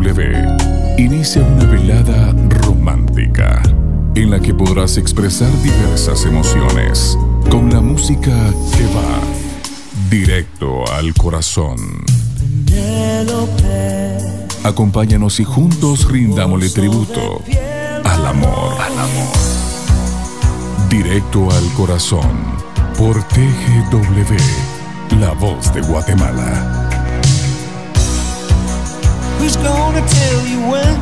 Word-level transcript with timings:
TGW 0.00 0.98
inicia 0.98 1.42
una 1.42 1.64
velada 1.66 2.32
romántica 2.48 3.62
en 4.14 4.30
la 4.30 4.40
que 4.40 4.54
podrás 4.54 4.96
expresar 4.96 5.50
diversas 5.62 6.24
emociones 6.24 7.18
con 7.50 7.70
la 7.70 7.80
música 7.80 8.30
que 8.76 8.84
va 8.94 9.20
directo 10.08 10.90
al 10.92 11.12
corazón. 11.14 11.76
Acompáñanos 14.64 15.38
y 15.40 15.44
juntos 15.44 16.10
rindámosle 16.10 16.70
tributo 16.70 17.42
al 18.04 18.26
amor. 18.26 18.80
Al 18.80 18.98
amor. 18.98 19.36
Directo 20.88 21.50
al 21.50 21.72
corazón 21.74 22.30
por 22.96 23.22
TGW, 23.24 25.18
la 25.20 25.32
voz 25.32 25.72
de 25.74 25.82
Guatemala. 25.82 26.79
Who's 29.50 29.56
gonna 29.56 30.06
tell 30.06 30.46
you 30.46 30.60
when? 30.70 30.96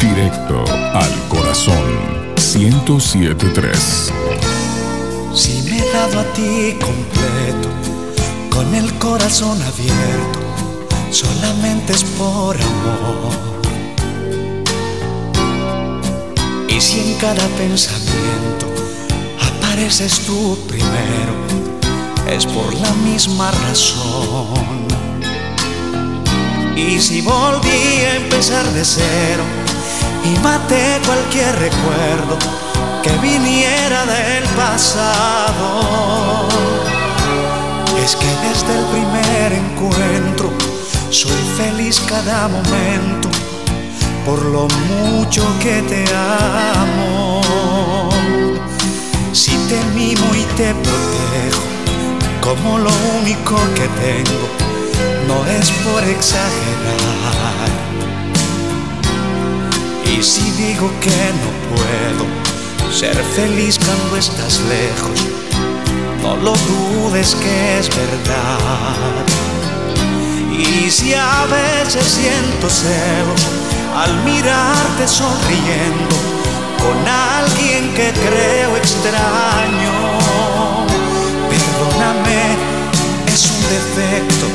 Directo 0.00 0.64
al 0.94 1.28
corazón 1.28 1.76
1073. 2.34 4.12
Si 5.32 5.62
me 5.62 5.78
he 5.78 5.92
dado 5.92 6.18
a 6.18 6.24
ti 6.32 6.76
completo, 6.80 7.68
con 8.50 8.74
el 8.74 8.92
corazón 8.94 9.62
abierto 9.62 10.47
solamente 11.10 11.92
es 11.92 12.04
por 12.04 12.56
amor. 12.56 13.48
Y 16.68 16.80
si 16.80 17.00
en 17.00 17.14
cada 17.18 17.46
pensamiento 17.56 18.66
apareces 19.40 20.20
tú 20.20 20.58
primero, 20.68 21.34
es 22.28 22.46
por 22.46 22.74
la 22.74 22.92
misma 23.04 23.50
razón. 23.50 24.86
Y 26.76 27.00
si 27.00 27.20
volví 27.22 28.04
a 28.04 28.16
empezar 28.16 28.64
de 28.72 28.84
cero 28.84 29.44
y 30.24 30.38
maté 30.40 31.00
cualquier 31.04 31.58
recuerdo 31.58 32.38
que 33.02 33.10
viniera 33.18 34.04
del 34.06 34.44
pasado, 34.56 35.80
es 38.04 38.14
que 38.14 38.26
desde 38.46 38.78
el 38.78 38.84
primer 38.86 39.52
encuentro 39.52 40.52
soy 41.10 41.42
feliz 41.56 42.00
cada 42.00 42.48
momento 42.48 43.28
por 44.26 44.44
lo 44.44 44.68
mucho 44.68 45.42
que 45.60 45.80
te 45.82 46.04
amo. 46.14 47.40
Si 49.32 49.52
te 49.70 49.82
mimo 49.94 50.34
y 50.34 50.44
te 50.56 50.74
protejo 50.74 51.62
como 52.42 52.78
lo 52.78 52.90
único 53.20 53.56
que 53.74 53.88
tengo, 54.04 54.48
no 55.26 55.46
es 55.46 55.70
por 55.84 56.04
exagerar. 56.04 57.70
Y 60.04 60.22
si 60.22 60.50
digo 60.52 60.90
que 61.00 61.20
no 61.40 61.50
puedo 61.70 62.92
ser 62.92 63.16
feliz 63.34 63.78
cuando 63.78 64.16
estás 64.16 64.60
lejos, 64.60 65.20
no 66.22 66.36
lo 66.36 66.52
dudes 66.52 67.34
que 67.34 67.78
es 67.78 67.88
verdad. 67.88 69.47
Y 70.58 70.90
si 70.90 71.14
a 71.14 71.46
veces 71.46 72.04
siento 72.04 72.68
celos 72.68 73.46
al 73.94 74.12
mirarte 74.24 75.06
sonriendo 75.06 76.16
con 76.82 76.96
alguien 77.06 77.94
que 77.94 78.12
creo 78.12 78.76
extraño, 78.76 79.92
perdóname, 81.48 82.56
es 83.32 83.50
un 83.50 83.62
defecto, 83.68 84.46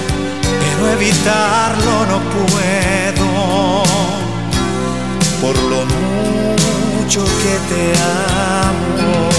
pero 0.60 0.92
evitarlo 0.92 2.06
no 2.08 2.20
puedo, 2.36 3.84
por 5.42 5.58
lo 5.58 5.86
mucho 5.86 7.24
que 7.24 7.74
te 7.74 7.94
amo. 8.00 9.33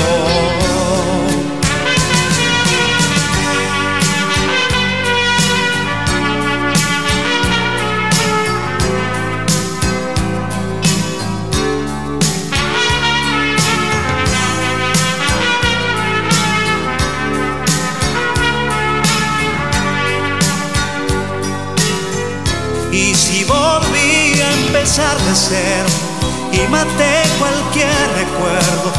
Y 26.53 26.69
maté 26.69 27.23
cualquier 27.41 27.97
recuerdo 28.15 28.93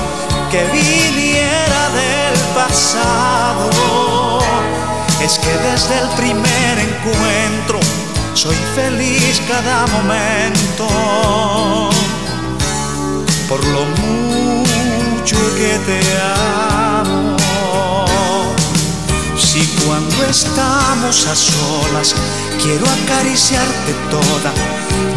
que 0.51 0.65
viniera 0.73 1.89
del 1.89 2.37
pasado. 2.53 3.69
Es 5.23 5.39
que 5.39 5.53
desde 5.69 5.99
el 5.99 6.09
primer 6.17 6.79
encuentro 6.79 7.79
soy 8.33 8.57
feliz 8.75 9.41
cada 9.47 9.87
momento 9.87 10.85
por 13.47 13.63
lo 13.63 13.85
mucho 13.85 15.37
que 15.55 15.79
te 15.87 16.01
amo. 16.99 18.05
Si 19.37 19.65
cuando 19.85 20.25
estamos 20.25 21.25
a 21.25 21.35
solas 21.35 22.15
quiero 22.61 22.85
acariciarte 22.85 23.93
toda 24.09 24.51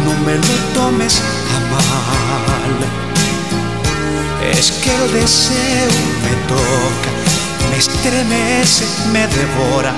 no 0.05 0.13
me 0.25 0.35
lo 0.35 0.55
tomes 0.73 1.21
a 1.55 1.59
mal. 1.73 2.75
Es 4.57 4.71
que 4.71 4.89
el 4.95 5.13
deseo 5.13 5.91
me 6.23 6.33
toca, 6.47 7.11
me 7.69 7.77
estremece, 7.77 8.85
me 9.11 9.27
devora 9.27 9.93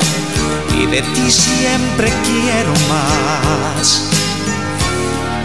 y 0.77 0.85
de 0.87 1.01
ti 1.01 1.31
siempre 1.31 2.11
quiero 2.25 2.73
más. 2.89 4.03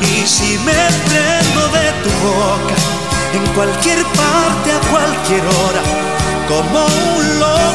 Y 0.01 0.27
si 0.27 0.59
me 0.59 0.73
prendo 1.07 1.63
de 1.79 1.87
tu 2.03 2.11
boca, 2.27 2.77
en 3.35 3.45
cualquier 3.55 4.03
parte, 4.23 4.73
a 4.73 4.81
cualquier 4.91 5.45
hora, 5.47 5.83
como 6.49 6.87
un 7.17 7.39
loco 7.41 7.66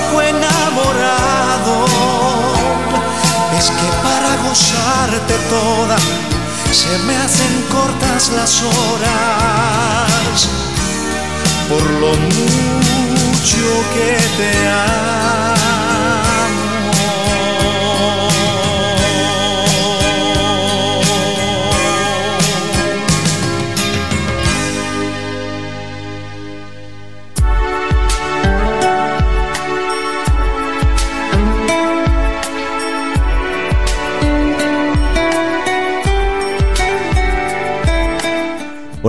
gozarte 4.52 5.34
toda, 5.50 5.96
se 6.74 6.98
me 7.06 7.16
hacen 7.16 7.64
cortas 7.72 8.32
las 8.36 8.62
horas 8.62 10.50
por 11.70 11.90
lo 12.02 12.10
mucho 12.10 13.70
que 13.94 14.18
te 14.38 14.68
amo. 14.68 15.61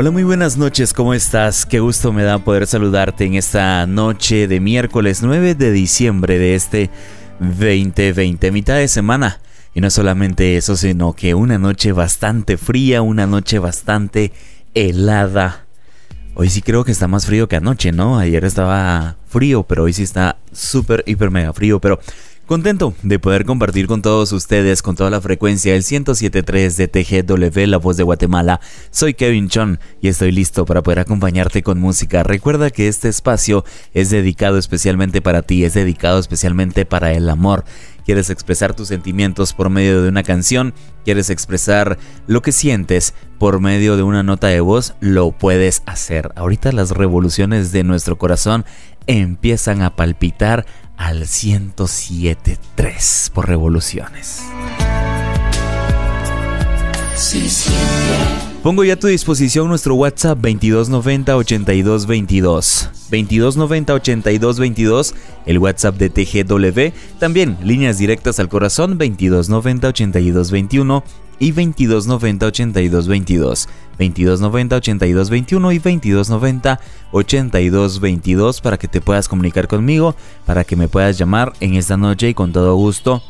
Hola, 0.03 0.11
muy 0.11 0.25
buenas 0.25 0.57
noches, 0.57 0.93
¿cómo 0.93 1.15
estás? 1.15 1.65
Qué 1.65 1.79
gusto 1.79 2.13
me 2.13 2.25
da 2.25 2.41
poder 2.41 2.67
saludarte 2.67 3.25
en 3.25 3.35
esta 3.35 3.87
noche 3.87 4.49
de 4.49 4.59
miércoles 4.59 5.23
9 5.23 5.55
de 5.55 5.71
diciembre 5.71 6.41
de 6.41 6.57
este 6.57 6.91
2020, 7.39 8.51
mitad 8.51 8.79
de 8.79 8.89
semana. 8.89 9.39
Y 9.77 9.81
no 9.81 9.91
solamente 9.91 10.57
eso, 10.57 10.77
sino 10.77 11.13
que 11.13 11.37
una 11.37 11.57
noche 11.57 11.93
bastante 11.93 12.57
fría, 12.57 13.01
una 13.01 13.29
noche 13.29 13.61
bastante 13.61 14.33
helada. 14.75 15.67
Hoy 16.35 16.51
sí 16.51 16.63
creo 16.63 16.83
que 16.83 16.91
está 16.91 17.07
más 17.07 17.27
frío 17.27 17.47
que 17.47 17.55
anoche, 17.55 17.93
¿no? 17.93 18.19
Ayer 18.19 18.45
estaba 18.45 19.19
frío, 19.29 19.63
pero 19.63 19.85
hoy 19.85 19.93
sí 19.93 20.03
está 20.03 20.37
súper, 20.51 21.05
hiper, 21.07 21.31
mega 21.31 21.53
frío. 21.53 21.79
Pero 21.79 22.01
Contento 22.53 22.93
de 23.03 23.19
poder 23.19 23.47
compartir 23.47 23.87
con 23.87 24.03
todos 24.03 24.31
ustedes 24.33 24.83
con 24.83 24.95
toda 24.95 25.09
la 25.09 25.23
frecuencia 25.23 25.75
el 25.75 25.83
1073 25.83 26.77
de 26.77 26.87
TGW, 26.87 27.61
la 27.67 27.79
voz 27.79 27.97
de 27.97 28.03
Guatemala. 28.03 28.61
Soy 28.91 29.15
Kevin 29.15 29.49
Chon 29.49 29.81
y 30.03 30.09
estoy 30.09 30.33
listo 30.33 30.67
para 30.67 30.83
poder 30.83 30.99
acompañarte 30.99 31.63
con 31.63 31.81
música. 31.81 32.23
Recuerda 32.23 32.69
que 32.69 32.89
este 32.89 33.09
espacio 33.09 33.65
es 33.95 34.11
dedicado 34.11 34.59
especialmente 34.59 35.23
para 35.23 35.41
ti, 35.41 35.65
es 35.65 35.73
dedicado 35.73 36.19
especialmente 36.19 36.85
para 36.85 37.15
el 37.15 37.31
amor. 37.31 37.65
¿Quieres 38.05 38.29
expresar 38.29 38.75
tus 38.75 38.89
sentimientos 38.89 39.55
por 39.55 39.71
medio 39.71 40.03
de 40.03 40.11
una 40.11 40.23
canción? 40.23 40.75
quieres 41.05 41.31
expresar 41.31 41.99
lo 42.27 42.43
que 42.43 42.53
sientes 42.53 43.15
por 43.39 43.61
medio 43.61 43.97
de 43.97 44.03
una 44.03 44.23
nota 44.23 44.49
de 44.49 44.61
voz, 44.61 44.95
lo 45.01 45.33
puedes 45.33 45.83
hacer. 45.87 46.31
Ahorita 46.37 46.73
las 46.73 46.91
revoluciones 46.91 47.73
de 47.73 47.83
nuestro 47.83 48.19
corazón 48.19 48.65
empiezan 49.07 49.83
a 49.83 49.97
palpitar 49.97 50.65
al 51.03 51.23
107.3 51.23 53.31
por 53.33 53.49
revoluciones. 53.49 54.43
Pongo 58.63 58.85
ya 58.85 58.95
a 58.95 58.97
tu 58.97 59.09
disposición 59.09 59.67
nuestro 59.67 59.97
WhatsApp 59.97 60.39
2290 60.39 61.37
8222. 61.37 62.91
2290 63.11 63.95
8222, 63.95 65.15
el 65.47 65.59
WhatsApp 65.59 65.97
de 65.97 66.09
TGW. 66.09 66.93
También 67.19 67.59
líneas 67.65 67.99
directas 67.99 68.39
al 68.39 68.49
corazón 68.49 68.97
2290 68.97 69.89
8221 69.89 71.03
y 71.43 71.49
2290 71.51 72.47
8222. 72.47 73.69
2290 73.99 74.77
8221 74.77 75.73
y 75.73 75.79
2290 75.79 76.81
8222 77.11 78.61
para 78.61 78.79
que 78.79 78.87
te 78.87 79.01
puedas 79.01 79.27
comunicar 79.27 79.67
conmigo, 79.67 80.15
para 80.47 80.63
que 80.63 80.77
me 80.77 80.87
puedas 80.87 81.19
llamar 81.19 81.53
en 81.59 81.75
esta 81.75 81.97
noche 81.97 82.29
y 82.29 82.35
con 82.35 82.53
todo 82.53 82.77
gusto 82.77 83.25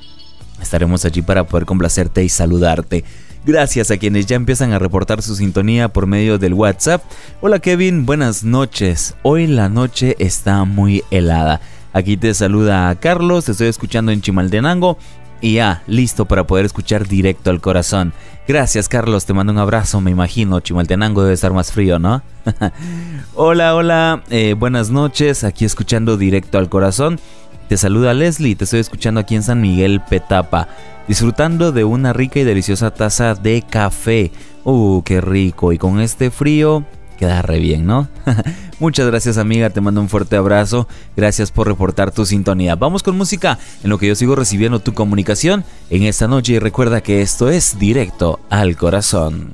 estaremos 0.61 1.07
allí 1.07 1.23
para 1.23 1.47
poder 1.47 1.65
complacerte 1.65 2.23
y 2.23 2.29
saludarte. 2.29 3.03
Gracias 3.47 3.91
a 3.91 3.97
quienes 3.97 4.27
ya 4.27 4.37
empiezan 4.37 4.73
a 4.73 4.79
reportar 4.79 5.23
su 5.23 5.35
sintonía 5.35 5.89
por 5.89 6.07
medio 6.07 6.37
del 6.37 6.53
WhatsApp. 6.53 7.03
Hola 7.41 7.61
Kevin, 7.61 8.05
buenas 8.05 8.45
noches. 8.45 9.15
Hoy 9.23 9.47
la 9.47 9.71
noche 9.71 10.17
está 10.19 10.65
muy 10.65 11.03
helada. 11.11 11.63
Aquí 11.95 12.19
te 12.19 12.35
saluda 12.35 12.95
Carlos, 13.01 13.47
te 13.47 13.53
estoy 13.53 13.69
escuchando 13.69 14.13
en 14.13 14.21
Chimaltenango 14.21 14.99
y 15.43 15.55
ya, 15.55 15.83
listo 15.87 16.25
para 16.25 16.47
poder 16.47 16.65
escuchar 16.65 17.07
directo 17.07 17.51
al 17.51 17.61
corazón. 17.61 18.15
Gracias 18.49 18.89
Carlos, 18.89 19.27
te 19.27 19.35
mando 19.35 19.53
un 19.53 19.59
abrazo, 19.59 20.01
me 20.01 20.11
imagino, 20.11 20.61
Chimaltenango 20.61 21.23
debe 21.23 21.35
estar 21.35 21.53
más 21.53 21.71
frío, 21.73 21.99
¿no? 21.99 22.23
hola, 23.35 23.75
hola, 23.75 24.23
eh, 24.31 24.55
buenas 24.59 24.91
noches, 24.91 25.45
aquí 25.45 25.65
escuchando 25.65 26.17
directo 26.17 26.57
al 26.57 26.71
corazón. 26.71 27.21
Te 27.69 27.77
saluda 27.77 28.15
Leslie, 28.15 28.57
te 28.57 28.65
estoy 28.65 28.81
escuchando 28.81 29.21
aquí 29.21 29.35
en 29.35 29.43
San 29.43 29.61
Miguel 29.61 30.01
Petapa 30.09 30.69
disfrutando 31.09 31.73
de 31.73 31.85
una 31.85 32.13
rica 32.13 32.41
y 32.41 32.45
deliciosa 32.45 32.93
taza 32.93 33.35
de 33.35 33.63
café. 33.63 34.31
Uh, 34.65 35.03
qué 35.03 35.21
rico. 35.21 35.73
Y 35.73 35.79
con 35.79 36.01
este 36.01 36.31
frío 36.31 36.85
queda 37.23 37.41
re 37.41 37.61
bien, 37.61 37.87
¿no? 37.87 38.09
Muchas 38.81 39.07
gracias 39.07 39.39
amiga, 39.39 39.71
te 39.71 39.81
mando 39.81 40.01
un 40.01 40.09
fuerte 40.09 40.35
abrazo. 40.35 40.89
Gracias 41.17 41.53
por 41.53 41.69
reportar 41.69 42.11
tu 42.11 42.27
sintonía. 42.27 42.75
Vamos 42.75 43.05
con 43.05 43.17
música 43.17 43.61
en 43.85 43.91
lo 43.91 43.99
que 43.99 44.09
yo 44.09 44.17
sigo 44.17 44.35
recibiendo 44.35 44.81
tu 44.81 44.93
comunicación 44.93 45.65
en 45.89 46.03
esta 46.03 46.27
noche 46.27 46.55
y 46.55 46.59
recuerda 46.59 47.01
que 47.01 47.23
esto 47.23 47.49
es 47.49 47.79
directo 47.79 48.41
al 48.51 48.77
corazón. 48.77 49.53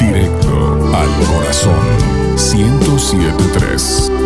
Directo 0.00 0.96
al 0.96 1.10
corazón. 1.28 1.76
1073. 2.34 4.25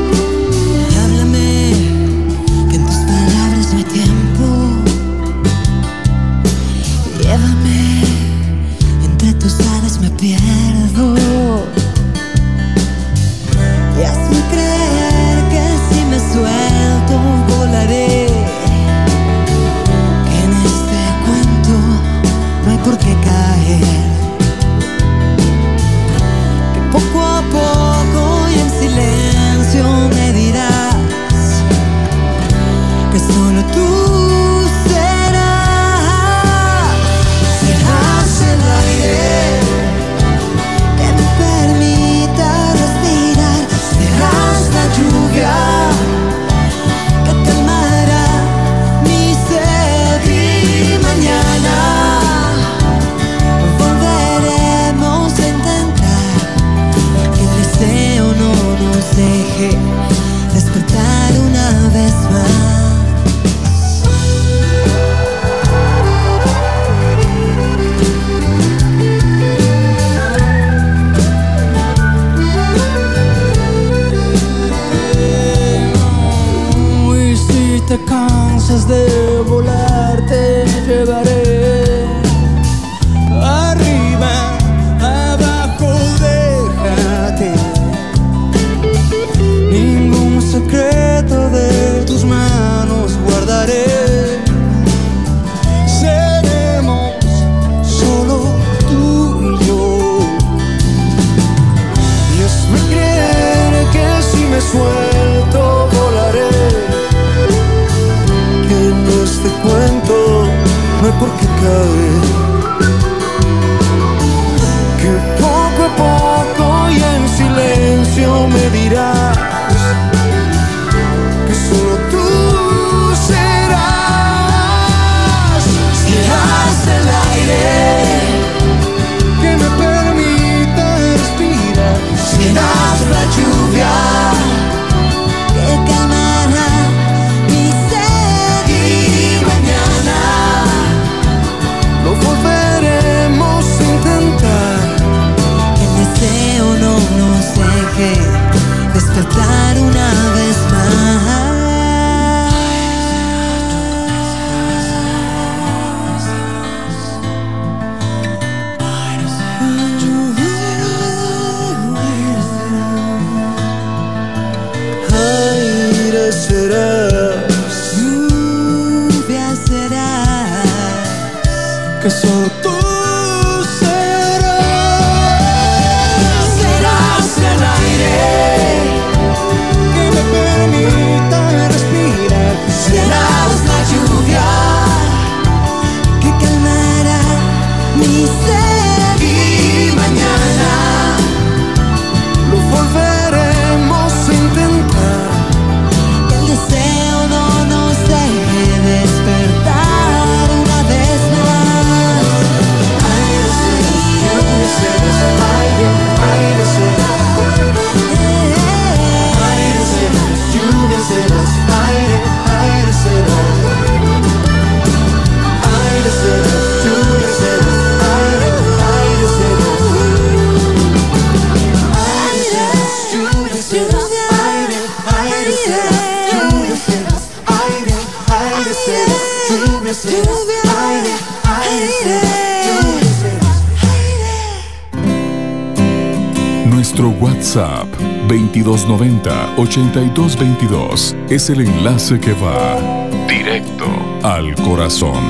8222 239.81 241.17
es 241.31 241.49
el 241.49 241.63
enlace 241.63 242.21
que 242.21 242.35
va 242.35 242.79
directo 243.27 243.87
al 244.23 244.55
corazón. 244.57 245.25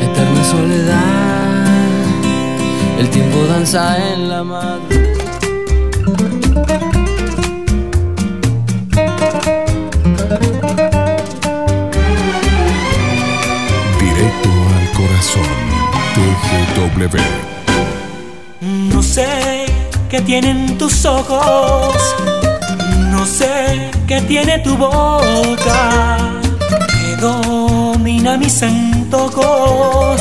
Eterna 0.00 0.44
soledad, 0.44 1.66
el 2.98 3.08
tiempo 3.10 3.44
danza 3.46 4.12
en 4.12 4.28
la 4.28 4.42
madre. 4.42 5.14
Directo 14.00 14.48
al 14.76 14.90
corazón. 14.96 15.54
TGW. 16.16 17.18
No 18.92 19.02
sé 19.02 19.66
qué 20.10 20.20
tienen 20.20 20.78
tus 20.78 21.04
ojos, 21.04 21.94
no 23.24 23.30
sé 23.30 23.90
qué 24.06 24.20
tiene 24.20 24.58
tu 24.58 24.76
boca, 24.76 26.18
que 26.92 27.16
domina 27.22 28.36
mis 28.36 28.62
antojos 28.62 30.20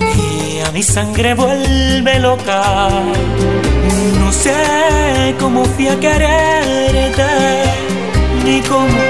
y 0.00 0.60
a 0.60 0.70
mi 0.70 0.80
sangre 0.80 1.34
vuelve 1.34 2.20
loca. 2.20 2.62
No 4.20 4.30
sé 4.30 5.34
cómo 5.40 5.64
fui 5.64 5.88
a 5.88 5.98
quererte, 5.98 7.32
ni 8.44 8.60
cómo 8.60 9.02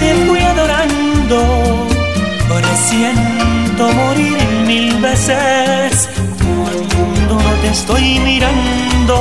te 0.00 0.14
fui 0.24 0.40
adorando. 0.40 1.38
Presiento 2.48 3.82
morir 4.00 4.38
mil 4.66 4.96
veces 4.96 6.08
cuando 6.38 7.34
no 7.34 7.50
te 7.60 7.68
estoy 7.68 8.18
mirando. 8.20 9.18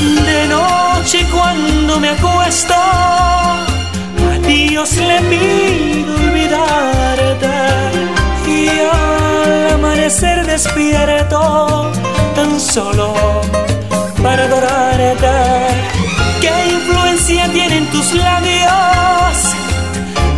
De 0.00 0.46
noche 1.00 1.26
cuando 1.30 1.98
me 1.98 2.10
acuesto, 2.10 2.74
a 2.74 4.38
Dios 4.46 4.96
le 4.96 5.20
pido 5.30 6.14
olvidarte. 6.14 7.48
Y 8.46 8.68
al 8.68 9.74
amanecer 9.74 10.44
despierto, 10.46 11.90
tan 12.34 12.60
solo 12.60 13.14
para 14.22 14.44
adorarte. 14.44 15.36
¿Qué 16.42 16.52
influencia 16.70 17.48
tienen 17.50 17.86
tus 17.90 18.12
labios? 18.12 19.36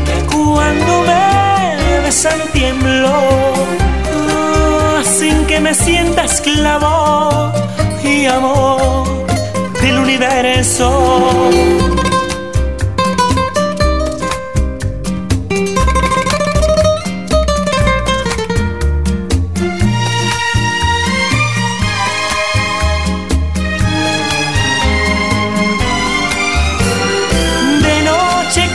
que 0.07 0.35
cuando 0.35 1.03
me 1.09 2.01
besan 2.05 2.41
tiemblo, 2.53 3.15
sin 5.03 5.45
que 5.47 5.59
me 5.61 5.75
sienta 5.75 6.25
esclavo 6.25 7.53
y 8.05 8.27
amor 8.27 9.12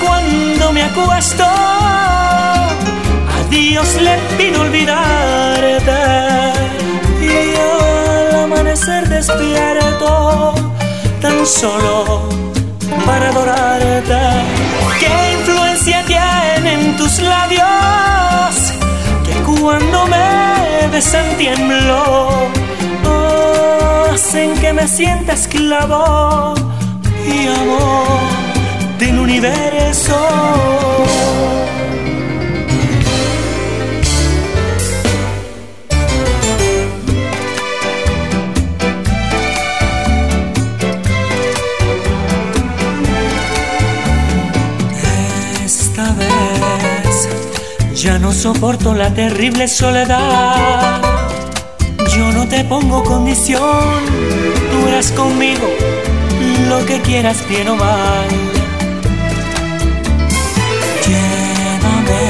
cuando 0.02 0.74
me 0.74 0.84
acuesto, 0.84 1.44
a 1.44 2.68
Dios 3.50 3.96
le 4.02 4.18
pido 4.38 4.62
olvidarte. 4.62 5.92
Y 7.22 7.56
al 7.56 8.36
amanecer 8.44 9.08
despierto, 9.08 9.86
tan 9.86 9.87
solo 11.46 12.28
para 13.06 13.30
adorarte. 13.30 14.20
¿Qué 15.00 15.34
influencia 15.40 16.04
tienen 16.06 16.96
tus 16.98 17.20
labios? 17.20 18.74
Que 19.26 19.34
cuando 19.44 20.08
me 20.08 20.88
besan 20.92 21.38
tiemblo, 21.38 22.48
hacen 24.14 24.54
que 24.60 24.74
me 24.74 24.88
sienta 24.88 25.34
esclavo 25.34 26.54
y 27.26 27.48
amor 27.48 28.20
del 29.00 29.20
universo. 29.20 30.16
Soporto 48.38 48.94
la 48.94 49.12
terrible 49.12 49.68
soledad. 49.68 51.02
Yo 52.16 52.32
no 52.34 52.48
te 52.48 52.64
pongo 52.64 53.04
condición, 53.04 54.06
tú 54.72 54.88
eres 54.88 55.12
conmigo 55.12 55.68
lo 56.70 56.86
que 56.86 57.02
quieras, 57.02 57.38
bien 57.50 57.68
o 57.70 57.76
mal. 57.76 58.28
Llévame, 61.08 62.22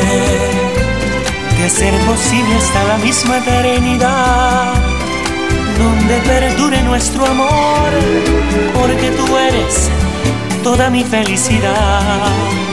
de 1.61 1.69
ser 1.69 1.93
posible 2.05 2.55
hasta 2.55 2.83
la 2.85 2.97
misma 2.99 3.39
eternidad, 3.39 4.73
donde 5.77 6.15
perdure 6.19 6.83
nuestro 6.83 7.25
amor, 7.25 7.89
porque 8.73 9.11
tú 9.11 9.37
eres 9.37 9.89
toda 10.63 10.89
mi 10.89 11.03
felicidad. 11.03 12.66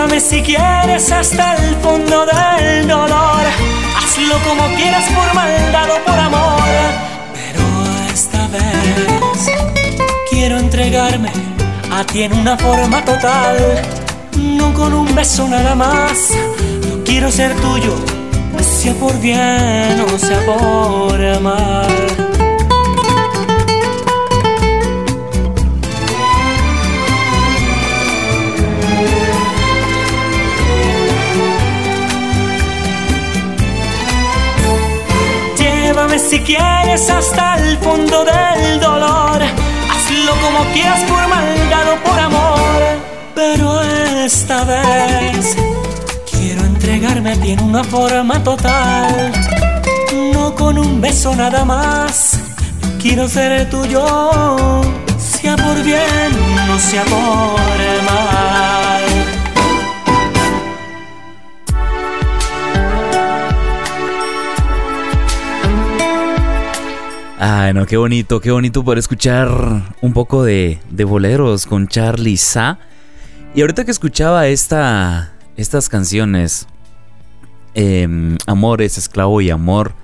Llévame 0.00 0.20
si 0.20 0.40
quieres 0.40 1.12
hasta 1.12 1.56
el 1.56 1.76
fondo 1.76 2.24
del 2.24 2.88
dolor, 2.88 3.42
hazlo 3.98 4.34
como 4.48 4.74
quieras 4.74 5.04
por 5.10 5.34
maldad 5.34 5.90
o 5.90 6.04
por 6.06 6.18
amor, 6.18 6.68
pero 7.34 8.10
esta 8.10 8.46
vez 8.48 9.50
quiero 10.30 10.56
entregarme 10.58 11.30
a 11.92 12.02
ti 12.04 12.22
en 12.22 12.32
una 12.32 12.56
forma 12.56 13.04
total, 13.04 13.58
no 14.38 14.72
con 14.72 14.94
un 14.94 15.14
beso 15.14 15.46
nada 15.46 15.74
más. 15.74 16.30
Yo 16.88 17.04
quiero 17.04 17.30
ser 17.30 17.54
tuyo, 17.56 17.94
sea 18.62 18.94
por 18.94 19.20
bien 19.20 20.02
o 20.14 20.18
sea 20.18 20.40
por 20.46 21.40
mal. 21.42 22.29
Si 36.18 36.40
quieres 36.40 37.10
hasta 37.10 37.56
el 37.56 37.76
fondo 37.78 38.24
del 38.24 38.78
dolor. 38.78 39.42
Hazlo 39.42 40.32
como 40.42 40.64
quieras 40.72 41.00
por 41.08 41.26
maldad 41.28 41.92
o 41.92 42.08
por 42.08 42.18
amor. 42.18 42.98
Pero 43.34 43.82
esta 43.82 44.64
vez 44.64 45.56
quiero 46.30 46.64
entregarme 46.64 47.32
a 47.32 47.36
ti 47.36 47.52
en 47.52 47.62
una 47.62 47.82
forma 47.82 48.42
total. 48.44 49.32
No 50.32 50.54
con 50.54 50.78
un 50.78 51.00
beso 51.00 51.34
nada 51.34 51.64
más. 51.64 52.38
Quiero 53.00 53.28
ser 53.28 53.68
tuyo, 53.70 54.06
sea 55.18 55.56
por 55.56 55.82
bien, 55.82 56.30
no 56.68 56.78
sea 56.78 57.04
por 57.04 58.02
mal. 58.06 58.79
Ay, 67.42 67.72
no, 67.72 67.86
qué 67.86 67.96
bonito, 67.96 68.38
qué 68.38 68.50
bonito 68.50 68.84
poder 68.84 68.98
escuchar 68.98 69.48
un 70.02 70.12
poco 70.12 70.44
de, 70.44 70.78
boleros 71.06 71.64
con 71.64 71.88
Charlie 71.88 72.36
Sa. 72.36 72.78
Y 73.54 73.62
ahorita 73.62 73.86
que 73.86 73.90
escuchaba 73.90 74.46
esta, 74.48 75.32
estas 75.56 75.88
canciones, 75.88 76.66
em, 77.72 78.36
Amores, 78.46 78.98
Esclavo 78.98 79.40
y 79.40 79.48
Amor, 79.48 79.94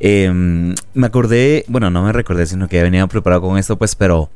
em, 0.00 0.74
me 0.94 1.06
acordé, 1.06 1.64
bueno, 1.68 1.90
no 1.90 2.02
me 2.02 2.10
recordé, 2.10 2.46
sino 2.46 2.66
que 2.66 2.78
ya 2.78 2.82
venía 2.82 3.06
preparado 3.06 3.42
con 3.42 3.56
esto, 3.56 3.78
pues, 3.78 3.94
pero 3.94 4.28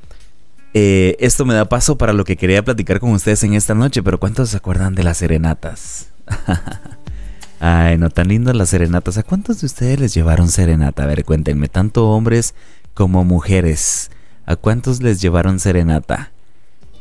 eh, 0.75 1.17
esto 1.19 1.45
me 1.45 1.55
da 1.55 1.65
paso 1.65 1.99
para 1.99 2.13
lo 2.13 2.25
que 2.25 2.37
quería 2.37 2.65
platicar 2.65 3.01
con 3.01 3.11
ustedes 3.11 3.43
en 3.43 3.55
esta 3.55 3.75
noche, 3.75 4.05
pero 4.05 4.21
¿cuántos 4.21 4.51
se 4.51 4.59
acuerdan 4.59 4.95
de 4.95 5.03
las 5.03 5.17
serenatas? 5.17 6.11
Ay, 7.61 7.97
no 7.99 8.11
tan 8.11 8.29
lindas 8.29 8.55
las 8.55 8.69
serenatas. 8.69 9.19
¿A 9.19 9.23
cuántos 9.23 9.61
de 9.61 9.67
ustedes 9.67 9.99
les 9.99 10.15
llevaron 10.15 10.49
serenata? 10.49 11.05
A 11.05 11.07
ver, 11.07 11.25
cuéntenme, 11.25 11.69
tanto 11.69 12.11
hombres 12.11 12.55
como 12.95 13.25
mujeres. 13.25 14.11
¿A 14.45 14.57
cuántos 14.57 15.03
les 15.03 15.21
llevaron 15.21 15.59
serenata? 15.59 16.33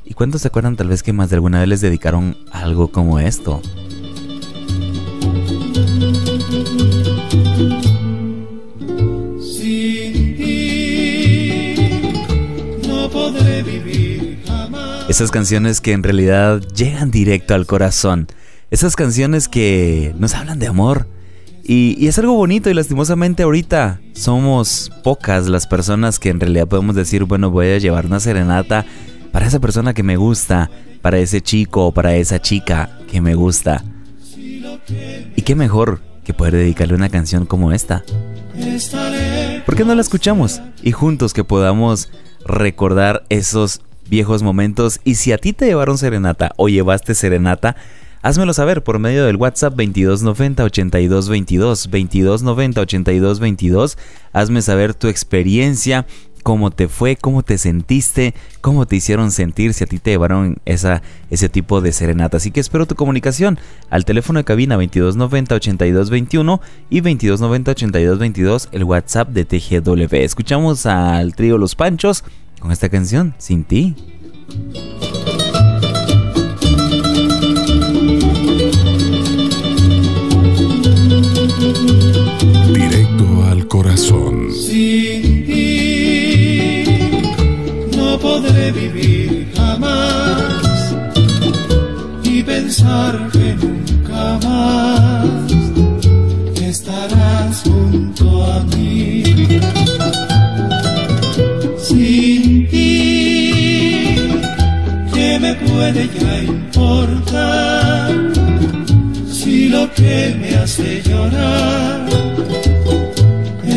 ¿Y 0.04 0.14
cuántos 0.14 0.44
se 0.44 0.48
acuerdan 0.48 0.76
tal 0.76 0.90
vez 0.90 1.04
que 1.04 1.14
más 1.14 1.30
de 1.30 1.36
alguna 1.36 1.60
vez 1.60 1.68
les 1.68 1.82
dedicaron 1.82 2.38
algo 2.52 2.92
como 2.92 3.20
esto? 3.20 3.62
no 12.88 13.10
podré 13.10 13.64
vivir. 13.64 14.44
Esas 15.10 15.32
canciones 15.32 15.82
que 15.82 15.94
en 15.94 16.04
realidad 16.04 16.62
llegan 16.76 17.12
directo 17.12 17.54
al 17.54 17.66
corazón. 17.66 18.28
Esas 18.72 18.96
canciones 18.96 19.48
que 19.48 20.14
nos 20.18 20.34
hablan 20.34 20.60
de 20.60 20.68
amor. 20.68 21.08
Y, 21.64 22.08
es 22.08 22.20
algo 22.20 22.36
bonito 22.36 22.70
y 22.70 22.74
lastimosamente 22.74 23.44
ahorita 23.44 24.00
somos 24.14 24.92
pocas 25.04 25.48
las 25.48 25.66
personas 25.66 26.20
que 26.20 26.30
en 26.30 26.40
realidad 26.40 26.68
podemos 26.68 26.96
decir, 26.96 27.24
bueno, 27.24 27.50
voy 27.50 27.68
a 27.68 27.78
llevar 27.80 28.06
una 28.06 28.20
serenata 28.20 28.86
para 29.32 29.48
esa 29.48 29.60
persona 29.60 29.94
que 29.94 30.04
me 30.04 30.16
gusta, 30.16 30.70
para 31.02 31.18
ese 31.18 31.42
chico 31.42 31.88
o 31.88 31.92
para 31.92 32.16
esa 32.16 32.40
chica 32.40 33.00
que 33.10 33.20
me 33.20 33.34
gusta. 33.34 33.84
Y 35.36 35.42
qué 35.42 35.56
mejor 35.56 36.02
que 36.24 36.34
poder 36.34 36.54
dedicarle 36.54 36.96
una 36.96 37.10
canción 37.10 37.46
como 37.46 37.72
esta. 37.72 38.04
¿Por 39.66 39.76
qué 39.76 39.86
no 39.86 39.96
la 39.96 40.02
escuchamos? 40.02 40.62
Y 40.84 40.92
juntos 40.92 41.34
que 41.34 41.44
podamos 41.44 42.10
recordar 42.46 43.24
esos 43.30 43.82
viejos 44.08 44.44
momentos. 44.44 45.00
Y 45.04 45.16
si 45.16 45.32
a 45.32 45.38
ti 45.38 45.54
te 45.54 45.66
llevaron 45.66 45.98
serenata 45.98 46.52
o 46.58 46.70
llevaste 46.70 47.16
serenata, 47.16 47.76
házmelo 48.26 48.54
saber 48.54 48.84
por 48.84 48.98
medio 48.98 49.26
del 49.26 49.36
WhatsApp 49.36 49.76
2290 49.76 50.64
8222 50.64 51.84
2290 51.84 52.82
8222. 52.82 53.98
Hazme 54.34 54.64
saber 54.64 54.96
tu 54.96 55.08
experiencia, 55.10 56.08
cómo 56.42 56.72
te 56.72 56.88
fue, 56.88 57.18
cómo 57.18 57.44
te 57.44 57.60
sentiste, 57.60 58.34
cómo 58.62 58.88
te 58.88 58.96
hicieron 58.96 59.30
sentir, 59.30 59.76
si 59.76 59.84
a 59.84 59.88
ti 59.88 60.00
te 60.00 60.10
llevaron 60.10 60.58
esa, 60.66 61.04
ese 61.30 61.50
tipo 61.50 61.82
de 61.82 61.92
serenata. 61.92 62.38
Así 62.38 62.50
que 62.50 62.62
espero 62.62 62.88
tu 62.88 62.96
comunicación 62.96 63.60
al 63.92 64.06
teléfono 64.06 64.40
de 64.40 64.44
cabina 64.44 64.76
2290-8221 64.78 66.62
y 66.90 67.02
2290-8222, 67.02 68.70
el 68.72 68.86
WhatsApp 68.86 69.30
de 69.30 69.46
TGW. 69.46 70.16
Escuchamos 70.16 70.88
al 70.88 71.36
trío 71.36 71.60
Los 71.60 71.76
Panchos 71.76 72.24
con 72.60 72.72
esta 72.72 72.90
canción, 72.90 73.36
Sin 73.38 73.66
ti. 73.66 73.96
Directo 82.74 83.44
al 83.50 83.68
corazón. 83.68 84.52
Sin 84.52 85.46
ti 85.46 86.84
no 87.98 88.20
podré 88.20 88.72
vivir 88.72 89.52
jamás 89.56 90.96
y 92.24 92.44
pensar 92.44 93.30
que 93.32 93.56
nunca 93.56 94.40
más 94.44 95.52
estarás 96.62 97.64
junto 97.64 98.46
a 98.46 98.60
mí. 98.76 99.24
Sin 101.78 102.68
ti, 102.70 103.52
¿qué 105.14 105.40
me 105.40 105.54
puede 105.56 106.10
ya 106.20 106.44
importar? 106.44 108.12
Si 109.32 109.70
lo 109.70 109.92
que 109.94 110.36
me 110.40 110.56
hace 110.56 111.02
llorar 111.04 112.05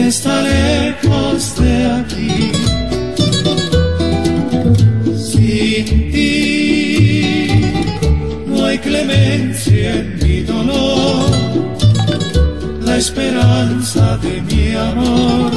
está 0.08 0.40
lejos 0.40 1.54
de 1.56 1.86
aquí. 2.00 2.52
Sin 5.30 6.10
ti 6.12 7.50
no 8.46 8.64
hay 8.64 8.78
clemencia 8.78 9.96
en 9.96 10.18
mi 10.22 10.40
dolor. 10.40 11.30
La 12.86 12.96
esperanza 12.96 14.16
de 14.18 14.40
mi 14.50 14.74
amor 14.74 15.50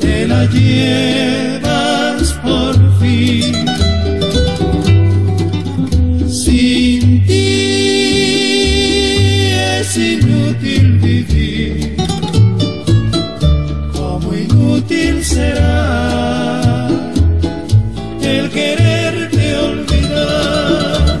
te 0.00 0.26
la 0.26 0.44
llevas 0.46 2.32
por 2.42 2.74
fin. 3.00 3.69
Será 15.40 16.88
el 18.32 18.44
quererte 18.56 19.46
olvidar. 19.68 21.18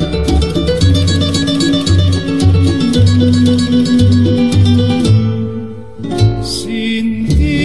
Sin 6.54 7.06
ti 7.38 7.60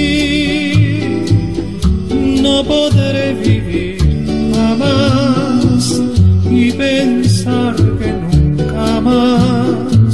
no 2.46 2.56
podré 2.74 3.26
vivir 3.48 3.98
jamás 4.56 5.84
y 6.62 6.72
pensar 6.72 7.76
que 8.00 8.10
nunca 8.24 8.88
más 9.10 10.14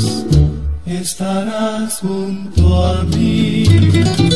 estarás 0.86 1.92
junto 2.00 2.64
a 2.86 3.04
mí. 3.14 4.31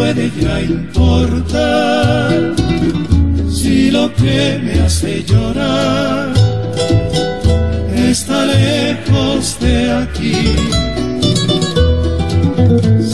Puede 0.00 0.30
ya 0.40 0.62
importar? 0.62 2.54
Si 3.50 3.90
lo 3.90 4.04
que 4.14 4.58
me 4.64 4.74
hace 4.84 5.22
llorar 5.24 6.32
está 8.12 8.46
lejos 8.46 9.58
de 9.60 9.76
aquí. 10.02 10.42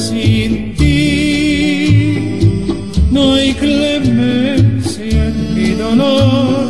Sin 0.04 0.76
ti, 0.76 0.98
no 3.10 3.34
hay 3.34 3.52
clemencia 3.54 5.20
en 5.30 5.38
mi 5.56 5.70
dolor. 5.84 6.68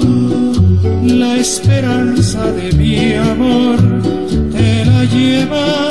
La 1.22 1.37
esperanza 1.37 2.40
de 2.59 2.72
mi 2.81 3.14
amor 3.14 3.79
te 4.55 4.68
la 4.87 5.05
llevas 5.05 5.86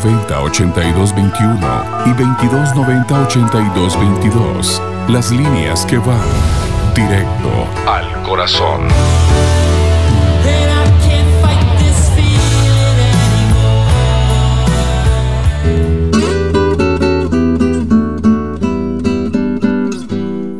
2290-8221 0.00 2.06
y 2.06 2.10
2290-8222. 2.10 4.80
Las 5.08 5.30
líneas 5.30 5.86
que 5.86 5.98
van 5.98 6.18
directo 6.94 7.66
al 7.86 8.22
corazón. 8.22 8.88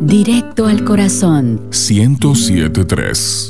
Directo 0.01 0.67
al 0.67 0.85
corazón. 0.85 1.61
1073. 1.71 3.50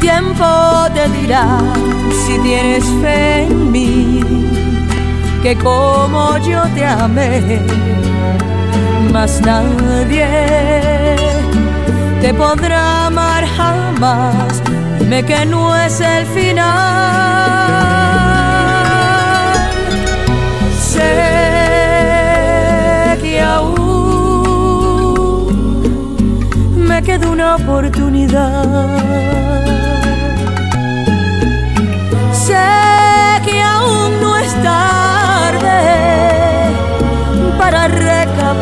Tiempo 0.00 0.46
te 0.94 1.08
dirá 1.18 1.46
si 2.26 2.38
tienes 2.40 2.84
fe 3.02 3.42
en 3.42 3.70
mí, 3.70 4.20
que 5.42 5.56
como 5.56 6.38
yo 6.38 6.62
te 6.74 6.84
amé 6.84 7.60
más 9.12 9.40
nadie 9.40 10.26
te 12.20 12.32
podrá 12.34 13.06
amar 13.06 13.44
jamás. 13.56 14.62
Dime 14.98 15.24
que 15.24 15.46
no 15.46 15.74
es 15.76 16.00
el 16.00 16.26
final. 16.26 16.60
Sé 20.78 21.08
que 23.22 23.40
aún 23.40 23.86
me 26.76 27.02
queda 27.02 27.28
una 27.30 27.56
oportunidad. 27.56 29.39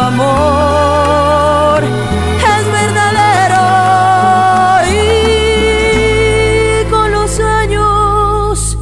Amor 0.00 1.82
es 1.84 2.64
verdadero 2.80 3.66
y 4.90 6.84
con 6.90 7.10
los 7.12 7.40
años 7.40 8.76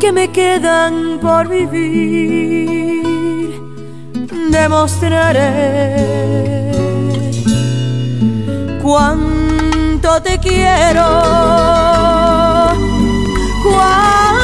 que 0.00 0.12
me 0.12 0.30
quedan 0.30 1.18
por 1.20 1.48
vivir 1.48 2.98
demostraré 4.50 5.52
cuánto 8.82 10.22
te 10.22 10.38
quiero 10.38 11.48
Después 13.68 14.37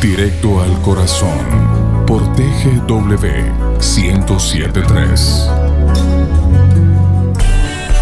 directo 0.00 0.60
al 0.60 0.80
corazón 0.82 2.04
por 2.06 2.22
TGW 2.34 3.78
1073. 3.78 5.50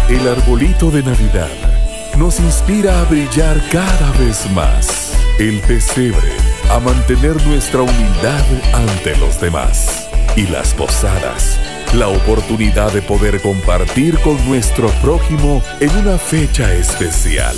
El 0.09 0.27
arbolito 0.27 0.91
de 0.91 1.01
Navidad 1.01 1.49
nos 2.17 2.39
inspira 2.39 3.01
a 3.01 3.03
brillar 3.05 3.59
cada 3.71 4.11
vez 4.19 4.49
más. 4.51 5.13
El 5.39 5.59
pesebre 5.61 6.31
a 6.69 6.79
mantener 6.79 7.43
nuestra 7.47 7.81
humildad 7.81 8.45
ante 8.73 9.17
los 9.17 9.41
demás. 9.41 10.07
Y 10.35 10.43
las 10.47 10.73
posadas, 10.75 11.59
la 11.93 12.09
oportunidad 12.09 12.93
de 12.93 13.01
poder 13.01 13.41
compartir 13.41 14.19
con 14.19 14.37
nuestro 14.47 14.89
prójimo 15.01 15.63
en 15.79 15.89
una 15.97 16.19
fecha 16.19 16.71
especial 16.73 17.55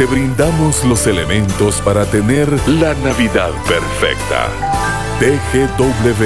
te 0.00 0.06
brindamos 0.06 0.82
los 0.86 1.06
elementos 1.06 1.82
para 1.82 2.06
tener 2.06 2.48
la 2.66 2.94
Navidad 2.94 3.50
perfecta. 3.68 4.48
TGW 5.18 6.24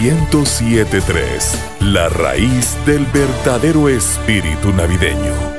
1073, 0.00 1.58
la 1.80 2.08
raíz 2.10 2.76
del 2.86 3.04
verdadero 3.06 3.88
espíritu 3.88 4.72
navideño. 4.72 5.51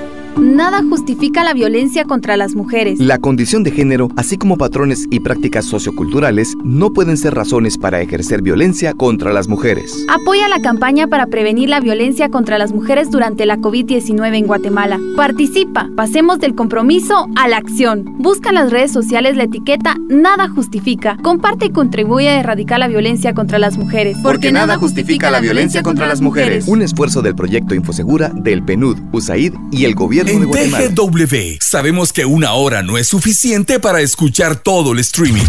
Nada 0.63 0.81
justifica 0.81 1.43
la 1.43 1.53
violencia 1.53 2.05
contra 2.05 2.37
las 2.37 2.55
mujeres. 2.55 2.97
La 2.97 3.17
condición 3.17 3.63
de 3.63 3.71
género, 3.71 4.07
así 4.15 4.37
como 4.37 4.57
patrones 4.57 5.07
y 5.11 5.19
prácticas 5.19 5.65
socioculturales, 5.65 6.53
no 6.63 6.93
pueden 6.93 7.17
ser 7.17 7.33
razones 7.33 7.77
para 7.77 7.99
ejercer 7.99 8.41
violencia 8.41 8.93
contra 8.93 9.33
las 9.33 9.49
mujeres. 9.49 10.05
Apoya 10.07 10.47
la 10.47 10.61
campaña 10.61 11.07
para 11.07 11.27
prevenir 11.27 11.67
la 11.67 11.81
violencia 11.81 12.29
contra 12.29 12.57
las 12.57 12.71
mujeres 12.71 13.11
durante 13.11 13.45
la 13.45 13.57
COVID-19 13.57 14.37
en 14.37 14.47
Guatemala. 14.47 15.01
Participa, 15.17 15.89
pasemos 15.97 16.39
del 16.39 16.55
compromiso 16.55 17.27
a 17.35 17.49
la 17.49 17.57
acción. 17.57 18.05
Busca 18.19 18.47
en 18.47 18.55
las 18.55 18.71
redes 18.71 18.93
sociales 18.93 19.35
la 19.35 19.43
etiqueta 19.43 19.97
Nada 20.07 20.47
Justifica. 20.47 21.17
Comparte 21.23 21.65
y 21.65 21.69
contribuye 21.71 22.29
a 22.29 22.39
erradicar 22.39 22.79
la 22.79 22.87
violencia 22.87 23.33
contra 23.33 23.59
las 23.59 23.77
mujeres. 23.77 24.15
Porque, 24.23 24.53
nada 24.53 24.77
justifica 24.77 25.29
la 25.29 25.41
violencia 25.41 25.83
contra 25.83 26.07
las 26.07 26.21
mujeres. 26.21 26.69
Un 26.69 26.81
esfuerzo 26.81 27.21
del 27.21 27.35
proyecto 27.35 27.75
Infosegura, 27.75 28.29
del 28.29 28.63
PNUD, 28.63 28.97
USAID 29.11 29.55
y 29.69 29.83
el 29.83 29.93
gobierno 29.93 30.31
de 30.31 30.37
En 30.37 30.52
Guatemala. 30.53 30.89
TGW 30.89 31.57
sabemos 31.59 32.13
que 32.13 32.25
una 32.25 32.53
hora 32.53 32.83
no 32.83 32.97
es 32.97 33.07
suficiente 33.07 33.79
para 33.79 34.01
escuchar 34.01 34.55
todo 34.55 34.93
el 34.93 34.99
streaming. 34.99 35.45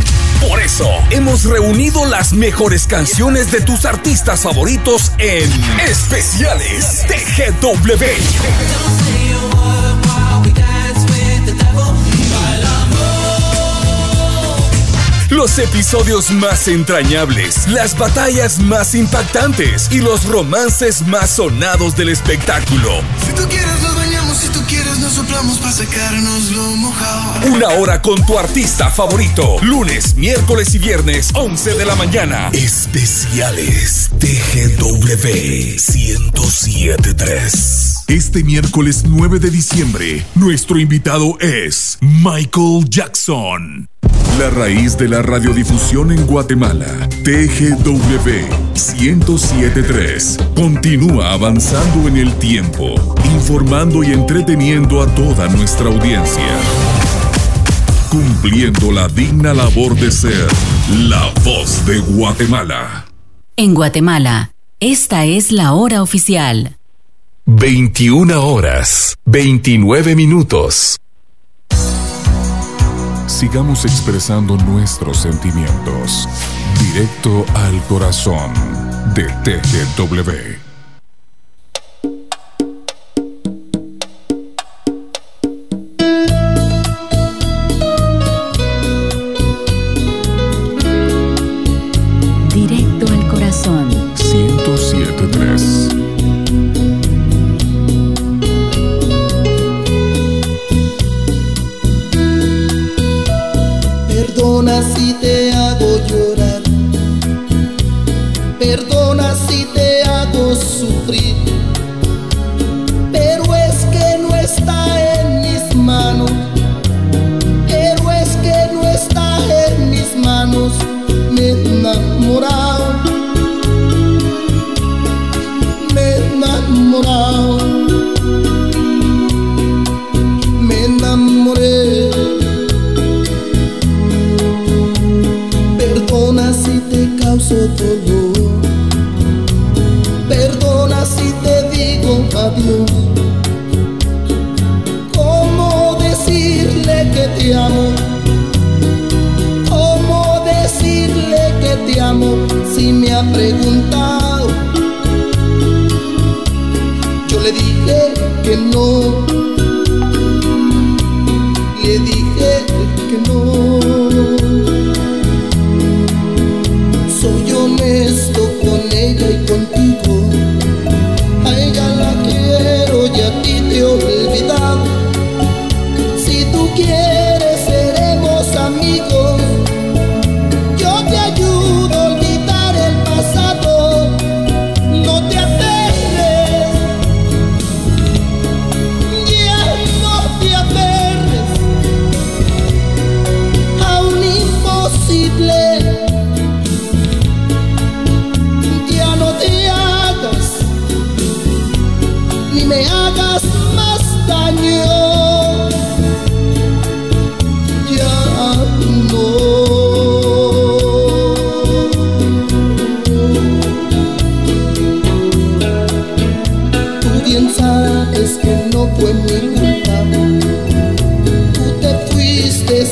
Por 0.49 0.61
eso 0.61 0.89
hemos 1.11 1.45
reunido 1.45 2.07
las 2.07 2.33
mejores 2.33 2.87
canciones 2.87 3.53
de 3.53 3.61
tus 3.61 3.85
artistas 3.85 4.41
favoritos 4.41 5.13
en 5.19 5.51
especiales 5.81 7.05
TGW. 7.07 8.05
Los 15.31 15.59
episodios 15.59 16.31
más 16.31 16.69
entrañables, 16.69 17.67
las 17.69 17.99
batallas 17.99 18.61
más 18.61 18.95
impactantes 18.95 19.89
y 19.91 19.99
los 19.99 20.25
romances 20.27 21.03
más 21.09 21.31
sonados 21.31 21.97
del 21.97 22.11
espectáculo. 22.11 23.03
Si 23.27 23.33
tú 23.33 23.43
quieres 23.49 23.83
nos 23.83 23.97
bañamos, 23.97 24.37
si 24.39 24.49
tú 24.49 24.61
quieres 24.69 24.94
nos 25.05 25.13
soplamos 25.13 25.59
para 25.59 25.73
sacarnos 25.73 26.51
lo 26.53 26.63
mojado. 26.77 27.53
Una 27.53 27.69
hora 27.69 28.01
con 28.01 28.25
tu 28.25 28.39
artista 28.39 28.89
favorito. 28.89 29.59
Lunes, 29.61 30.17
miércoles 30.17 30.75
y 30.75 30.79
viernes, 30.79 31.31
11 31.35 31.75
de 31.75 31.85
la 31.85 31.95
mañana. 31.95 32.49
Especiales 32.55 34.09
TGW 34.19 35.77
1073. 35.77 38.05
Este 38.09 38.43
miércoles 38.45 39.05
9 39.07 39.41
de 39.41 39.51
diciembre, 39.51 40.25
nuestro 40.35 40.79
invitado 40.79 41.39
es 41.39 41.99
Michael 42.01 42.89
Jackson. 42.89 43.91
La 44.39 44.51
raíz 44.51 44.99
de 44.99 45.09
la 45.09 45.23
radiodifusión 45.23 46.11
en 46.11 46.27
Guatemala, 46.27 47.09
TGW 47.23 48.31
1073, 48.99 50.39
continúa 50.57 51.33
avanzando 51.33 52.09
en 52.09 52.17
el 52.17 52.35
tiempo, 52.35 53.15
informando 53.33 54.03
y 54.03 54.13
entreteniendo 54.13 55.01
a 55.03 55.07
toda 55.15 55.47
nuestra 55.49 55.87
audiencia. 55.87 56.59
Cumpliendo 58.11 58.91
la 58.91 59.07
digna 59.07 59.55
labor 59.55 59.95
de 59.95 60.11
ser 60.11 60.49
la 60.99 61.33
voz 61.45 61.87
de 61.87 62.01
Guatemala. 62.01 63.07
En 63.57 63.73
Guatemala, 63.73 64.51
esta 64.81 65.27
es 65.27 65.53
la 65.53 65.75
hora 65.75 66.03
oficial. 66.03 66.77
21 67.47 68.45
horas, 68.45 69.15
29 69.27 70.17
minutos. 70.17 70.99
Sigamos 73.27 73.85
expresando 73.85 74.57
nuestros 74.59 75.19
sentimientos. 75.19 76.29
Directo 76.81 77.45
al 77.55 77.83
corazón 77.87 78.53
de 79.15 79.25
TGW. 79.45 80.64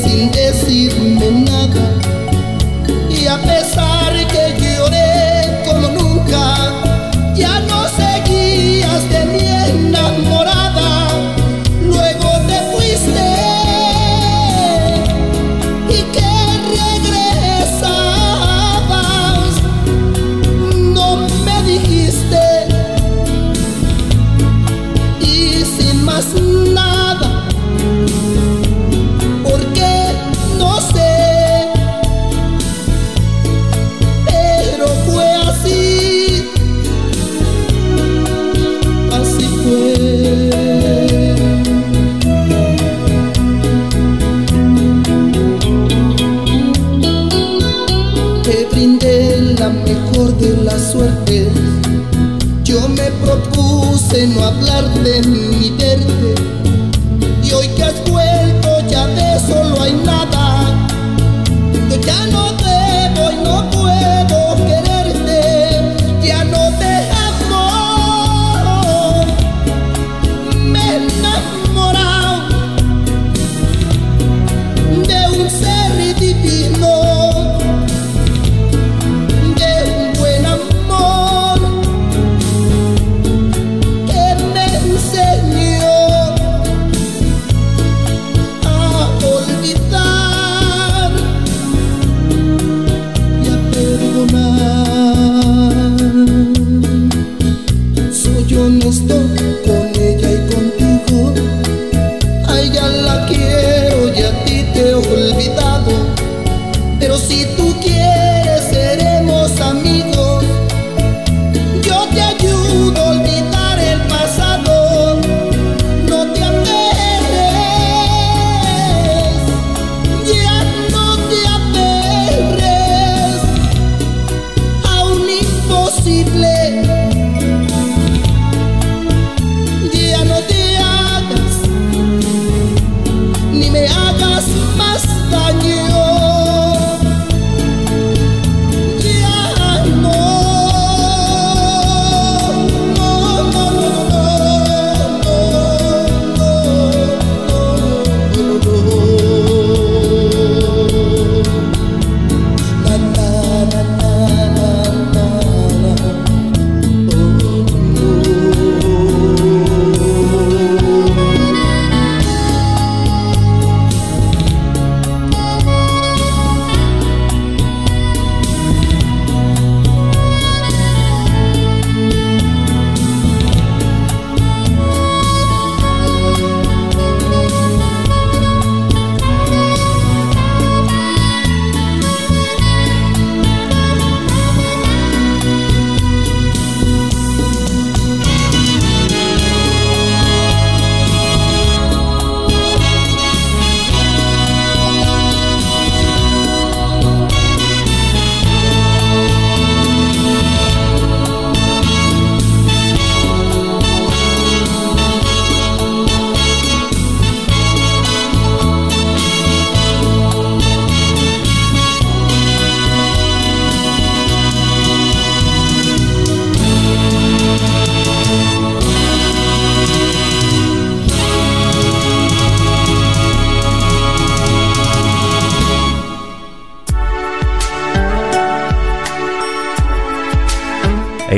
Sin 0.03 0.31
decirme 0.31 1.31
nada. 1.31 1.99
Y 3.09 3.27
a 3.27 3.37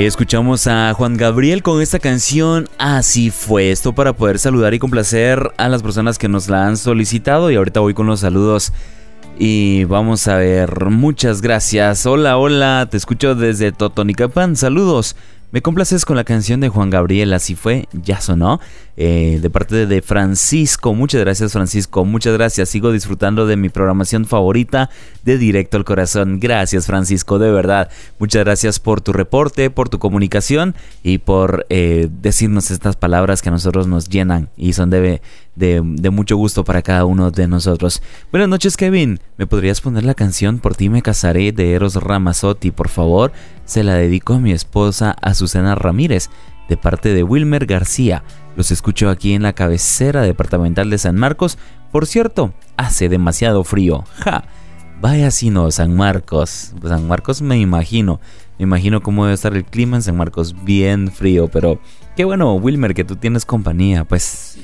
escuchamos 0.03 0.67
a 0.67 0.93
Juan 0.93 1.15
Gabriel 1.15 1.63
con 1.63 1.81
esta 1.81 1.99
canción 1.99 2.67
Así 2.77 3.29
fue. 3.29 3.71
Esto 3.71 3.93
para 3.93 4.12
poder 4.12 4.39
saludar 4.39 4.73
y 4.73 4.79
complacer 4.79 5.53
a 5.58 5.69
las 5.69 5.81
personas 5.81 6.17
que 6.17 6.27
nos 6.27 6.49
la 6.49 6.67
han 6.67 6.75
solicitado. 6.75 7.49
Y 7.49 7.55
ahorita 7.55 7.79
voy 7.79 7.93
con 7.93 8.05
los 8.05 8.19
saludos. 8.19 8.73
Y 9.39 9.86
vamos 9.86 10.27
a 10.27 10.36
ver, 10.36 10.89
muchas 10.89 11.41
gracias. 11.41 12.05
Hola, 12.05 12.38
hola, 12.38 12.88
te 12.91 12.97
escucho 12.97 13.36
desde 13.36 13.71
Totonicapán. 13.71 14.58
Saludos. 14.58 15.15
Me 15.56 15.62
complaces 15.62 16.04
con 16.04 16.18
la 16.18 16.26
canción 16.26 16.60
de 16.60 16.68
Juan 16.68 16.89
Gabriel, 16.89 17.32
así 17.32 17.56
fue, 17.56 17.88
ya 17.94 18.20
sonó. 18.20 18.60
Eh, 18.98 19.39
de 19.41 19.50
parte 19.50 19.86
de 19.86 20.02
Francisco, 20.02 20.94
muchas 20.94 21.22
gracias 21.22 21.54
Francisco, 21.54 22.04
muchas 22.04 22.34
gracias. 22.34 22.68
Sigo 22.68 22.91
disfrutando 22.91 23.48
de 23.48 23.56
mi 23.56 23.70
programación 23.70 24.26
favorita 24.26 24.89
de 25.24 25.38
Directo 25.38 25.78
al 25.78 25.86
Corazón. 25.86 26.41
Gracias 26.41 26.88
Francisco, 26.88 27.39
de 27.39 27.52
verdad. 27.52 27.89
Muchas 28.20 28.44
gracias 28.44 28.82
por 28.82 29.00
tu 29.00 29.13
reporte, 29.13 29.70
por 29.70 29.88
tu 29.88 29.98
comunicación 29.98 30.76
y 31.04 31.20
por 31.20 31.65
eh, 31.70 32.10
decirnos 32.22 32.70
estas 32.70 32.98
palabras 32.98 33.41
que 33.41 33.48
a 33.48 33.54
nosotros 33.54 33.88
nos 33.88 34.10
llenan 34.10 34.50
y 34.58 34.74
son 34.74 34.89
de, 34.89 35.22
de, 35.56 35.82
mucho 35.82 36.38
gusto 36.38 36.63
para 36.63 36.82
cada 36.82 37.06
uno 37.06 37.32
de 37.32 37.48
nosotros. 37.48 38.02
Buenas 38.32 38.50
noches 38.50 38.78
Kevin, 38.78 39.20
¿me 39.38 39.48
podrías 39.48 39.82
poner 39.82 40.04
la 40.04 40.13
canción 40.13 40.60
Por 40.60 40.76
ti 40.76 40.89
me 40.89 41.02
casaré 41.02 41.52
de 41.52 41.74
Eros 41.74 41.96
Ramazzotti, 41.96 42.72
por 42.72 42.89
favor? 42.89 43.32
se 43.65 43.84
la 43.84 43.96
dedico 43.96 44.34
a 44.34 44.39
mi 44.39 44.52
esposa 44.52 45.15
Azucena 45.22 45.76
Ramírez, 45.76 46.30
de 46.70 46.78
parte 46.78 47.13
de 47.13 47.24
Wilmer 47.24 47.65
García. 47.65 48.24
Los 48.56 48.72
escucho 48.72 49.10
aquí 49.10 49.34
en 49.34 49.44
la 49.44 49.54
cabecera 49.54 50.22
departamental 50.22 50.89
de 50.89 50.98
San 50.98 51.15
Marcos. 51.15 51.58
Por 51.91 52.06
cierto, 52.06 52.54
hace 52.78 53.10
demasiado 53.10 53.63
frío. 53.63 54.04
¡Ja! 54.20 54.46
Vaya 55.02 55.29
si 55.29 55.50
no, 55.50 55.69
San 55.71 55.96
Marcos. 55.96 56.73
San 56.82 57.08
Marcos 57.08 57.42
me 57.42 57.60
imagino. 57.60 58.19
Me 58.58 58.63
imagino 58.63 59.02
cómo 59.02 59.25
debe 59.25 59.36
estar 59.36 59.54
el 59.56 59.65
clima 59.65 59.98
en 59.98 60.04
San 60.04 60.15
Marcos. 60.15 60.56
Bien 60.63 61.12
frío, 61.12 61.50
pero 61.50 61.79
qué 62.15 62.23
bueno, 62.23 62.54
Wilmer, 62.56 62.94
que 62.94 63.04
tú 63.04 63.17
tienes 63.17 63.46
compañía, 63.46 64.06
pues, 64.06 64.58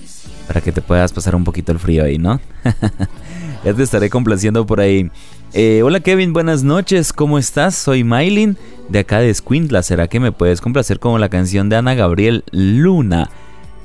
para 0.52 0.60
que 0.60 0.74
te 0.74 0.82
puedas 0.82 1.14
pasar 1.14 1.34
un 1.34 1.46
poquito 1.46 1.72
el 1.72 1.80
frío 1.80 2.04
ahí, 2.04 2.18
¿no? 2.18 2.42
ya 3.64 3.74
te 3.74 3.84
estaré 3.84 4.10
complaciendo 4.10 4.66
por 4.66 4.82
ahí. 4.82 5.10
Eh, 5.54 5.82
hola 5.82 6.02
Kevin, 6.02 6.34
buenas 6.34 6.62
noches, 6.62 7.14
¿cómo 7.14 7.38
estás? 7.38 7.74
Soy 7.74 8.04
Maylin 8.04 8.58
de 8.90 9.00
acá 9.00 9.20
de 9.20 9.34
Squintla. 9.34 9.82
¿Será 9.82 10.10
que 10.10 10.20
me 10.20 10.34
puedes 10.34 10.60
complacer 10.60 11.00
con 11.00 11.22
la 11.22 11.30
canción 11.30 11.70
de 11.70 11.78
Ana 11.78 11.94
Gabriel 11.94 12.44
Luna? 12.52 13.30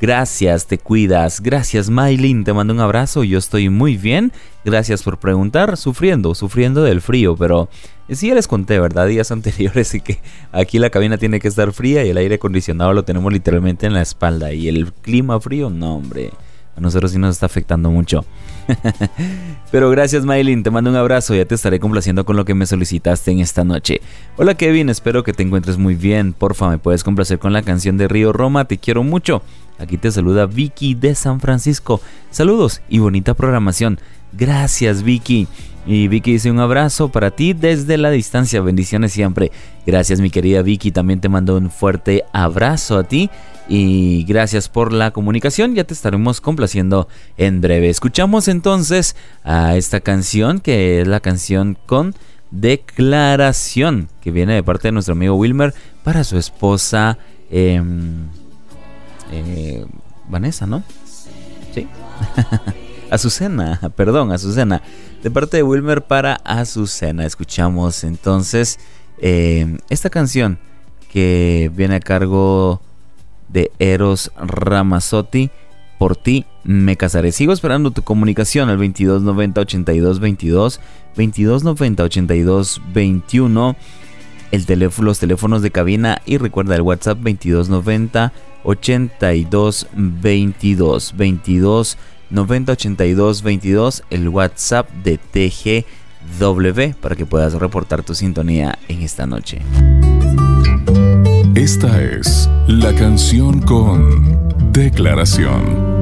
Gracias, 0.00 0.66
te 0.66 0.76
cuidas. 0.78 1.40
Gracias, 1.40 1.88
Maylin. 1.88 2.42
Te 2.42 2.52
mando 2.52 2.74
un 2.74 2.80
abrazo. 2.80 3.22
Yo 3.22 3.38
estoy 3.38 3.68
muy 3.68 3.96
bien. 3.96 4.32
Gracias 4.64 5.04
por 5.04 5.18
preguntar. 5.18 5.76
Sufriendo, 5.76 6.34
sufriendo 6.34 6.82
del 6.82 7.00
frío, 7.00 7.36
pero 7.36 7.68
sí 8.10 8.26
ya 8.26 8.34
les 8.34 8.48
conté, 8.48 8.80
¿verdad? 8.80 9.06
Días 9.08 9.30
anteriores 9.30 9.94
y 9.94 10.00
que 10.00 10.18
aquí 10.50 10.80
la 10.80 10.90
cabina 10.90 11.16
tiene 11.16 11.38
que 11.38 11.46
estar 11.46 11.72
fría 11.72 12.04
y 12.04 12.08
el 12.08 12.16
aire 12.16 12.34
acondicionado 12.34 12.92
lo 12.92 13.04
tenemos 13.04 13.32
literalmente 13.32 13.86
en 13.86 13.94
la 13.94 14.02
espalda. 14.02 14.52
Y 14.52 14.66
el 14.66 14.92
clima 14.92 15.38
frío, 15.38 15.70
no, 15.70 15.94
hombre. 15.94 16.32
A 16.76 16.80
nosotros 16.80 17.10
sí 17.12 17.18
nos 17.18 17.34
está 17.34 17.46
afectando 17.46 17.90
mucho. 17.90 18.24
Pero 19.70 19.90
gracias 19.90 20.24
Maylin, 20.24 20.62
te 20.62 20.70
mando 20.70 20.90
un 20.90 20.96
abrazo, 20.96 21.34
ya 21.34 21.44
te 21.46 21.54
estaré 21.54 21.80
complaciendo 21.80 22.24
con 22.24 22.36
lo 22.36 22.44
que 22.44 22.54
me 22.54 22.66
solicitaste 22.66 23.30
en 23.30 23.40
esta 23.40 23.64
noche. 23.64 24.00
Hola 24.36 24.54
Kevin, 24.54 24.90
espero 24.90 25.24
que 25.24 25.32
te 25.32 25.42
encuentres 25.42 25.78
muy 25.78 25.94
bien. 25.94 26.34
Porfa, 26.34 26.68
me 26.68 26.78
puedes 26.78 27.02
complacer 27.02 27.38
con 27.38 27.52
la 27.52 27.62
canción 27.62 27.96
de 27.96 28.08
Río 28.08 28.32
Roma, 28.32 28.66
te 28.66 28.78
quiero 28.78 29.02
mucho. 29.02 29.42
Aquí 29.78 29.96
te 29.96 30.10
saluda 30.10 30.46
Vicky 30.46 30.94
de 30.94 31.14
San 31.14 31.40
Francisco. 31.40 32.00
Saludos 32.30 32.82
y 32.88 32.98
bonita 32.98 33.34
programación. 33.34 33.98
Gracias 34.32 35.02
Vicky. 35.02 35.48
Y 35.86 36.08
Vicky 36.08 36.32
dice 36.32 36.50
un 36.50 36.58
abrazo 36.58 37.10
para 37.10 37.30
ti 37.30 37.52
desde 37.52 37.96
la 37.96 38.10
distancia. 38.10 38.60
Bendiciones 38.60 39.12
siempre. 39.12 39.52
Gracias 39.86 40.20
mi 40.20 40.30
querida 40.30 40.62
Vicky. 40.62 40.90
También 40.90 41.20
te 41.20 41.28
mando 41.28 41.56
un 41.56 41.70
fuerte 41.70 42.24
abrazo 42.32 42.98
a 42.98 43.04
ti. 43.04 43.30
Y 43.68 44.24
gracias 44.24 44.68
por 44.68 44.92
la 44.92 45.10
comunicación. 45.10 45.74
Ya 45.74 45.84
te 45.84 45.94
estaremos 45.94 46.40
complaciendo 46.40 47.08
en 47.36 47.60
breve. 47.60 47.88
Escuchamos 47.88 48.46
entonces 48.46 49.16
a 49.42 49.76
esta 49.76 50.00
canción 50.00 50.60
que 50.60 51.00
es 51.00 51.08
la 51.08 51.20
canción 51.20 51.76
con 51.86 52.14
declaración 52.50 54.08
que 54.22 54.30
viene 54.30 54.54
de 54.54 54.62
parte 54.62 54.88
de 54.88 54.92
nuestro 54.92 55.12
amigo 55.12 55.34
Wilmer 55.34 55.74
para 56.04 56.22
su 56.22 56.38
esposa 56.38 57.18
em, 57.50 58.28
eh, 59.32 59.84
Vanessa, 60.28 60.66
¿no? 60.66 60.84
Sí. 61.74 61.88
Azucena, 63.10 63.80
perdón, 63.96 64.32
Azucena. 64.32 64.82
De 65.22 65.30
parte 65.30 65.56
de 65.56 65.62
Wilmer 65.64 66.02
para 66.02 66.34
Azucena. 66.44 67.26
Escuchamos 67.26 68.04
entonces 68.04 68.78
em, 69.18 69.78
esta 69.90 70.08
canción 70.08 70.58
que 71.10 71.70
viene 71.74 71.96
a 71.96 72.00
cargo 72.00 72.80
Eros 73.78 74.32
Ramazzotti. 74.36 75.50
Por 75.98 76.16
ti 76.16 76.44
me 76.62 76.96
casaré. 76.96 77.32
Sigo 77.32 77.52
esperando 77.52 77.90
tu 77.90 78.02
comunicación 78.02 78.68
al 78.68 78.76
2290 78.76 79.60
82 79.62 80.20
22 80.20 80.80
2290 81.16 82.02
82 82.02 82.82
21 82.92 83.76
el 84.52 84.66
teléfono, 84.66 85.06
los 85.06 85.18
teléfonos 85.18 85.62
de 85.62 85.70
cabina 85.70 86.20
y 86.24 86.38
recuerda 86.38 86.76
el 86.76 86.82
WhatsApp 86.82 87.18
2290 87.18 88.32
82 88.64 89.86
22 89.92 91.14
22 91.16 91.98
90 92.30 92.72
82 92.72 93.42
22 93.42 94.04
el 94.10 94.28
WhatsApp 94.28 94.90
de 95.04 95.18
TGW 95.18 96.98
para 97.00 97.16
que 97.16 97.26
puedas 97.26 97.54
reportar 97.54 98.02
tu 98.02 98.14
sintonía 98.14 98.78
en 98.88 99.02
esta 99.02 99.26
noche. 99.26 99.62
Esta 101.54 102.02
es 102.02 102.48
la 102.68 102.92
canción 102.94 103.60
con 103.60 104.72
declaración. 104.72 105.96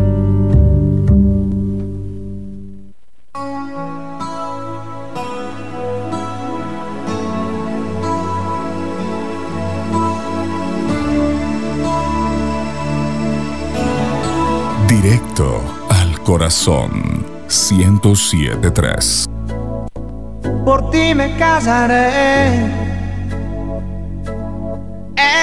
Directo 14.89 15.61
al 15.91 16.21
corazón 16.23 17.25
1073. 17.49 19.27
Por 20.65 20.91
ti 20.91 21.15
me 21.15 21.37
casaré, 21.37 22.94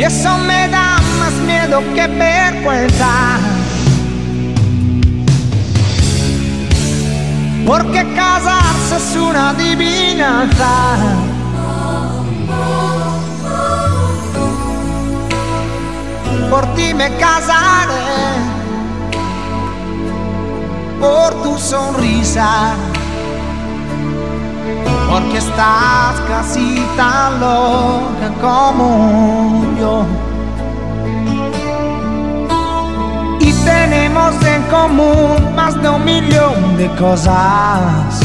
Y 0.00 0.02
eso 0.02 0.38
me 0.38 0.66
da 0.68 0.96
más 1.18 1.34
miedo 1.44 1.82
que 1.94 2.06
vergüenza. 2.06 3.38
Porque 7.66 8.10
casarse 8.14 8.96
es 8.96 9.16
una 9.16 9.50
adivinanza. 9.50 10.96
Por 16.48 16.74
ti 16.74 16.94
me 16.94 17.14
casaré 17.18 18.40
por 20.98 21.42
tu 21.42 21.58
sonrisa, 21.58 22.74
porque 25.10 25.38
estás 25.38 26.20
casi 26.28 26.86
tan 26.96 27.40
loca 27.40 28.30
como 28.40 29.64
yo. 29.78 30.06
Y 33.40 33.52
tenemos 33.64 34.34
en 34.44 34.62
común 34.64 35.54
más 35.54 35.80
de 35.82 35.88
un 35.88 36.04
millón 36.04 36.76
de 36.76 36.88
cosas. 36.96 38.20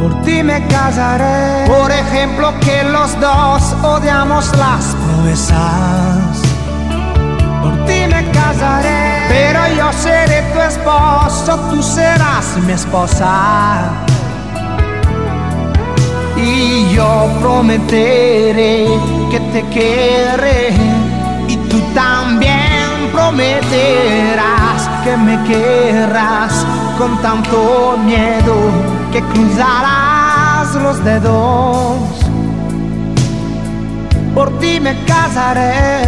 Por 0.00 0.22
ti 0.22 0.42
me 0.42 0.66
casaré. 0.68 1.66
Por 1.66 1.90
ejemplo, 1.90 2.52
que 2.60 2.84
los 2.84 3.20
dos 3.20 3.74
odiamos 3.82 4.56
las 4.56 4.96
proezas. 5.04 6.38
Por 7.62 7.84
ti 7.84 8.06
me 8.08 8.24
casaré 8.30 9.08
pero 9.28 9.60
yo 9.76 9.92
seré 9.92 10.42
tu 10.52 10.60
esposo, 10.60 11.56
tú 11.70 11.82
serás 11.82 12.56
mi 12.66 12.72
esposa. 12.72 14.07
Y 16.42 16.94
yo 16.94 17.28
prometeré 17.40 18.86
que 19.30 19.40
te 19.52 19.62
querré 19.68 20.72
y 21.48 21.56
tú 21.68 21.80
también 21.94 22.88
prometerás 23.12 24.88
que 25.04 25.16
me 25.16 25.42
querrás 25.44 26.64
con 26.98 27.20
tanto 27.22 27.96
miedo 28.04 28.54
que 29.12 29.20
cruzarás 29.22 30.74
los 30.82 31.02
dedos. 31.04 31.96
Por 34.34 34.58
ti 34.58 34.78
me 34.80 34.94
casaré 35.04 36.04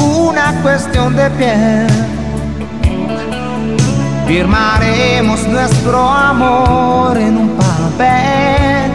una 0.00 0.52
cuestión 0.62 1.14
de 1.14 1.30
piel. 1.30 2.05
Firmaremos 4.26 5.46
nuestro 5.46 6.08
amor 6.08 7.16
en 7.16 7.36
un 7.36 7.50
papel. 7.50 8.90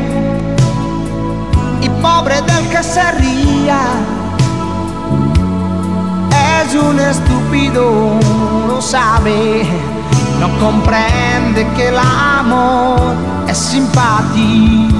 Y 1.81 1.89
pobre 2.01 2.41
del 2.41 2.67
que 2.67 2.83
se 2.83 3.11
ría, 3.13 3.79
es 6.63 6.75
un 6.75 6.99
estúpido, 6.99 8.19
no 8.67 8.81
sabe, 8.81 9.65
no 10.41 10.49
comprende 10.59 11.65
que 11.77 11.87
el 11.87 11.97
amor 11.97 13.15
es 13.47 13.57
simpatía 13.57 14.91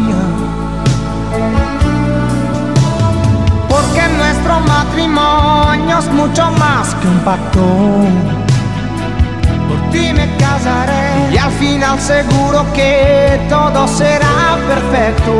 porque 3.67 4.07
nuestro 4.17 4.59
matrimonio 4.61 5.99
es 5.99 6.11
mucho 6.11 6.51
más 6.51 6.95
que 6.95 7.07
un 7.07 7.19
pacto. 7.19 8.40
Y 11.32 11.38
al 11.38 11.51
final 11.53 11.99
seguro 11.99 12.66
que 12.74 13.39
todo 13.49 13.88
será 13.88 14.57
perfecto. 14.68 15.32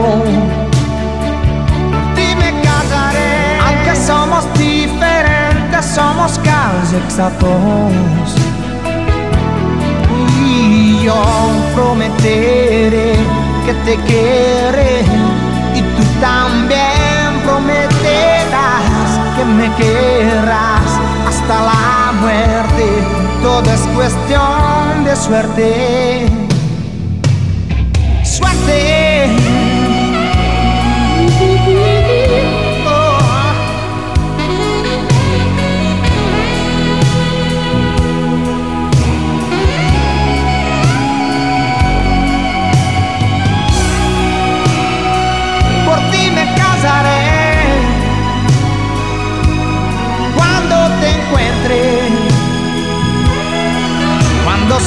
Por 1.92 2.16
ti 2.16 2.36
me 2.40 2.52
casaré, 2.62 3.60
aunque 3.64 3.96
somos 3.96 4.52
diferentes, 4.58 5.86
somos 5.86 6.40
casi 6.40 6.96
exactos. 6.96 8.36
Y 10.44 11.04
yo 11.04 11.22
prometeré 11.76 13.14
que 13.66 13.74
te 13.86 13.98
querré 13.98 15.02
y 15.76 15.82
tú 15.82 16.04
también 16.20 17.42
prometerás 17.46 19.20
que 19.38 19.46
me 19.46 19.72
querrás 19.76 20.90
hasta 21.28 21.62
la 21.62 22.12
muerte. 22.22 22.86
Todo 23.44 23.72
es 23.72 23.82
cuestión 23.94 24.81
de 25.04 25.16
suerte. 25.16 26.41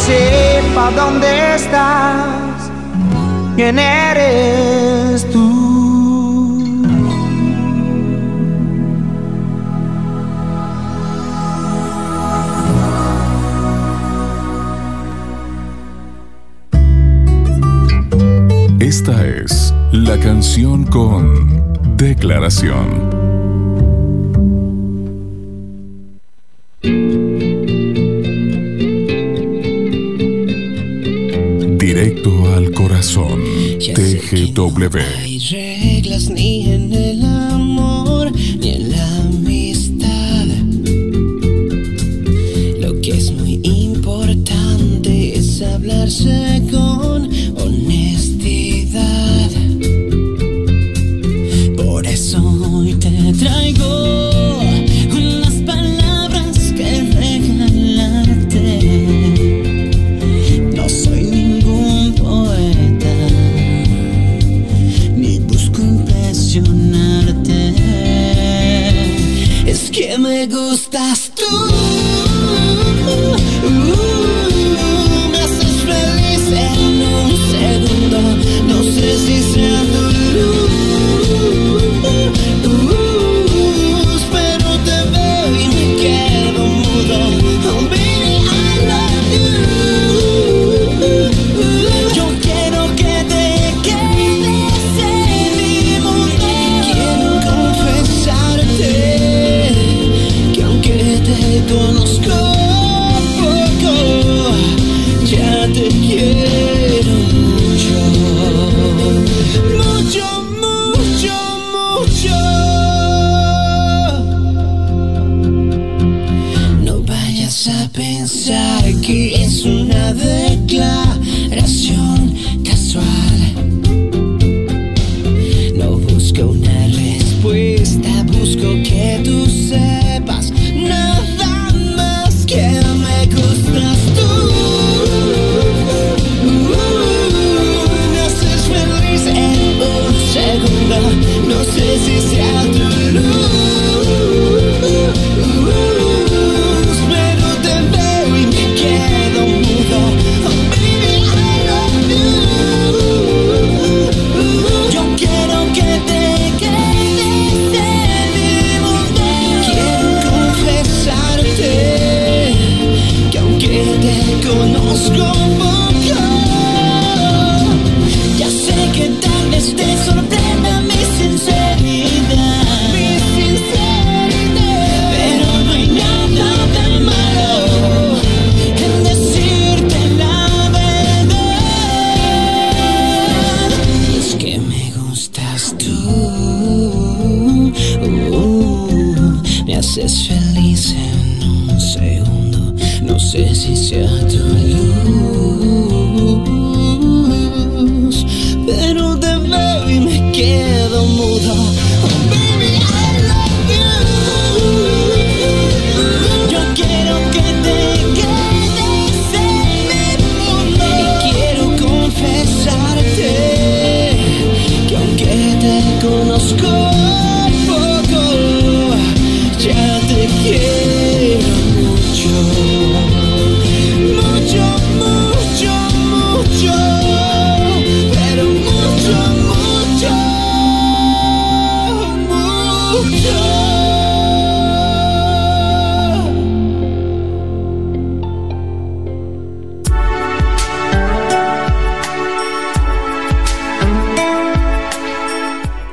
Sepa 0.07 0.91
dónde 0.91 1.55
estás 1.55 2.71
quién 3.57 3.79
eres 3.79 5.27
tú. 5.33 5.65
Esta 18.79 19.27
es 19.27 19.75
la 19.93 20.19
canción 20.21 20.85
con 20.85 21.63
declaración. 21.97 23.34
Corazón. 33.05 33.43
TGW. 33.79 34.97
No 34.97 35.01
hay 35.23 35.39
reglas 35.39 36.31
ni 36.31 36.71
en 36.71 36.93
el 36.93 37.14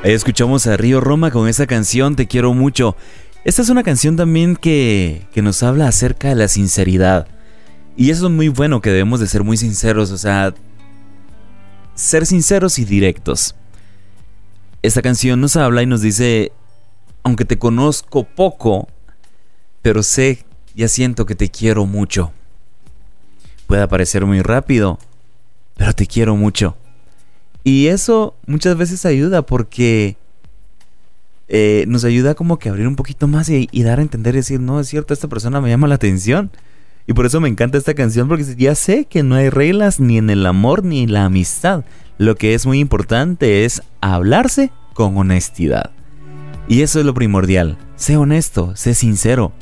Ahí 0.04 0.10
escuchamos 0.10 0.66
a 0.66 0.76
Río 0.76 1.00
Roma 1.00 1.30
con 1.30 1.46
esa 1.46 1.68
canción 1.68 2.16
Te 2.16 2.26
quiero 2.26 2.52
mucho. 2.54 2.96
Esta 3.44 3.62
es 3.62 3.68
una 3.68 3.84
canción 3.84 4.16
también 4.16 4.56
que, 4.56 5.28
que 5.32 5.42
nos 5.42 5.62
habla 5.62 5.86
acerca 5.86 6.28
de 6.28 6.34
la 6.34 6.48
sinceridad. 6.48 7.28
Y 7.96 8.10
eso 8.10 8.26
es 8.26 8.32
muy 8.32 8.48
bueno, 8.48 8.80
que 8.80 8.90
debemos 8.90 9.20
de 9.20 9.28
ser 9.28 9.44
muy 9.44 9.56
sinceros, 9.56 10.10
o 10.10 10.18
sea, 10.18 10.54
ser 11.94 12.26
sinceros 12.26 12.80
y 12.80 12.84
directos. 12.84 13.54
Esta 14.82 15.02
canción 15.02 15.40
nos 15.40 15.56
habla 15.56 15.82
y 15.82 15.86
nos 15.86 16.00
dice, 16.00 16.50
aunque 17.22 17.44
te 17.44 17.58
conozco 17.58 18.24
poco, 18.24 18.88
pero 19.82 20.02
sé, 20.02 20.44
ya 20.74 20.88
siento 20.88 21.26
que 21.26 21.36
te 21.36 21.48
quiero 21.48 21.86
mucho. 21.86 22.32
Puede 23.68 23.86
parecer 23.86 24.26
muy 24.26 24.40
rápido, 24.42 24.98
pero 25.76 25.92
te 25.92 26.06
quiero 26.06 26.34
mucho. 26.34 26.76
Y 27.64 27.86
eso 27.86 28.36
muchas 28.46 28.76
veces 28.76 29.06
ayuda 29.06 29.42
porque 29.42 30.16
eh, 31.48 31.84
nos 31.86 32.04
ayuda 32.04 32.34
como 32.34 32.58
que 32.58 32.68
abrir 32.68 32.88
un 32.88 32.96
poquito 32.96 33.28
más 33.28 33.48
y, 33.48 33.68
y 33.70 33.82
dar 33.82 33.98
a 33.98 34.02
entender 34.02 34.34
y 34.34 34.38
decir, 34.38 34.60
no, 34.60 34.80
es 34.80 34.88
cierto, 34.88 35.14
esta 35.14 35.28
persona 35.28 35.60
me 35.60 35.68
llama 35.68 35.86
la 35.86 35.96
atención. 35.96 36.50
Y 37.06 37.14
por 37.14 37.26
eso 37.26 37.40
me 37.40 37.48
encanta 37.48 37.78
esta 37.78 37.94
canción 37.94 38.28
porque 38.28 38.44
ya 38.56 38.74
sé 38.74 39.06
que 39.06 39.22
no 39.22 39.34
hay 39.34 39.50
reglas 39.50 39.98
ni 39.98 40.18
en 40.18 40.30
el 40.30 40.46
amor 40.46 40.84
ni 40.84 41.02
en 41.02 41.12
la 41.12 41.24
amistad. 41.24 41.84
Lo 42.18 42.36
que 42.36 42.54
es 42.54 42.66
muy 42.66 42.78
importante 42.78 43.64
es 43.64 43.82
hablarse 44.00 44.70
con 44.94 45.16
honestidad. 45.16 45.90
Y 46.68 46.82
eso 46.82 47.00
es 47.00 47.06
lo 47.06 47.14
primordial. 47.14 47.76
Sé 47.96 48.16
honesto, 48.16 48.76
sé 48.76 48.94
sincero. 48.94 49.52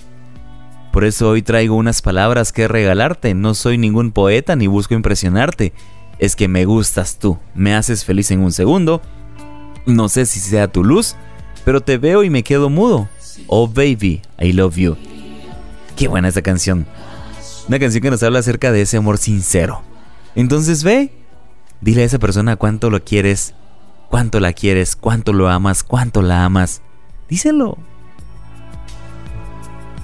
Por 0.93 1.05
eso 1.05 1.31
hoy 1.31 1.43
traigo 1.43 1.77
unas 1.77 2.03
palabras 2.03 2.53
que 2.53 2.69
regalarte. 2.69 3.33
No 3.35 3.55
soy 3.55 3.79
ningún 3.79 4.13
poeta 4.13 4.57
ni 4.57 4.67
busco 4.67 4.95
impresionarte. 4.95 5.73
Es 6.21 6.37
que 6.37 6.49
me 6.49 6.67
gustas 6.67 7.19
tú, 7.19 7.39
me 7.55 7.75
haces 7.75 8.05
feliz 8.05 8.31
en 8.31 8.41
un 8.41 8.53
segundo. 8.53 9.01
No 9.87 10.11
sé 10.11 10.27
si 10.27 10.39
sea 10.39 10.69
tu 10.69 10.85
luz, 10.85 11.17
pero 11.65 11.81
te 11.81 11.97
veo 11.97 12.23
y 12.23 12.31
me 12.31 12.45
quedo 12.45 12.69
mudo. 12.69 13.09
Oh 13.47 13.67
baby, 13.67 14.21
I 14.39 14.53
love 14.53 14.77
you. 14.77 14.97
Qué 15.97 16.09
buena 16.09 16.29
esta 16.29 16.43
canción. 16.43 16.87
Una 17.69 17.79
canción 17.79 18.03
que 18.03 18.11
nos 18.11 18.23
habla 18.23 18.41
acerca 18.41 18.71
de 18.71 18.83
ese 18.83 18.99
amor 18.99 19.17
sincero. 19.17 19.83
Entonces 20.35 20.85
ve, 20.85 21.11
dile 21.81 22.03
a 22.03 22.07
esa 22.07 22.19
persona 22.19 22.57
cuánto 22.57 22.91
lo 22.91 23.03
quieres, 23.03 23.55
cuánto 24.11 24.41
la 24.41 24.53
quieres, 24.53 24.97
cuánto 24.97 25.33
lo 25.33 25.49
amas, 25.49 25.83
cuánto 25.83 26.21
la 26.21 26.45
amas. 26.45 26.83
Díselo. 27.31 27.79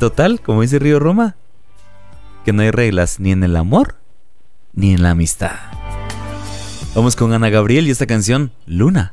Total, 0.01 0.41
como 0.41 0.63
dice 0.63 0.79
Río 0.79 0.99
Roma, 0.99 1.37
que 2.47 2.55
no 2.55 2.63
hay 2.63 2.71
reglas 2.71 3.21
ni 3.21 3.33
en 3.33 3.45
el 3.45 3.55
amor 3.55 3.97
ni 4.73 4.95
en 4.95 5.03
la 5.03 5.11
amistad. 5.11 5.76
Vamos 6.97 7.15
con 7.15 7.35
Ana 7.35 7.51
Gabriel 7.51 7.87
y 7.89 7.91
esta 7.91 8.07
canción, 8.07 8.53
Luna. 8.65 9.13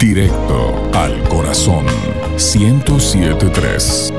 Directo 0.00 0.90
al 0.94 1.22
corazón 1.28 1.86
1073. 2.32 4.12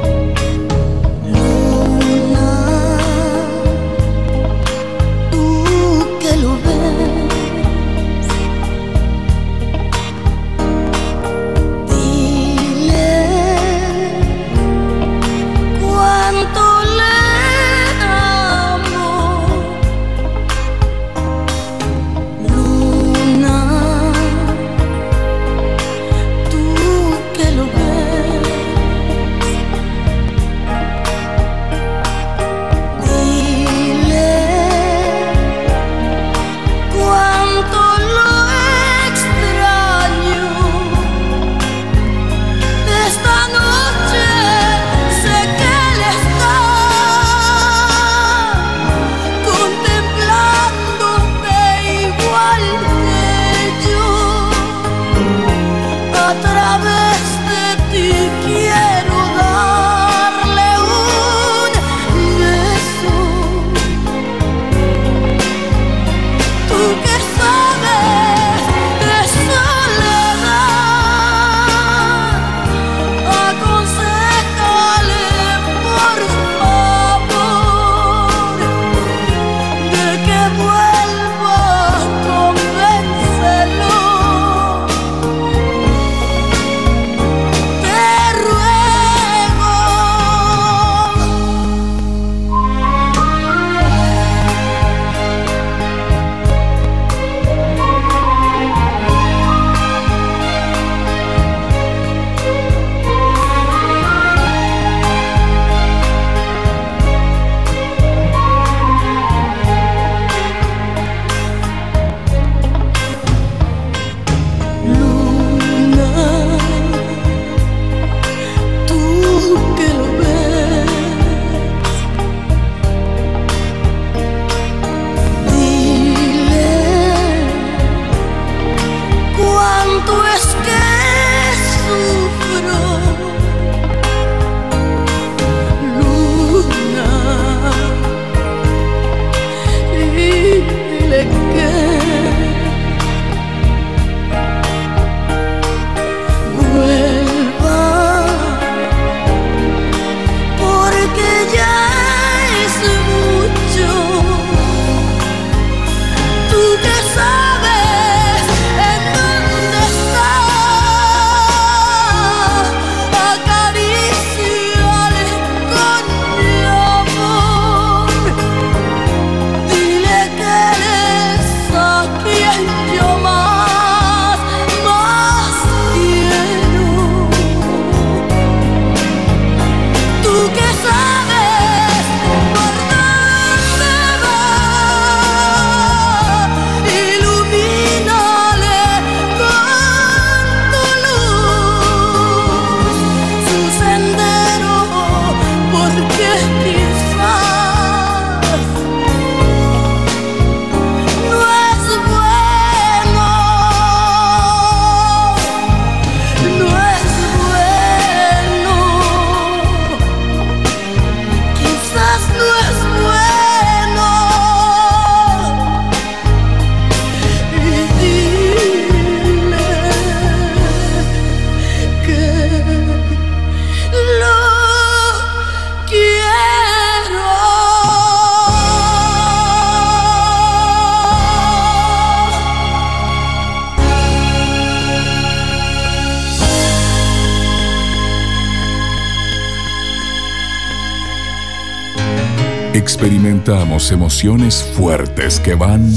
Emociones 243.77 244.63
fuertes 244.75 245.39
que 245.39 245.53
van 245.53 245.87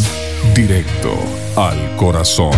directo 0.55 1.15
al 1.57 1.97
corazón. 1.97 2.53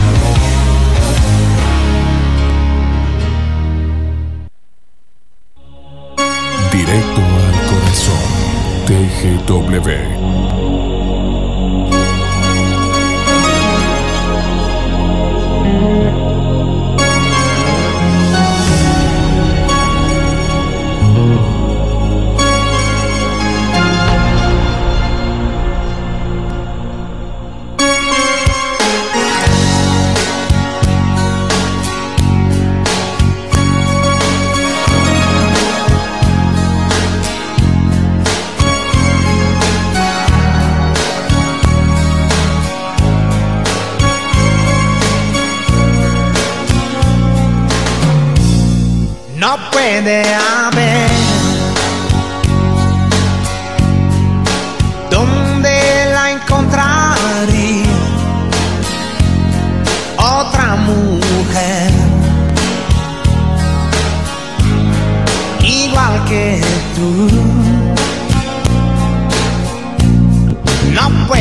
Directo 6.73 7.21
al 7.21 7.57
corazón. 7.71 8.43
TGW. 8.87 10.42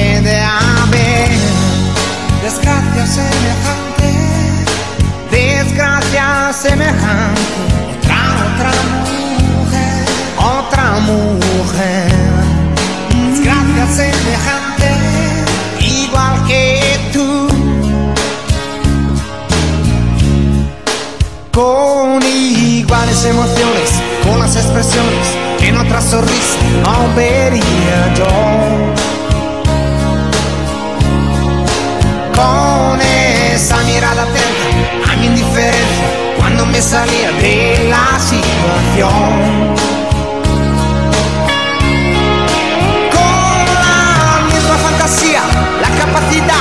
Puede 0.02 0.42
haber 0.42 1.30
desgracia 2.42 3.06
semejante, 3.06 4.10
desgracia 5.30 6.52
semejante 6.52 7.42
otra 8.02 8.72
mujer, 9.62 10.06
otra 10.38 10.86
mujer, 11.02 12.12
desgracia 13.10 13.86
semejante, 13.96 14.90
igual 15.80 16.48
que 16.48 17.00
tú. 17.14 17.48
Con 21.52 22.24
iguales 22.24 23.24
emociones, 23.26 23.92
con 24.24 24.40
las 24.40 24.56
expresiones 24.56 25.28
que 25.60 25.68
en 25.68 25.78
otra 25.78 26.02
sonrisa 26.02 26.58
no 26.84 27.16
vería 27.16 28.14
yo. 28.16 29.21
Con 32.42 33.00
esa 33.02 33.78
mirada 33.84 34.24
atenta 34.24 35.12
a 35.12 35.16
mi 35.18 35.28
indiferencia 35.28 36.06
cuando 36.40 36.66
me 36.66 36.82
salía 36.82 37.32
de 37.34 37.88
la 37.88 38.20
situación. 38.20 39.76
Con 43.16 43.66
la 43.86 44.42
misma 44.52 44.76
fantasía, 44.86 45.42
la 45.84 45.90
capacidad 46.02 46.61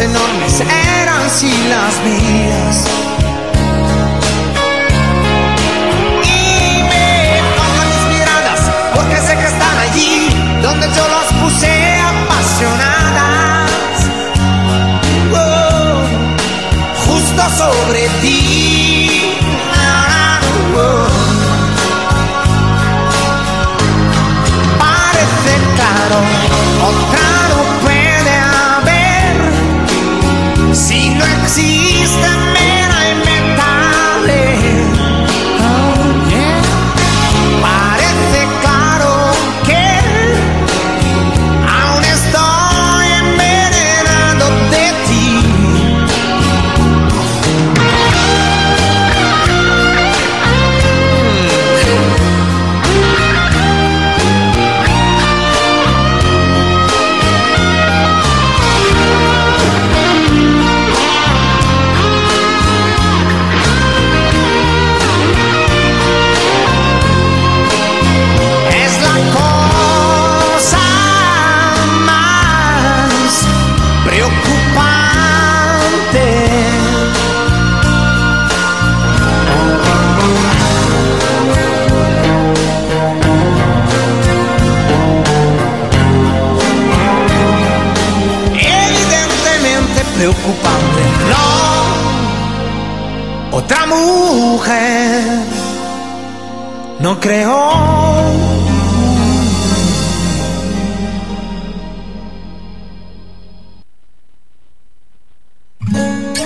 enormes 0.00 0.60
eran 0.60 1.30
si 1.30 1.48
las 1.68 2.00
mías. 2.02 2.55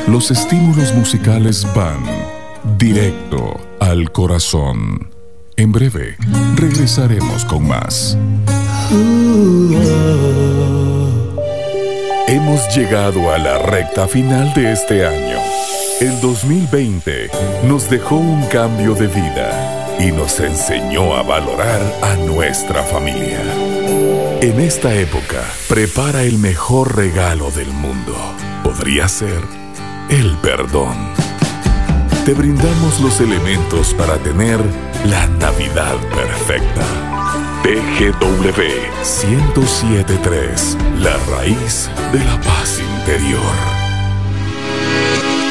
Los 0.06 0.30
estímulos 0.30 0.94
musicales 0.94 1.66
van 1.74 2.02
directo 2.78 3.60
al 3.78 4.10
corazón. 4.10 5.10
En 5.58 5.70
breve, 5.70 6.16
regresaremos 6.56 7.44
con 7.44 7.68
más. 7.68 8.16
Hemos 12.26 12.74
llegado 12.74 13.30
a 13.30 13.36
la 13.36 13.58
recta 13.58 14.08
final 14.08 14.54
de 14.54 14.72
este 14.72 15.06
año. 15.06 15.38
El 16.00 16.18
2020 16.22 17.30
nos 17.64 17.90
dejó 17.90 18.16
un 18.16 18.46
cambio 18.46 18.94
de 18.94 19.08
vida 19.08 19.79
y 20.00 20.12
nos 20.12 20.40
enseñó 20.40 21.14
a 21.14 21.22
valorar 21.22 21.80
a 22.02 22.16
nuestra 22.16 22.82
familia. 22.82 23.42
En 24.40 24.58
esta 24.60 24.94
época, 24.94 25.44
prepara 25.68 26.22
el 26.22 26.38
mejor 26.38 26.96
regalo 26.96 27.50
del 27.50 27.68
mundo. 27.68 28.16
Podría 28.64 29.08
ser 29.08 29.42
el 30.08 30.36
perdón. 30.38 30.96
Te 32.24 32.32
brindamos 32.32 33.00
los 33.00 33.20
elementos 33.20 33.92
para 33.94 34.16
tener 34.18 34.60
la 35.04 35.26
Navidad 35.26 35.96
perfecta. 36.14 36.86
TGW 37.62 38.62
1073, 39.02 40.78
la 41.00 41.16
raíz 41.36 41.90
de 42.12 42.24
la 42.24 42.40
paz 42.40 42.80
interior. 42.98 43.79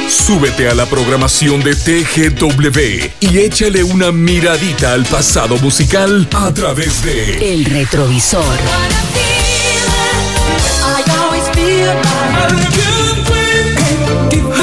Súbete 0.09 0.67
a 0.67 0.73
la 0.73 0.87
programación 0.87 1.61
de 1.61 1.75
TGW 1.75 2.79
y 3.19 3.37
échale 3.37 3.83
una 3.83 4.11
miradita 4.11 4.93
al 4.93 5.05
pasado 5.05 5.57
musical 5.57 6.27
a 6.33 6.51
través 6.51 7.03
de 7.03 7.53
El 7.53 7.65
retrovisor. 7.65 8.43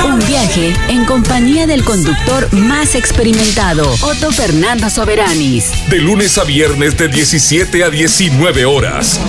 Un 0.04 0.18
viaje 0.26 0.74
en 0.88 1.04
compañía 1.04 1.68
del 1.68 1.84
conductor 1.84 2.52
más 2.52 2.96
experimentado, 2.96 3.88
Otto 4.02 4.32
Fernando 4.32 4.90
Soberanis. 4.90 5.70
de 5.88 5.98
lunes 5.98 6.38
a 6.38 6.44
viernes 6.44 6.96
de 6.98 7.06
17 7.06 7.84
a 7.84 7.90
19 7.90 8.64
horas 8.64 9.20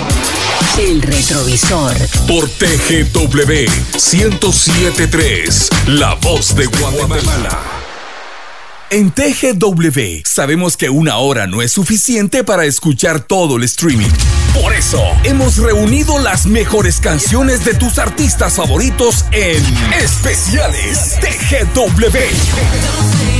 El 0.79 1.01
retrovisor. 1.01 1.93
por 2.27 2.47
TGW 2.49 3.69
1073, 3.93 5.69
La 5.87 6.13
Voz 6.15 6.55
de 6.55 6.65
Guatemala. 6.67 7.59
En 8.89 9.11
TGW 9.11 10.21
sabemos 10.23 10.77
que 10.77 10.89
una 10.89 11.17
hora 11.17 11.45
no 11.45 11.61
es 11.61 11.73
suficiente 11.73 12.45
para 12.45 12.63
escuchar 12.65 13.19
todo 13.19 13.57
el 13.57 13.63
streaming. 13.63 14.07
Por 14.61 14.73
eso 14.73 15.03
hemos 15.25 15.57
reunido 15.57 16.19
las 16.19 16.45
mejores 16.45 17.01
canciones 17.01 17.65
de 17.65 17.73
tus 17.73 17.99
artistas 17.99 18.53
favoritos 18.53 19.25
en 19.33 19.61
especiales 19.93 21.17
TGW. 21.19 23.36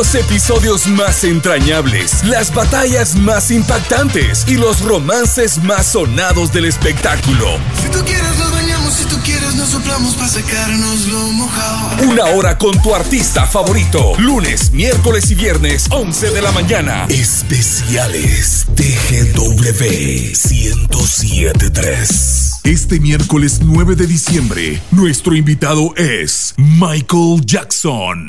Los 0.00 0.14
episodios 0.14 0.86
más 0.86 1.24
entrañables, 1.24 2.24
las 2.24 2.54
batallas 2.54 3.16
más 3.16 3.50
impactantes 3.50 4.46
y 4.48 4.54
los 4.54 4.80
romances 4.80 5.62
más 5.62 5.88
sonados 5.88 6.54
del 6.54 6.64
espectáculo. 6.64 7.58
Si 7.82 7.90
tú 7.90 8.02
quieres 8.06 8.34
nos 8.38 8.50
bañamos, 8.50 8.94
si 8.94 9.04
tú 9.04 9.18
quieres 9.22 9.54
nos 9.56 9.68
soplamos 9.68 10.14
para 10.14 10.30
secarnos 10.30 11.06
lo 11.08 11.20
mojado. 11.32 12.02
Una 12.08 12.24
hora 12.34 12.56
con 12.56 12.80
tu 12.80 12.94
artista 12.94 13.46
favorito. 13.46 14.14
Lunes, 14.16 14.70
miércoles 14.70 15.30
y 15.30 15.34
viernes, 15.34 15.84
11 15.90 16.30
de 16.30 16.40
la 16.40 16.52
mañana. 16.52 17.04
Especiales 17.10 18.64
TGW 18.74 20.32
1073. 20.32 22.49
Este 22.64 23.00
miércoles 23.00 23.60
9 23.64 23.96
de 23.96 24.06
diciembre, 24.06 24.82
nuestro 24.90 25.34
invitado 25.34 25.94
es 25.96 26.54
Michael 26.58 27.40
Jackson. 27.44 28.28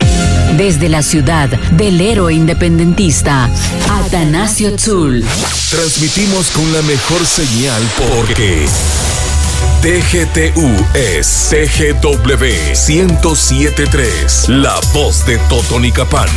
Desde 0.58 0.88
la 0.88 1.04
ciudad 1.04 1.50
del 1.72 2.00
héroe 2.00 2.34
independentista, 2.34 3.50
Atanasio 3.90 4.74
Tzul. 4.78 5.24
Transmitimos 5.70 6.50
con 6.52 6.72
la 6.72 6.82
mejor 6.84 7.26
señal 7.26 7.82
porque 7.98 8.66
TGTU 9.82 10.70
es 10.94 11.50
TGW 11.50 12.46
1073, 12.88 14.48
la 14.48 14.80
voz 14.94 15.26
de 15.26 15.40
Totonicapán. 15.50 16.30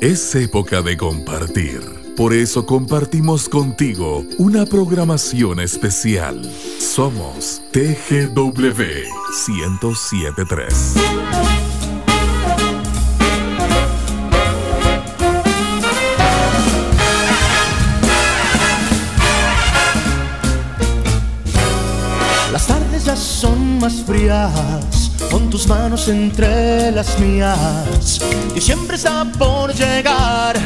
Es 0.00 0.34
época 0.34 0.82
de 0.82 0.96
compartir. 0.96 2.01
Por 2.16 2.34
eso 2.34 2.66
compartimos 2.66 3.48
contigo 3.48 4.24
una 4.36 4.66
programación 4.66 5.60
especial. 5.60 6.42
Somos 6.78 7.62
TGW 7.72 8.82
1073. 9.48 10.94
Las 22.52 22.66
tardes 22.66 23.06
ya 23.06 23.16
son 23.16 23.78
más 23.78 23.94
frías, 24.06 25.12
con 25.30 25.48
tus 25.48 25.66
manos 25.66 26.08
entre 26.08 26.92
las 26.92 27.18
mías. 27.18 28.20
Diciembre 28.54 28.96
está 28.96 29.24
por 29.38 29.72
llegar, 29.74 30.60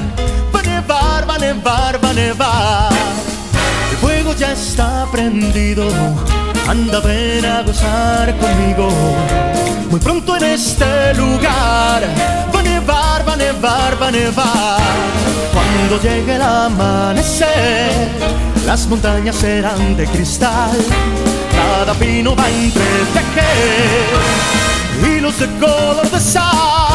nevar, 0.87 1.27
va 1.29 1.35
a 1.35 1.39
nevar, 1.39 2.05
va 2.05 2.11
a 2.11 2.13
nevar. 2.13 2.93
El 3.91 3.97
fuego 3.97 4.35
ya 4.35 4.53
está 4.53 5.07
prendido, 5.11 5.89
anda 6.69 7.01
ven 7.01 7.45
a 7.45 7.63
gozar 7.63 8.35
conmigo. 8.39 8.89
Muy 9.91 10.01
pronto 10.01 10.37
en 10.37 10.45
este 10.45 11.15
lugar, 11.15 12.03
va 12.55 12.61
a 12.61 12.63
nevar, 12.63 13.29
va 13.29 13.33
a 13.33 13.37
nevar, 13.37 14.03
va 14.03 14.09
a 14.09 14.11
nevar. 14.11 14.81
Cuando 15.53 16.01
llegue 16.03 16.37
el 16.37 16.43
amanecer, 16.43 18.09
las 18.67 18.87
montañas 18.87 19.37
serán 19.37 19.97
de 19.97 20.07
cristal. 20.07 20.77
Cada 21.53 21.95
pino 21.95 22.37
va 22.37 22.45
a 22.45 22.51
entretejer 22.51 23.97
hilos 25.03 25.39
de 25.39 25.47
color 25.59 26.11
de 26.11 26.21
sal. 26.21 26.86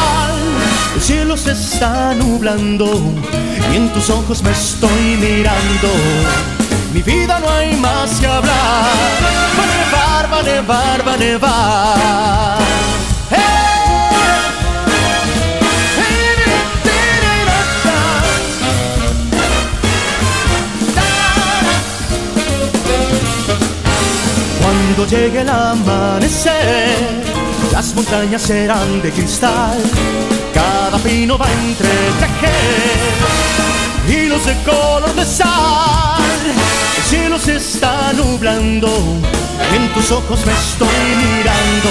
El 0.94 1.00
cielo 1.00 1.36
se 1.36 1.52
está 1.52 2.14
nublando 2.14 2.86
y 3.72 3.76
en 3.76 3.88
tus 3.92 4.10
ojos 4.10 4.42
me 4.42 4.50
estoy 4.50 5.16
mirando. 5.20 5.88
Mi 6.92 7.02
vida 7.02 7.38
no 7.38 7.48
hay 7.50 7.74
más 7.76 8.20
que 8.20 8.26
hablar. 8.26 8.52
Va 9.58 9.62
a 9.62 9.66
nevar, 9.66 10.32
va 10.32 10.38
a 10.38 10.42
nevar, 10.42 11.08
va 11.08 11.14
a 11.14 11.16
nevar. 11.16 12.62
Cuando 24.60 25.06
llegue 25.06 25.40
el 25.40 25.48
amanecer, 25.48 26.96
las 27.72 27.94
montañas 27.94 28.42
serán 28.42 29.00
de 29.00 29.10
cristal. 29.10 29.78
Cada 30.92 31.04
pino 31.04 31.38
va 31.38 31.46
a 31.46 31.52
entretejer 31.52 32.52
hilos 34.06 34.44
de 34.44 34.54
color 34.62 35.14
de 35.14 35.24
sal. 35.24 36.20
El 36.98 37.02
cielo 37.04 37.38
se 37.38 37.56
está 37.56 38.12
nublando, 38.12 38.88
en 39.74 39.88
tus 39.94 40.10
ojos 40.10 40.44
me 40.44 40.52
estoy 40.52 40.88
mirando. 41.16 41.88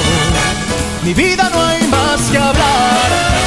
Mi 1.03 1.15
vida 1.15 1.49
no 1.51 1.65
hay 1.65 1.81
más 1.87 2.21
que 2.29 2.37
hablar. 2.37 3.40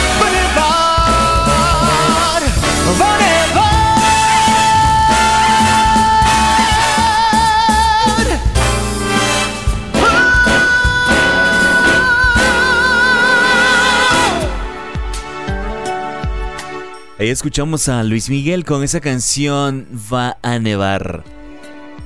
Ahí 17.17 17.29
escuchamos 17.29 17.89
a 17.89 18.03
Luis 18.03 18.29
Miguel 18.29 18.65
con 18.65 18.83
esa 18.83 19.01
canción 19.01 19.87
Va 20.12 20.37
a 20.43 20.59
nevar. 20.59 21.23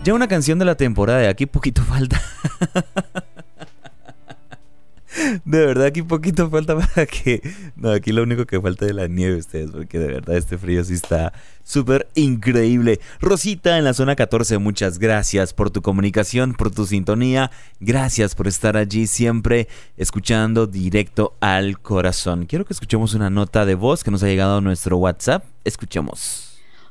Ya 0.05 0.13
una 0.13 0.29
canción 0.29 0.59
de 0.59 0.67
la 0.67 0.75
temporada, 0.75 1.31
aquí 1.31 1.47
poquito 1.47 1.83
falta. 1.89 2.21
De 5.45 5.67
verdad, 5.67 5.87
aquí 5.87 6.03
poquito 6.03 6.49
falta 6.51 6.77
para 6.77 7.07
que. 7.07 7.43
No, 7.77 7.91
aquí 7.91 8.13
lo 8.13 8.23
único 8.23 8.47
que 8.47 8.61
falta 8.61 8.87
es 8.87 8.95
la 8.95 9.09
nieve, 9.09 9.37
ustedes, 9.37 9.71
porque 9.71 9.99
de 9.99 10.07
verdad 10.07 10.37
este 10.37 10.59
frío 10.59 10.85
sí 10.85 10.95
está 10.95 11.33
súper 11.63 12.09
increíble. 12.15 13.01
Rosita 13.21 13.79
en 13.79 13.85
la 13.85 13.95
zona 13.95 14.17
14, 14.17 14.59
muchas 14.59 14.99
gracias 14.99 15.53
por 15.53 15.71
tu 15.71 15.83
comunicación, 15.83 16.55
por 16.55 16.71
tu 16.71 16.87
sintonía. 16.87 17.51
Gracias 17.81 18.35
por 18.35 18.49
estar 18.49 18.77
allí 18.77 19.07
siempre 19.07 19.69
escuchando 19.97 20.67
directo 20.67 21.35
al 21.41 21.79
corazón. 21.81 22.47
Quiero 22.47 22.65
que 22.65 22.73
escuchemos 22.73 23.15
una 23.15 23.31
nota 23.31 23.67
de 23.67 23.75
voz 23.75 24.03
que 24.03 24.11
nos 24.11 24.23
ha 24.23 24.27
llegado 24.27 24.59
a 24.59 24.61
nuestro 24.61 24.97
WhatsApp. 24.97 25.45
Escuchemos. 25.65 26.48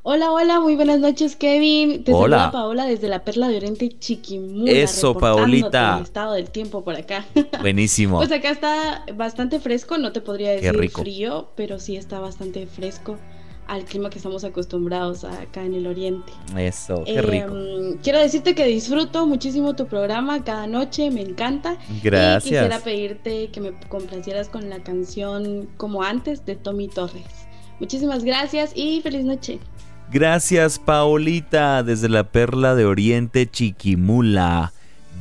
Hola, 0.09 0.31
hola, 0.31 0.61
muy 0.61 0.77
buenas 0.77 1.01
noches, 1.01 1.35
Kevin. 1.35 2.05
Te 2.05 2.13
Hola. 2.13 2.37
saluda 2.37 2.51
Paola 2.53 2.85
desde 2.85 3.09
la 3.09 3.25
Perla 3.25 3.49
de 3.49 3.57
Oriente 3.57 3.89
Chiquimula. 3.99 4.71
Eso, 4.71 5.13
Paolita. 5.17 5.97
El 5.97 6.03
estado 6.03 6.31
del 6.35 6.49
tiempo 6.49 6.81
por 6.81 6.95
acá. 6.95 7.25
Buenísimo. 7.59 8.15
Pues 8.15 8.31
acá 8.31 8.51
está 8.51 9.03
bastante 9.15 9.59
fresco, 9.59 9.97
no 9.97 10.13
te 10.13 10.21
podría 10.21 10.51
decir 10.51 10.73
rico. 10.77 11.01
frío, 11.01 11.49
pero 11.57 11.77
sí 11.77 11.97
está 11.97 12.21
bastante 12.21 12.67
fresco 12.67 13.17
al 13.67 13.83
clima 13.83 14.09
que 14.09 14.15
estamos 14.19 14.45
acostumbrados 14.45 15.25
acá 15.25 15.65
en 15.65 15.73
el 15.73 15.85
Oriente. 15.87 16.31
Eso, 16.57 17.03
qué 17.03 17.15
Eh, 17.15 17.21
rico. 17.21 17.53
quiero 18.01 18.19
decirte 18.19 18.55
que 18.55 18.63
disfruto 18.63 19.25
muchísimo 19.25 19.75
tu 19.75 19.87
programa 19.87 20.41
cada 20.45 20.67
noche, 20.67 21.11
me 21.11 21.19
encanta. 21.19 21.77
Gracias. 22.01 22.45
Y 22.45 22.49
quisiera 22.51 22.79
pedirte 22.79 23.49
que 23.49 23.59
me 23.59 23.73
complacieras 23.89 24.47
con 24.47 24.69
la 24.69 24.79
canción 24.81 25.67
Como 25.75 26.01
antes 26.01 26.45
de 26.45 26.55
Tommy 26.55 26.87
Torres. 26.87 27.25
Muchísimas 27.81 28.23
gracias 28.23 28.71
y 28.73 29.01
feliz 29.01 29.25
noche. 29.25 29.59
Gracias, 30.11 30.79
Paolita, 30.79 31.83
desde 31.83 32.07
la 32.07 32.23
Perla 32.23 32.75
de 32.75 32.85
Oriente, 32.85 33.49
Chiquimula. 33.49 34.71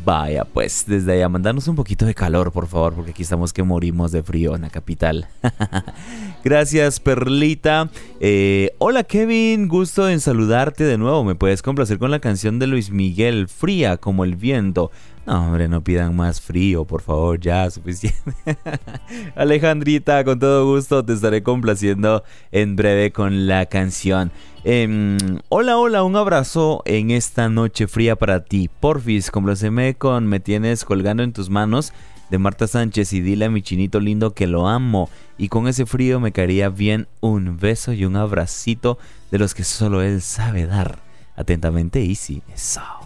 Vaya, 0.05 0.45
pues, 0.45 0.85
desde 0.87 1.15
allá, 1.15 1.29
mandarnos 1.29 1.67
un 1.67 1.75
poquito 1.75 2.07
de 2.07 2.15
calor, 2.15 2.53
por 2.53 2.69
favor, 2.69 2.95
porque 2.95 3.11
aquí 3.11 3.25
estamos 3.25 3.53
que 3.53 3.65
morimos 3.65 4.13
de 4.13 4.23
frío 4.23 4.55
en 4.55 4.63
la 4.63 4.71
capital. 4.71 5.27
Gracias, 6.45 7.01
Perlita. 7.01 7.91
Eh, 8.21 8.71
hola, 8.79 9.03
Kevin, 9.03 9.67
gusto 9.67 10.09
en 10.09 10.21
saludarte 10.21 10.85
de 10.85 10.99
nuevo. 10.99 11.25
¿Me 11.25 11.35
puedes 11.35 11.63
complacer 11.63 11.99
con 11.99 12.13
la 12.13 12.21
canción 12.21 12.61
de 12.61 12.69
Luis 12.69 12.93
Miguel, 12.93 13.49
Fría 13.49 13.97
como 13.97 14.23
el 14.23 14.37
viento? 14.37 14.93
No, 15.27 15.45
hombre, 15.45 15.67
no 15.67 15.83
pidan 15.83 16.15
más 16.15 16.41
frío, 16.41 16.85
por 16.85 17.03
favor, 17.03 17.41
ya, 17.41 17.69
suficiente. 17.69 18.33
Alejandrita, 19.35 20.23
con 20.23 20.39
todo 20.39 20.73
gusto 20.73 21.05
te 21.05 21.15
estaré 21.15 21.43
complaciendo 21.43 22.23
en 22.53 22.77
breve 22.77 23.11
con 23.11 23.49
la 23.49 23.67
canción. 23.67 24.31
Em, 24.63 25.19
hola, 25.49 25.79
hola, 25.79 26.05
un 26.05 26.15
abrazo 26.15 26.83
en 26.85 27.11
esta 27.11 27.49
noche 27.49 27.89
fría 27.89 28.15
para 28.15 28.45
ti. 28.45 28.71
Porfis, 28.79 29.33
complaceme 29.33 29.97
con 29.97 30.27
Me 30.29 30.39
tienes 30.39 30.85
colgando 30.85 31.25
en 31.25 31.33
tus 31.33 31.51
manos 31.51 31.93
de 32.31 32.39
Marta 32.39 32.69
Sánchez 32.69 33.13
y 33.13 33.21
dile 33.21 33.47
a 33.47 33.51
mi 33.51 33.63
chinito 33.63 33.99
lindo 33.99 34.33
que 34.33 34.47
lo 34.47 34.69
amo. 34.69 35.11
Y 35.39 35.49
con 35.49 35.67
ese 35.67 35.87
frío 35.87 36.21
me 36.21 36.31
caería 36.31 36.69
bien 36.69 37.09
un 37.21 37.59
beso 37.59 37.93
y 37.93 38.05
un 38.05 38.15
abracito 38.15 38.97
de 39.33 39.39
los 39.41 39.55
que 39.55 39.65
solo 39.65 40.03
él 40.03 40.23
sabe 40.23 40.67
dar. 40.67 41.01
Atentamente, 41.35 42.05
Easy. 42.05 42.43
Eso. 42.55 43.06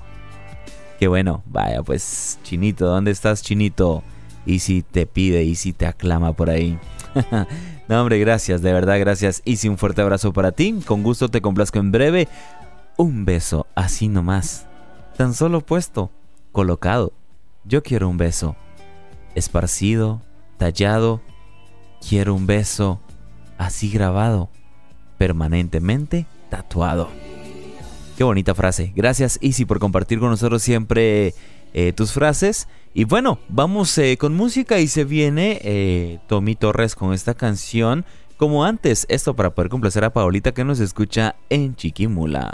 Qué 1.01 1.09
bueno, 1.09 1.43
vaya 1.47 1.83
pues, 1.83 2.39
Chinito, 2.43 2.85
¿dónde 2.85 3.11
estás, 3.11 3.43
Chinito? 3.43 4.03
Y 4.45 4.59
si 4.59 4.83
te 4.83 5.07
pide, 5.07 5.45
y 5.45 5.55
si 5.55 5.73
te 5.73 5.87
aclama 5.87 6.35
por 6.35 6.51
ahí. 6.51 6.79
no, 7.89 8.03
hombre, 8.03 8.19
gracias, 8.19 8.61
de 8.61 8.71
verdad, 8.75 8.99
gracias. 9.01 9.41
Y 9.47 9.67
un 9.67 9.79
fuerte 9.79 10.03
abrazo 10.03 10.35
para 10.35 10.53
ti. 10.53 10.79
Con 10.85 11.03
gusto 11.03 11.31
te 11.31 11.41
complazco 11.41 11.79
en 11.79 11.91
breve. 11.91 12.29
Un 12.99 13.25
beso, 13.25 13.67
así 13.75 14.09
nomás. 14.09 14.67
Tan 15.17 15.33
solo 15.33 15.63
puesto, 15.63 16.11
colocado. 16.53 17.15
Yo 17.65 17.83
quiero 17.83 18.07
un 18.07 18.19
beso. 18.19 18.55
Esparcido, 19.35 20.21
tallado. 20.59 21.23
Quiero 22.07 22.35
un 22.35 22.47
beso, 22.47 23.01
así 23.57 23.91
grabado. 23.91 24.51
Permanentemente 25.17 26.27
tatuado. 26.51 27.09
Qué 28.21 28.25
bonita 28.25 28.55
frase. 28.55 28.93
Gracias, 28.95 29.39
Easy, 29.41 29.65
por 29.65 29.79
compartir 29.79 30.19
con 30.19 30.29
nosotros 30.29 30.63
siempre 30.63 31.33
eh, 31.73 31.95
tus 31.95 32.13
frases. 32.13 32.69
Y 32.93 33.05
bueno, 33.05 33.39
vamos 33.49 33.97
eh, 33.97 34.19
con 34.19 34.37
música 34.37 34.79
y 34.79 34.89
se 34.89 35.05
viene 35.05 35.59
eh, 35.65 36.19
Tommy 36.27 36.55
Torres 36.55 36.95
con 36.95 37.15
esta 37.15 37.33
canción. 37.33 38.05
Como 38.37 38.63
antes, 38.67 39.07
esto 39.09 39.35
para 39.35 39.55
poder 39.55 39.71
complacer 39.71 40.05
a 40.05 40.13
Paolita 40.13 40.53
que 40.53 40.65
nos 40.65 40.81
escucha 40.81 41.35
en 41.49 41.77
Chiquimula. 41.77 42.53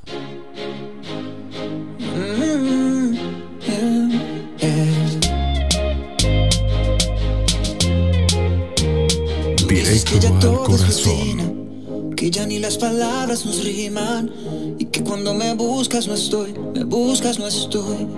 Directo 9.67 10.49
al 10.49 10.59
corazón. 10.65 11.56
Que 12.17 12.31
ya 12.31 12.47
ni 12.47 12.59
las 12.59 12.79
palabras 12.79 13.45
nos 13.45 13.63
riman 13.63 14.33
y 14.79 14.87
que 14.87 15.05
cuando 15.05 15.35
me 15.35 15.53
buscas 15.53 16.09
no 16.09 16.15
estoy, 16.15 16.55
me 16.75 16.83
buscas 16.85 17.39
no 17.39 17.47
estoy. 17.47 18.09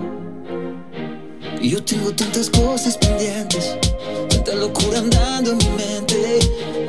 Y 1.61 1.69
yo 1.71 1.83
tengo 1.83 2.13
tantas 2.13 2.49
cosas 2.49 2.97
pendientes, 2.97 3.75
tanta 4.29 4.55
locura 4.55 4.99
andando 4.99 5.51
en 5.51 5.57
mi 5.57 5.69
mente. 5.71 6.39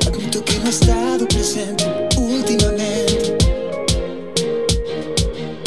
Admito 0.07 0.43
que 0.45 0.57
no 0.59 0.67
he 0.67 0.69
estado 0.69 1.27
presente 1.27 1.83
últimamente. 2.17 3.37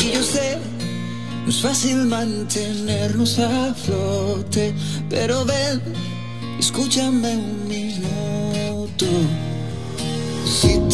Y 0.02 0.12
yo 0.14 0.22
sé, 0.22 0.56
no 1.44 1.50
es 1.50 1.60
fácil 1.60 2.06
mantenernos 2.06 3.38
a 3.38 3.74
flote, 3.74 4.74
pero 5.10 5.44
ven, 5.44 5.82
escúchame 6.58 7.36
un 7.36 7.68
minuto. 7.68 9.06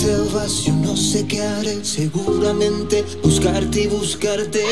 Te 0.00 0.16
vas, 0.32 0.64
yo 0.64 0.72
no 0.72 0.96
sé 0.96 1.26
qué 1.26 1.42
haré. 1.42 1.84
Seguramente 1.84 3.04
buscarte 3.22 3.82
y 3.82 3.86
buscarte. 3.86 4.64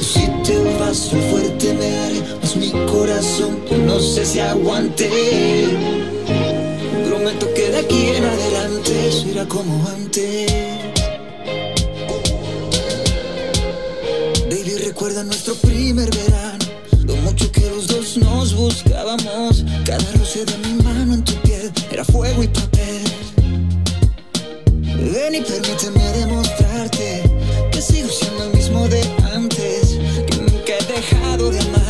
Si 0.00 0.26
te 0.44 0.56
vas, 0.78 1.10
yo 1.10 1.18
fuerte 1.30 1.74
me 1.74 1.98
haré. 1.98 2.22
Mas 2.40 2.54
mi 2.54 2.70
corazón, 2.86 3.58
yo 3.68 3.76
no 3.78 3.98
sé 3.98 4.24
si 4.24 4.38
aguante. 4.38 5.10
Prometo 7.08 7.52
que 7.52 7.70
de 7.70 7.78
aquí 7.78 8.06
en 8.10 8.24
adelante 8.24 9.10
será 9.10 9.48
como 9.48 9.84
antes. 9.88 10.48
Baby, 14.48 14.76
recuerda 14.84 15.24
nuestro 15.24 15.56
primer 15.56 16.08
verano. 16.14 16.53
Los 17.74 17.88
dos 17.88 18.16
nos 18.18 18.54
buscábamos. 18.54 19.64
Cada 19.84 20.04
roce 20.12 20.44
de 20.44 20.56
mi 20.58 20.80
mano 20.84 21.14
en 21.14 21.24
tu 21.24 21.34
piel 21.42 21.72
era 21.90 22.04
fuego 22.04 22.44
y 22.44 22.46
papel. 22.46 23.02
Ven 25.12 25.34
y 25.34 25.40
permíteme 25.40 26.04
demostrarte 26.12 27.22
que 27.72 27.82
sigo 27.82 28.08
siendo 28.08 28.44
el 28.44 28.54
mismo 28.54 28.88
de 28.88 29.02
antes. 29.34 29.98
Que 30.28 30.36
nunca 30.36 30.72
he 30.78 30.84
dejado 30.84 31.50
de 31.50 31.58
amarte 31.58 31.83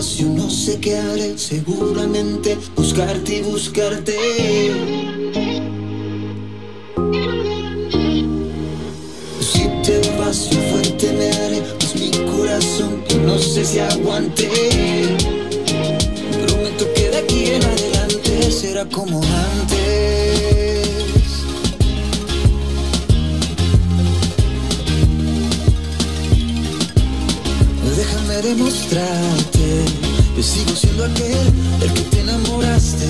yo 0.00 0.26
no 0.28 0.50
sé 0.50 0.78
qué 0.78 0.98
haré. 0.98 1.38
Seguramente 1.38 2.58
buscarte 2.76 3.36
y 3.36 3.42
buscarte. 3.42 4.14
Si 9.40 9.62
te 9.82 10.00
vas, 10.18 10.50
fuerte 10.70 11.12
me 11.12 11.30
haré. 11.30 11.62
Pues 11.78 11.94
mi 11.96 12.10
corazón, 12.10 13.02
no 13.24 13.38
sé 13.38 13.64
si 13.64 13.78
aguante. 13.78 14.50
Prometo 16.46 16.92
que 16.94 17.10
de 17.10 17.16
aquí 17.16 17.44
en 17.46 17.64
adelante 17.64 18.50
será 18.50 18.84
como 18.84 19.22
antes. 19.22 19.76
Déjame 27.96 28.42
demostrarte 28.42 29.55
que 30.36 30.42
sigo 30.42 30.76
siendo 30.76 31.06
aquel 31.06 31.78
del 31.80 31.92
que 31.94 32.02
te 32.02 32.20
enamoraste. 32.20 33.06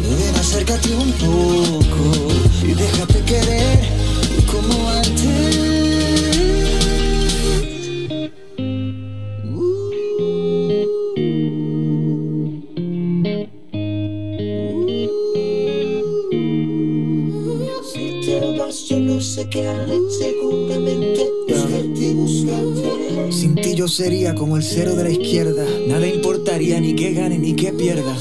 Ven, 0.00 0.34
acércate 0.40 0.94
un 0.94 1.12
poco 1.12 2.28
y 2.62 2.72
déjate 2.72 3.22
querer 3.24 3.80
como 4.46 4.88
antes. 4.88 5.87
Sería 23.88 24.34
como 24.34 24.56
el 24.56 24.62
cero 24.62 24.94
de 24.94 25.04
la 25.04 25.10
izquierda. 25.10 25.64
Nada 25.86 26.06
importaría 26.06 26.80
ni 26.80 26.94
que 26.94 27.12
gane 27.12 27.38
ni 27.38 27.54
que 27.56 27.72
pierda. 27.72 28.16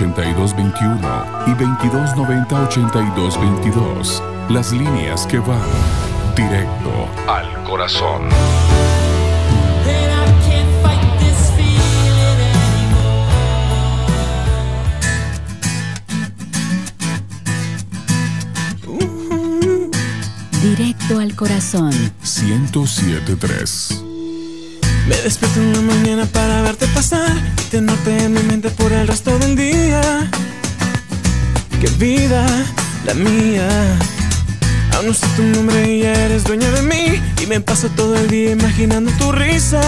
2290-8221 0.00 1.46
y 1.46 1.50
2290-8222. 1.50 4.22
Las 4.48 4.72
líneas 4.72 5.26
que 5.26 5.38
van 5.38 5.60
directo 6.34 7.06
al 7.28 7.62
corazón. 7.64 8.30
Directo 20.62 21.18
al 21.18 21.34
corazón. 21.34 21.90
1073. 21.90 23.99
Me 25.10 25.16
despierto 25.22 25.60
en 25.60 25.72
la 25.72 25.80
mañana 25.80 26.24
para 26.26 26.62
verte 26.62 26.86
pasar 26.94 27.32
tenerte 27.68 28.16
en 28.16 28.32
mi 28.32 28.42
mente 28.44 28.70
por 28.70 28.92
el 28.92 29.08
resto 29.08 29.36
del 29.40 29.56
día. 29.56 30.30
Qué 31.80 31.88
vida 31.98 32.46
la 33.04 33.14
mía. 33.14 33.68
Aún 34.94 35.08
no 35.08 35.12
sé 35.12 35.26
tu 35.34 35.42
nombre 35.42 35.96
y 35.96 36.02
ya 36.02 36.12
eres 36.12 36.44
dueña 36.44 36.70
de 36.70 36.82
mí. 36.82 37.20
Y 37.42 37.46
me 37.46 37.60
paso 37.60 37.88
todo 37.96 38.14
el 38.14 38.28
día 38.28 38.52
imaginando 38.52 39.10
tu 39.18 39.32
risa. 39.32 39.82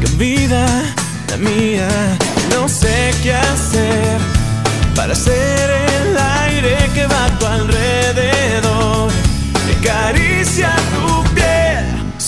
Qué 0.00 0.06
vida 0.16 0.64
la 1.28 1.36
mía. 1.36 1.88
No 2.50 2.68
sé 2.68 3.10
qué 3.20 3.34
hacer 3.34 4.18
para 4.94 5.16
ser 5.16 5.79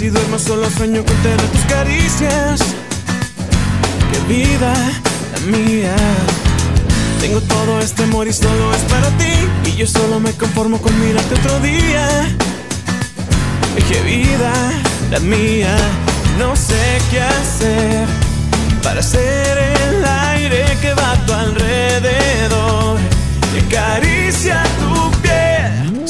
Si 0.00 0.08
duermo 0.08 0.38
solo 0.38 0.70
sueño 0.70 1.04
con 1.04 1.14
tener 1.16 1.46
tus 1.48 1.60
caricias. 1.66 2.58
Qué 4.10 4.32
vida 4.32 4.72
la 5.32 5.58
mía. 5.58 5.94
Tengo 7.20 7.42
todo 7.42 7.78
este 7.80 8.04
amor 8.04 8.26
y 8.26 8.32
solo 8.32 8.72
es 8.72 8.80
para 8.92 9.08
ti. 9.18 9.34
Y 9.66 9.76
yo 9.76 9.86
solo 9.86 10.18
me 10.18 10.32
conformo 10.32 10.78
con 10.80 10.98
mirarte 10.98 11.34
otro 11.34 11.60
día. 11.60 12.34
Qué 13.90 14.00
vida 14.00 14.52
la 15.10 15.20
mía. 15.20 15.76
No 16.38 16.56
sé 16.56 16.98
qué 17.10 17.20
hacer 17.20 18.06
para 18.82 19.02
ser 19.02 19.58
el 19.58 20.02
aire 20.02 20.64
que 20.80 20.94
va 20.94 21.12
a 21.12 21.26
tu 21.26 21.32
alrededor. 21.34 22.98
Que 23.52 23.76
acaricia 23.76 24.62
tu. 24.78 25.19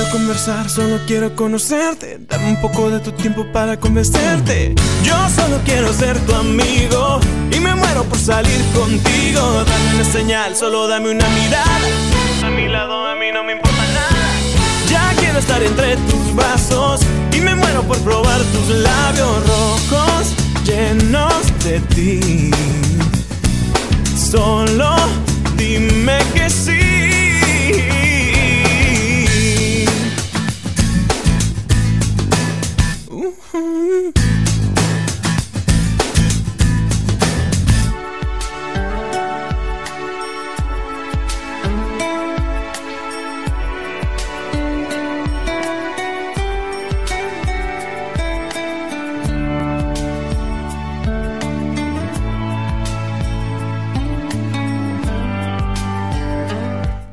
Quiero 0.00 0.12
conversar, 0.12 0.70
solo 0.70 0.98
quiero 1.06 1.36
conocerte. 1.36 2.20
Dame 2.20 2.52
un 2.52 2.60
poco 2.62 2.88
de 2.88 3.00
tu 3.00 3.12
tiempo 3.12 3.44
para 3.52 3.78
convencerte. 3.78 4.74
Yo 5.04 5.14
solo 5.28 5.60
quiero 5.66 5.92
ser 5.92 6.18
tu 6.20 6.34
amigo 6.34 7.20
y 7.52 7.60
me 7.60 7.74
muero 7.74 8.04
por 8.04 8.16
salir 8.16 8.64
contigo. 8.72 9.42
Dame 9.42 9.96
una 9.96 10.04
señal, 10.04 10.56
solo 10.56 10.88
dame 10.88 11.10
una 11.10 11.28
mirada. 11.28 12.46
A 12.46 12.48
mi 12.48 12.66
lado, 12.66 13.08
a 13.08 13.14
mí 13.14 13.26
no 13.30 13.44
me 13.44 13.52
importa 13.52 13.82
nada. 13.92 14.32
Ya 14.88 15.12
quiero 15.20 15.38
estar 15.38 15.62
entre 15.62 15.98
tus 15.98 16.34
brazos 16.34 17.02
y 17.36 17.40
me 17.42 17.54
muero 17.54 17.82
por 17.82 17.98
probar 17.98 18.40
tus 18.40 18.68
labios 18.76 19.46
rojos 19.46 20.34
llenos 20.64 21.34
de 21.62 21.78
ti. 21.94 22.50
Solo 24.16 24.96
dime 25.58 26.20
que 26.32 26.48
sí. 26.48 26.99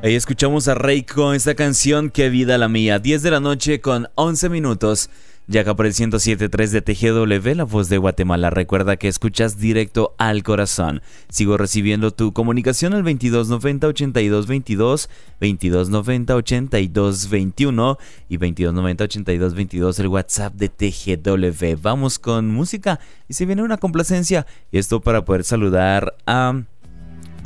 Ahí 0.08 0.14
escuchamos 0.14 0.68
a 0.68 0.74
Rey 0.74 1.02
con 1.02 1.34
esta 1.34 1.54
canción 1.54 2.08
Qué 2.08 2.30
vida 2.30 2.56
la 2.56 2.70
mía. 2.70 2.98
10 2.98 3.22
de 3.22 3.30
la 3.30 3.40
noche 3.40 3.82
con 3.82 4.08
11 4.14 4.48
minutos. 4.48 5.10
Ya 5.46 5.60
acá 5.60 5.76
por 5.76 5.84
el 5.84 5.92
107.3 5.92 6.70
de 6.70 6.80
TGW, 6.80 7.54
la 7.54 7.64
voz 7.64 7.90
de 7.90 7.98
Guatemala. 7.98 8.48
Recuerda 8.48 8.96
que 8.96 9.08
escuchas 9.08 9.58
directo 9.58 10.14
al 10.16 10.42
corazón. 10.42 11.02
Sigo 11.28 11.58
recibiendo 11.58 12.10
tu 12.10 12.32
comunicación 12.32 12.94
al 12.94 13.04
2290-8222, 13.04 15.10
2290-8221 15.42 17.98
y 18.30 18.38
2290-8222 18.38 20.00
el 20.00 20.08
WhatsApp 20.08 20.54
de 20.54 20.70
TGW. 20.70 21.82
Vamos 21.82 22.18
con 22.18 22.48
música 22.48 22.98
y 23.28 23.34
se 23.34 23.44
viene 23.44 23.62
una 23.62 23.76
complacencia. 23.76 24.46
Esto 24.72 25.02
para 25.02 25.26
poder 25.26 25.44
saludar 25.44 26.16
a... 26.26 26.62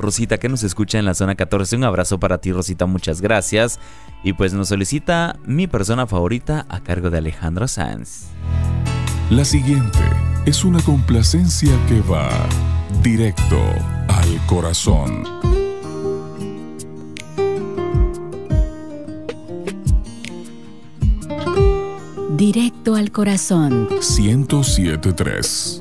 Rosita 0.02 0.38
que 0.38 0.48
nos 0.48 0.62
escucha 0.64 0.98
en 0.98 1.06
la 1.06 1.14
zona 1.14 1.34
14. 1.34 1.76
Un 1.76 1.84
abrazo 1.84 2.20
para 2.20 2.38
ti, 2.38 2.52
Rosita, 2.52 2.84
muchas 2.86 3.22
gracias. 3.22 3.80
Y 4.22 4.34
pues 4.34 4.52
nos 4.52 4.68
solicita 4.68 5.38
mi 5.46 5.66
persona 5.66 6.06
favorita 6.06 6.66
a 6.68 6.80
cargo 6.80 7.08
de 7.08 7.18
Alejandro 7.18 7.66
Sanz. 7.68 8.26
La 9.30 9.44
siguiente 9.46 9.98
es 10.44 10.64
una 10.64 10.82
complacencia 10.82 11.72
que 11.88 12.00
va 12.02 12.28
directo 13.02 13.58
al 14.08 14.46
corazón. 14.46 15.24
Directo 22.36 22.96
al 22.96 23.12
corazón. 23.12 23.88
1073. 23.88 25.80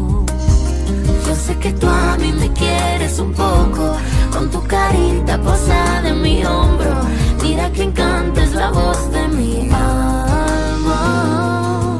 Yo 1.31 1.37
sé 1.37 1.57
que 1.59 1.71
tú 1.71 1.87
a 1.87 2.17
mí 2.17 2.33
me 2.33 2.51
quieres 2.51 3.17
un 3.17 3.31
poco, 3.31 3.95
con 4.33 4.51
tu 4.51 4.61
carita 4.63 5.39
posada 5.39 6.09
en 6.09 6.21
mi 6.21 6.43
hombro. 6.43 6.93
Mira 7.41 7.71
que 7.71 7.83
encanta 7.83 8.43
es 8.43 8.53
la 8.53 8.69
voz 8.69 9.09
de 9.13 9.27
mi 9.29 9.69
alma. 9.71 11.97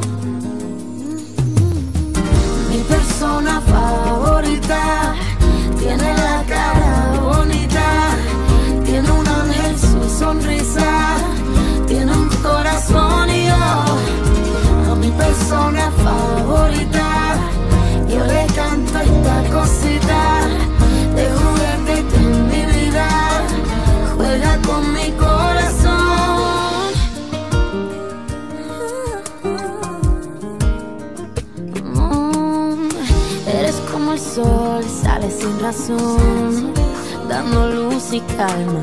Mi 2.70 2.76
persona 2.94 3.58
favorita 3.62 5.14
tiene 5.78 6.12
la 6.12 6.44
cara 6.46 7.18
bonita, 7.22 7.88
tiene 8.84 9.10
un 9.10 9.26
ángel 9.26 9.78
su 9.78 10.18
sonrisa, 10.18 11.16
tiene 11.86 12.12
un 12.12 12.28
corazón 12.42 13.30
y 13.30 13.46
yo 13.46 14.92
a 14.92 14.94
mi 14.94 15.10
persona 15.12 15.90
favorita 16.04 17.11
tanta 19.22 19.50
cosita 19.50 20.40
de 21.14 21.24
juguete 21.30 22.16
en 22.16 22.48
mi 22.48 22.62
vida 22.80 23.08
juega 24.16 24.58
con 24.66 24.92
mi 24.92 25.10
corazón. 25.12 26.92
Mm, 31.82 32.88
eres 33.46 33.76
como 33.90 34.12
el 34.12 34.20
sol, 34.20 34.84
sale 35.02 35.30
sin 35.30 35.58
razón, 35.60 36.72
dando 37.28 37.68
luz 37.68 38.12
y 38.12 38.20
calma. 38.20 38.80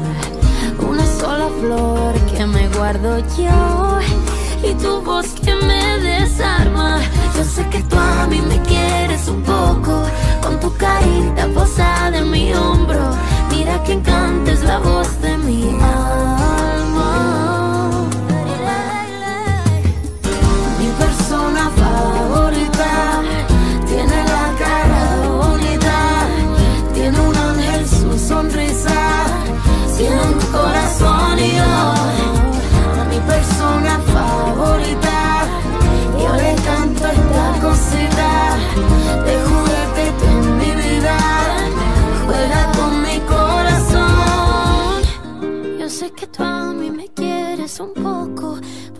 Una 0.79 1.05
sola 1.05 1.49
flor 1.59 2.13
que 2.31 2.45
me 2.45 2.67
guardo 2.69 3.19
yo 3.37 3.99
y 4.63 4.73
tu 4.75 5.01
voz 5.01 5.27
que 5.45 5.55
me 5.55 5.99
desarma. 5.99 6.99
Yo 7.35 7.43
sé 7.43 7.67
que 7.69 7.81
tú 7.83 7.95
a 7.97 8.27
mí 8.27 8.41
me 8.41 8.61
quieres 8.63 9.27
un 9.27 9.41
poco 9.43 10.03
con 10.49 10.59
tu 10.59 10.73
carita 10.77 11.47
posada 11.53 12.17
en 12.17 12.31
mi 12.31 12.51
hombro. 12.53 13.11
Mira 13.51 13.84
que 13.84 13.93
encantes 13.93 14.63
la 14.63 14.80
voz 14.80 15.21
de 15.21 15.38
mi 15.38 15.63
alma. 15.63 15.88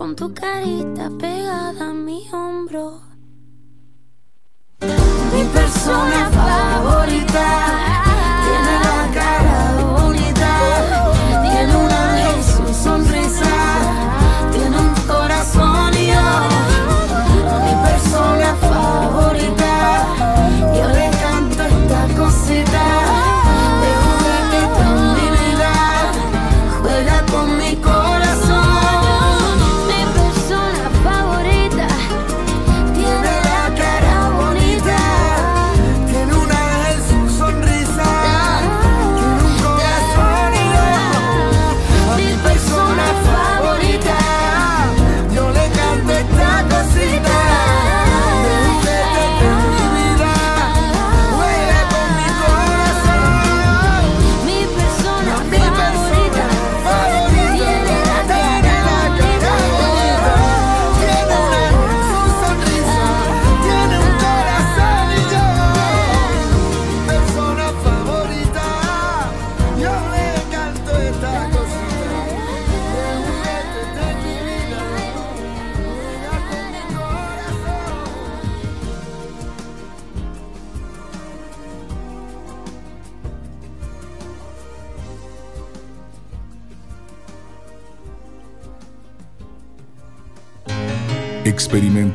Pon 0.00 0.14
tu 0.16 0.32
carita 0.32 1.10
pegada 1.20 1.90
a 1.90 1.92
mi 1.92 2.26
hombro. 2.32 3.02
Mi 5.30 5.44
persona 5.52 6.30
favorita. 6.30 7.99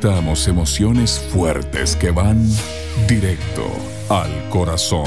emociones 0.06 1.19
fuertes 1.34 1.95
que 1.95 2.11
van 2.11 2.48
directo 3.07 3.65
al 4.07 4.30
corazón. 4.52 5.06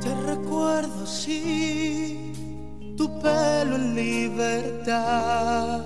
Te 0.00 0.14
recuerdo, 0.26 1.04
sí, 1.04 2.32
tu 2.96 3.08
pelo 3.20 3.74
en 3.74 3.96
libertad, 3.96 5.80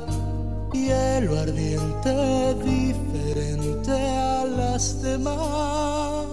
hielo 0.70 1.40
ardiente 1.40 2.54
diferente 2.62 3.90
a 3.90 4.44
las 4.44 5.00
demás. 5.00 6.26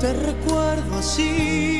Te 0.00 0.12
recuerdo 0.12 0.98
así 0.98 1.75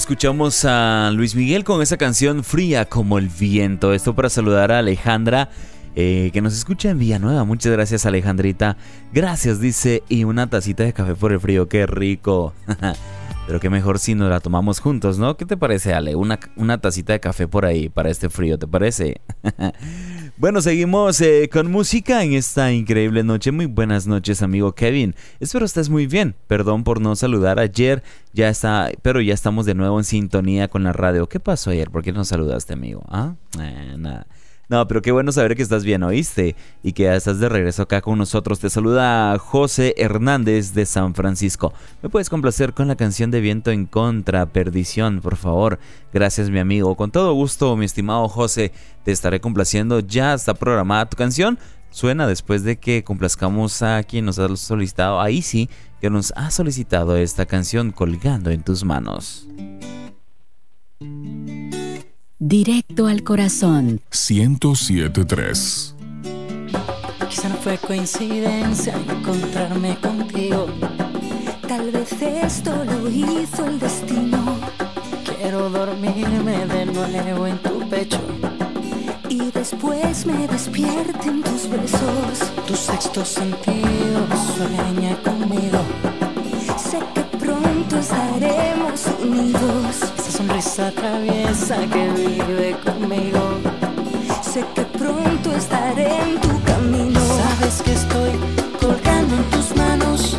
escuchamos 0.00 0.64
a 0.64 1.10
Luis 1.12 1.34
Miguel 1.34 1.62
con 1.62 1.82
esa 1.82 1.98
canción 1.98 2.42
fría 2.42 2.86
como 2.86 3.18
el 3.18 3.28
viento. 3.28 3.92
Esto 3.92 4.14
para 4.14 4.30
saludar 4.30 4.72
a 4.72 4.78
Alejandra, 4.78 5.50
eh, 5.94 6.30
que 6.32 6.40
nos 6.40 6.54
escucha 6.54 6.88
en 6.88 6.98
Villanueva. 6.98 7.44
Muchas 7.44 7.70
gracias, 7.70 8.06
Alejandrita. 8.06 8.78
Gracias, 9.12 9.60
dice. 9.60 10.02
Y 10.08 10.24
una 10.24 10.46
tacita 10.46 10.84
de 10.84 10.94
café 10.94 11.14
por 11.14 11.32
el 11.32 11.40
frío. 11.40 11.68
Qué 11.68 11.84
rico. 11.84 12.54
Pero 13.50 13.58
qué 13.58 13.68
mejor 13.68 13.98
si 13.98 14.14
nos 14.14 14.30
la 14.30 14.38
tomamos 14.38 14.78
juntos, 14.78 15.18
¿no? 15.18 15.36
¿Qué 15.36 15.44
te 15.44 15.56
parece, 15.56 15.92
Ale? 15.92 16.14
Una, 16.14 16.38
una 16.54 16.80
tacita 16.80 17.14
de 17.14 17.18
café 17.18 17.48
por 17.48 17.64
ahí 17.64 17.88
para 17.88 18.08
este 18.08 18.30
frío, 18.30 18.60
¿te 18.60 18.68
parece? 18.68 19.22
bueno, 20.38 20.62
seguimos 20.62 21.20
eh, 21.20 21.50
con 21.52 21.68
música 21.68 22.22
en 22.22 22.34
esta 22.34 22.72
increíble 22.72 23.24
noche. 23.24 23.50
Muy 23.50 23.66
buenas 23.66 24.06
noches, 24.06 24.42
amigo 24.42 24.76
Kevin. 24.76 25.16
Espero 25.40 25.64
estés 25.64 25.88
muy 25.88 26.06
bien. 26.06 26.36
Perdón 26.46 26.84
por 26.84 27.00
no 27.00 27.16
saludar 27.16 27.58
ayer. 27.58 28.04
Ya 28.32 28.48
está, 28.48 28.92
pero 29.02 29.20
ya 29.20 29.34
estamos 29.34 29.66
de 29.66 29.74
nuevo 29.74 29.98
en 29.98 30.04
sintonía 30.04 30.68
con 30.68 30.84
la 30.84 30.92
radio. 30.92 31.28
¿Qué 31.28 31.40
pasó 31.40 31.70
ayer? 31.70 31.90
¿Por 31.90 32.04
qué 32.04 32.12
no 32.12 32.24
saludaste, 32.24 32.74
amigo? 32.74 33.02
¿Ah? 33.08 33.34
Eh, 33.58 33.96
nada. 33.98 34.28
No, 34.70 34.86
pero 34.86 35.02
qué 35.02 35.10
bueno 35.10 35.32
saber 35.32 35.56
que 35.56 35.64
estás 35.64 35.82
bien, 35.82 36.04
¿oíste? 36.04 36.54
Y 36.84 36.92
que 36.92 37.02
ya 37.02 37.16
estás 37.16 37.40
de 37.40 37.48
regreso 37.48 37.82
acá 37.82 38.00
con 38.00 38.16
nosotros. 38.16 38.60
Te 38.60 38.70
saluda 38.70 39.36
José 39.36 39.96
Hernández 39.98 40.74
de 40.74 40.86
San 40.86 41.12
Francisco. 41.16 41.74
¿Me 42.02 42.08
puedes 42.08 42.30
complacer 42.30 42.72
con 42.72 42.86
la 42.86 42.94
canción 42.94 43.32
de 43.32 43.40
Viento 43.40 43.72
en 43.72 43.86
Contra, 43.86 44.46
Perdición, 44.46 45.22
por 45.22 45.34
favor? 45.34 45.80
Gracias, 46.14 46.50
mi 46.50 46.60
amigo. 46.60 46.94
Con 46.94 47.10
todo 47.10 47.32
gusto, 47.34 47.76
mi 47.76 47.84
estimado 47.84 48.28
José, 48.28 48.70
te 49.02 49.10
estaré 49.10 49.40
complaciendo. 49.40 49.98
Ya 49.98 50.34
está 50.34 50.54
programada 50.54 51.10
tu 51.10 51.16
canción. 51.16 51.58
Suena 51.90 52.28
después 52.28 52.62
de 52.62 52.78
que 52.78 53.02
complazcamos 53.02 53.82
a 53.82 54.04
quien 54.04 54.24
nos 54.24 54.38
ha 54.38 54.56
solicitado, 54.56 55.20
ahí 55.20 55.42
sí, 55.42 55.68
que 56.00 56.10
nos 56.10 56.32
ha 56.36 56.48
solicitado 56.52 57.16
esta 57.16 57.44
canción 57.44 57.90
colgando 57.90 58.50
en 58.50 58.62
tus 58.62 58.84
manos. 58.84 59.48
Directo 62.42 63.06
al 63.06 63.22
corazón. 63.22 64.00
1073. 64.12 65.94
Quizá 67.28 67.50
no 67.50 67.54
fue 67.56 67.76
coincidencia 67.76 68.94
encontrarme 68.96 69.94
contigo. 70.00 70.66
Tal 71.68 71.90
vez 71.92 72.10
esto 72.22 72.82
lo 72.86 73.10
hizo 73.10 73.66
el 73.66 73.78
destino. 73.78 74.56
Quiero 75.22 75.68
dormirme 75.68 76.64
de 76.64 76.86
nuevo 76.86 77.46
en 77.46 77.58
tu 77.58 77.86
pecho. 77.90 78.22
Y 79.28 79.50
después 79.50 80.24
me 80.24 80.48
despierten 80.48 81.42
tus 81.42 81.68
besos. 81.68 82.52
Tu 82.66 82.74
sexto 82.74 83.22
sentido 83.22 84.26
sueña 84.56 85.14
conmigo. 85.22 85.80
Sé 86.78 87.00
que 87.14 87.29
pronto 87.40 87.98
estaremos 87.98 89.06
unidos. 89.22 89.96
Esa 90.18 90.30
sonrisa 90.38 90.92
traviesa 90.92 91.76
que 91.92 92.08
vive 92.08 92.76
conmigo. 92.84 93.40
Sé 94.42 94.64
que 94.74 94.82
pronto 94.98 95.52
estaré 95.56 96.08
en 96.22 96.40
tu 96.40 96.62
camino. 96.62 97.20
Sabes 97.20 97.82
que 97.82 97.92
estoy 97.92 98.32
colgando 98.80 99.36
en 99.36 99.44
tus 99.50 99.76
manos. 99.76 100.36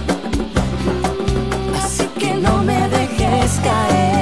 Así 1.84 2.06
que 2.19 2.34
no 2.36 2.64
me 2.64 2.88
dejes 2.90 3.60
caer. 3.64 4.20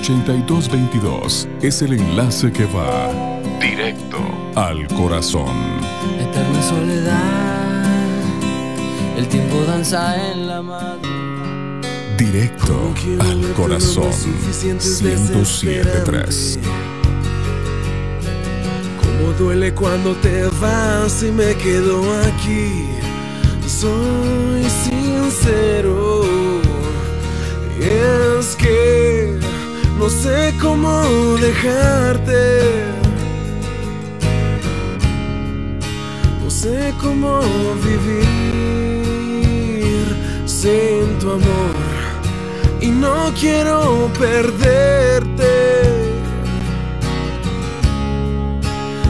2290-8222 0.00 1.46
es 1.62 1.82
el 1.82 1.92
enlace 1.92 2.50
que 2.50 2.64
va 2.66 3.10
directo 3.60 4.18
al 4.54 4.86
corazón. 4.88 5.54
Eterna 6.18 6.62
soledad, 6.62 7.84
el 9.18 9.28
tiempo 9.28 9.62
danza 9.66 10.32
en 10.32 10.48
la 10.48 10.62
madre. 10.62 11.06
Directo 12.16 12.94
al 13.18 13.52
corazón. 13.52 14.08
1073. 14.08 16.58
Cómo 19.00 19.32
duele 19.38 19.74
cuando 19.74 20.14
te 20.16 20.46
vas 20.60 21.22
y 21.22 21.30
me 21.30 21.54
quedo 21.56 22.02
aquí. 22.22 22.86
Soy 23.66 24.64
sincero. 24.64 26.24
Es 27.80 28.56
que 28.56 28.99
sé 30.10 30.54
cómo 30.60 31.02
dejarte. 31.36 32.42
No 36.42 36.50
sé 36.50 36.92
cómo 37.00 37.40
vivir 37.84 38.26
sin 40.46 41.18
tu 41.20 41.30
amor. 41.30 41.76
Y 42.80 42.88
no 42.88 43.32
quiero 43.38 44.10
perderte. 44.18 45.54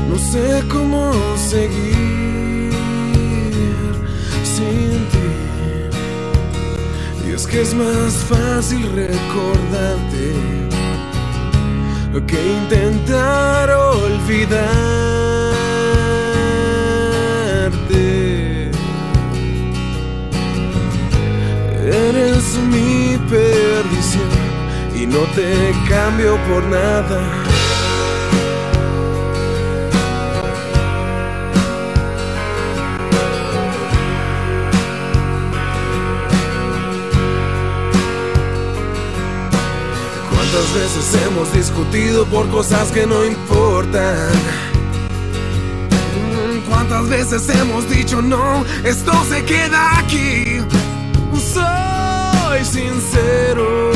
No 0.08 0.18
sé 0.18 0.62
cómo 0.68 1.12
seguir 1.36 2.72
sin 4.44 5.06
ti. 5.12 5.30
Y 7.26 7.32
es 7.32 7.46
que 7.46 7.62
es 7.62 7.74
más 7.74 8.12
fácil 8.28 8.82
recordarte 8.94 10.09
que 12.18 12.56
intentar 12.58 13.70
olvidarte. 13.70 15.10
Eres 21.84 22.58
mi 22.68 23.16
perdición 23.28 24.28
y 24.94 25.06
no 25.06 25.20
te 25.36 25.72
cambio 25.88 26.36
por 26.48 26.64
nada. 26.64 27.39
¿Cuántas 40.60 40.78
veces 40.78 41.22
hemos 41.26 41.50
discutido 41.54 42.26
por 42.26 42.46
cosas 42.50 42.92
que 42.92 43.06
no 43.06 43.24
importan? 43.24 44.28
¿Cuántas 46.68 47.08
veces 47.08 47.48
hemos 47.48 47.88
dicho 47.88 48.20
no, 48.20 48.66
esto 48.84 49.10
se 49.30 49.42
queda 49.46 49.98
aquí? 49.98 50.58
Soy 51.32 52.62
sincero 52.62 53.90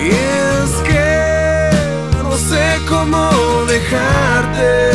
y 0.00 0.06
es 0.06 0.70
que 0.86 1.70
no 2.22 2.36
sé 2.36 2.78
cómo 2.88 3.64
dejarte. 3.66 4.92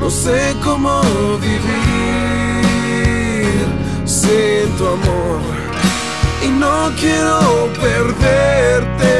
No 0.00 0.10
sé 0.10 0.56
cómo 0.64 1.00
vivir 1.38 1.60
sin 4.04 4.76
tu 4.76 4.88
amor 4.88 5.49
no 6.60 6.92
quiero 7.00 7.38
perderte. 7.80 9.16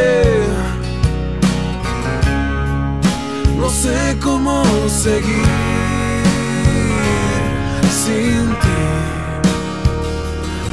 No 3.56 3.68
sé 3.68 4.18
cómo 4.22 4.64
seguir 4.88 5.46
sin 8.04 8.44
ti. 8.62 8.82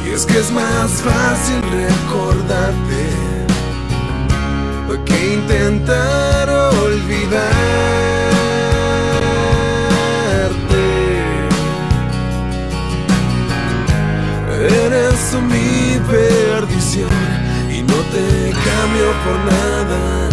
Y 0.05 0.09
es 0.13 0.25
que 0.25 0.37
es 0.39 0.51
más 0.51 0.91
fácil 1.01 1.61
recordarte 1.71 3.27
que 5.05 5.33
intentar 5.33 6.49
olvidarte. 6.49 7.27
Eres 14.85 15.33
mi 15.49 15.76
perdición 16.07 17.09
y 17.69 17.81
no 17.81 17.95
te 18.11 18.51
cambio 18.51 19.11
por 19.23 19.53
nada. 19.53 20.26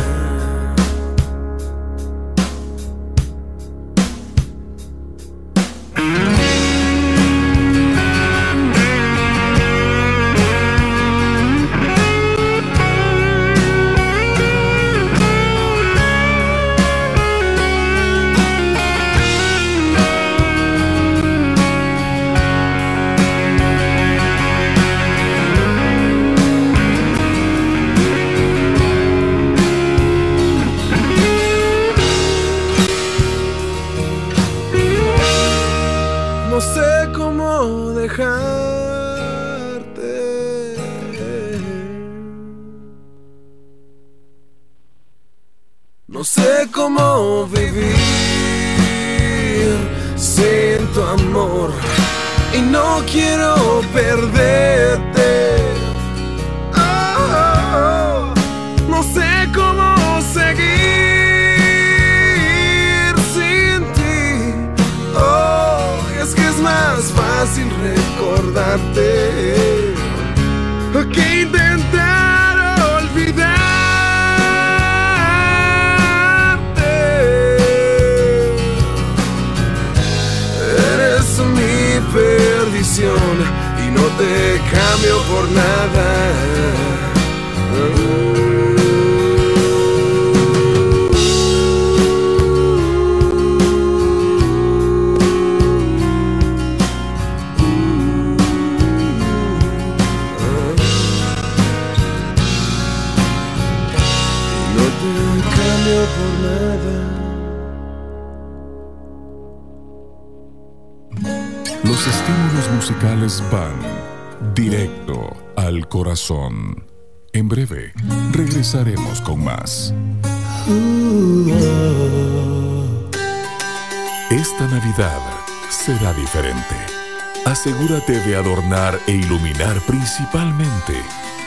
Asegúrate 127.45 128.19
de 128.21 128.35
adornar 128.35 128.99
e 129.07 129.13
iluminar 129.13 129.81
principalmente 129.87 130.95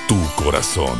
tu 0.07 0.15
corazón. 0.41 0.97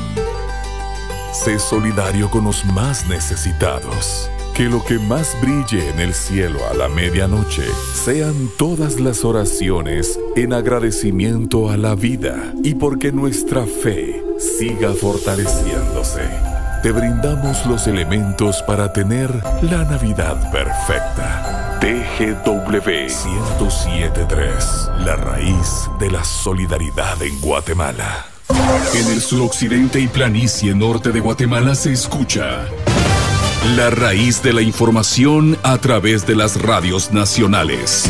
Sé 1.32 1.58
solidario 1.60 2.30
con 2.30 2.44
los 2.44 2.66
más 2.66 3.08
necesitados. 3.08 4.30
Que 4.54 4.64
lo 4.64 4.84
que 4.84 5.00
más 5.00 5.38
brille 5.40 5.90
en 5.90 6.00
el 6.00 6.14
cielo 6.14 6.60
a 6.70 6.74
la 6.74 6.90
medianoche 6.90 7.64
sean 7.94 8.50
todas 8.58 9.00
las 9.00 9.24
oraciones 9.24 10.20
en 10.36 10.52
agradecimiento 10.52 11.70
a 11.70 11.78
la 11.78 11.96
vida 11.96 12.54
y 12.64 12.74
porque 12.76 13.12
nuestra 13.12 13.66
fe 13.66 14.22
siga 14.40 14.94
fortaleciéndose. 14.94 16.28
Te 16.84 16.92
brindamos 16.92 17.66
los 17.68 17.88
elementos 17.88 18.62
para 18.64 18.92
tener 18.92 19.30
la 19.62 19.84
Navidad 19.84 20.52
perfecta. 20.52 21.27
TGW 21.80 23.08
1073, 23.08 24.90
la 25.06 25.16
raíz 25.16 25.90
de 26.00 26.12
la 26.12 26.24
solidaridad 26.24 27.22
en 27.22 27.40
Guatemala. 27.40 28.26
En 28.96 29.08
el 29.12 29.22
suroccidente 29.22 30.00
y 30.00 30.08
planicie 30.08 30.74
norte 30.74 31.12
de 31.12 31.20
Guatemala 31.20 31.76
se 31.76 31.94
escucha 31.94 32.66
la 33.76 33.90
raíz 33.90 34.42
de 34.44 34.54
la 34.54 34.62
información 34.62 35.58
a 35.64 35.78
través 35.78 36.26
de 36.26 36.36
las 36.36 36.62
radios 36.62 37.12
nacionales. 37.12 38.06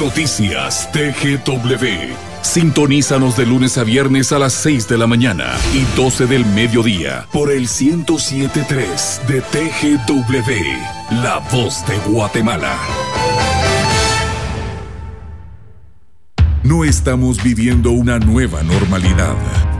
Noticias 0.00 0.90
TGW. 0.92 2.14
Sintonízanos 2.42 3.36
de 3.36 3.46
lunes 3.46 3.78
a 3.78 3.84
viernes 3.84 4.32
a 4.32 4.38
las 4.38 4.52
6 4.54 4.88
de 4.88 4.98
la 4.98 5.06
mañana 5.06 5.54
y 5.74 5.84
12 5.96 6.26
del 6.26 6.44
mediodía 6.46 7.26
por 7.32 7.50
el 7.50 7.68
1073 7.68 9.20
de 9.28 9.40
TGW, 9.42 11.22
La 11.22 11.38
Voz 11.50 11.84
de 11.86 11.96
Guatemala. 12.10 12.76
No 16.66 16.82
estamos 16.82 17.40
viviendo 17.44 17.92
una 17.92 18.18
nueva 18.18 18.64
normalidad. 18.64 19.36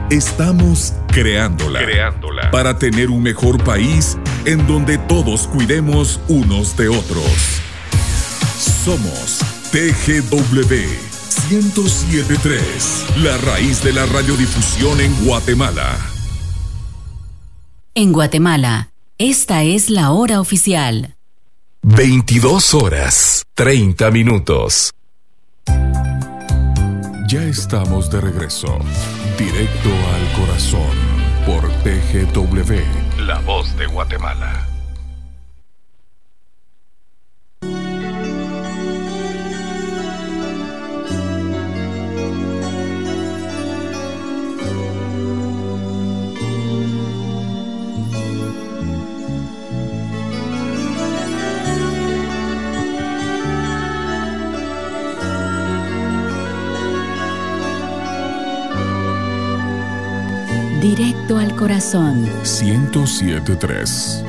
Estamos 0.09 0.93
creándola, 1.07 1.81
para 2.49 2.79
tener 2.79 3.09
un 3.09 3.21
mejor 3.21 3.61
país 3.61 4.17
en 4.45 4.65
donde 4.67 4.97
todos 4.97 5.49
cuidemos 5.49 6.21
unos 6.29 6.77
de 6.77 6.87
otros. 6.87 7.59
Somos 8.85 9.39
TGW 9.73 10.75
1073, 11.49 13.05
la 13.17 13.35
raíz 13.39 13.83
de 13.83 13.91
la 13.91 14.05
radiodifusión 14.05 15.01
en 15.01 15.25
Guatemala. 15.25 15.93
En 17.95 18.13
Guatemala, 18.13 18.91
esta 19.17 19.63
es 19.63 19.89
la 19.89 20.11
hora 20.11 20.39
oficial. 20.39 21.17
22 21.81 22.73
horas, 22.75 23.45
30 23.55 24.09
minutos. 24.11 24.93
Ya 27.27 27.43
estamos 27.43 28.09
de 28.09 28.21
regreso. 28.21 28.79
Directo 29.37 29.89
al 29.89 30.39
corazón 30.39 30.95
por 31.45 31.61
TGW, 31.83 33.25
La 33.25 33.41
Voz 33.41 33.75
de 33.75 33.85
Guatemala. 33.85 34.76
Corazón. 61.57 62.29
1073. 62.43 64.23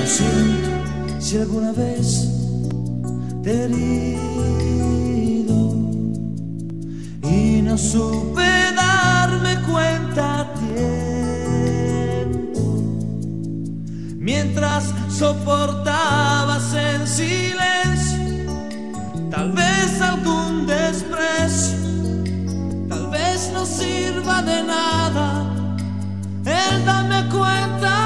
Lo 0.00 0.06
siento 0.06 0.70
si 1.18 1.36
alguna 1.36 1.72
vez 1.72 2.28
te 3.42 3.50
he 3.50 3.64
herido 3.64 4.14
y 7.22 7.60
no 7.62 7.76
supe 7.76 8.46
darme 8.76 9.60
cuenta 9.62 10.40
a 10.40 10.54
tiempo 10.54 11.82
mientras 14.18 14.94
soportabas 15.10 16.72
en 16.74 17.06
silencio 17.06 18.52
tal 19.30 19.52
vez 19.52 20.00
algún 20.00 20.66
desprecio 20.66 21.76
tal 22.88 23.10
vez 23.10 23.50
no 23.52 23.66
sirva 23.66 24.40
de 24.42 24.62
nada 24.62 25.27
el 26.72 26.84
darme 26.84 27.24
cuenta 27.28 27.97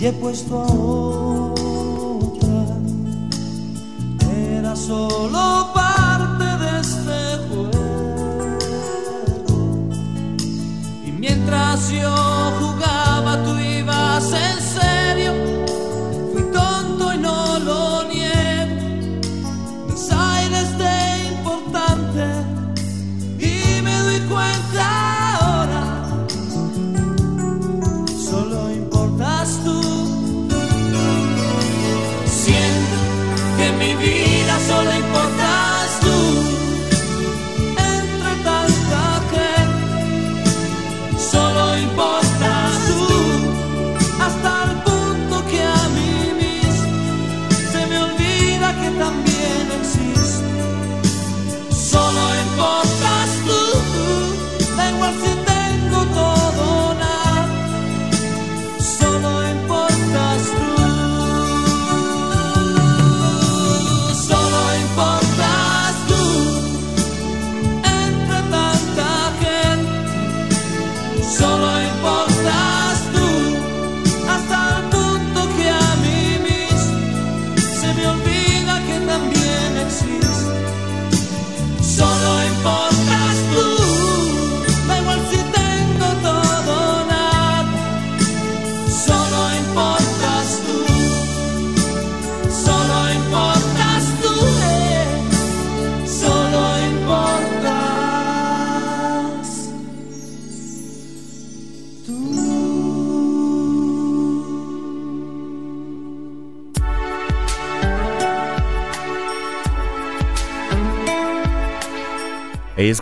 y 0.00 0.06
he 0.06 0.12
puesto 0.12 0.60
a 0.60 0.66
otra. 2.22 2.76
Era 4.30 4.74
solo 4.74 5.63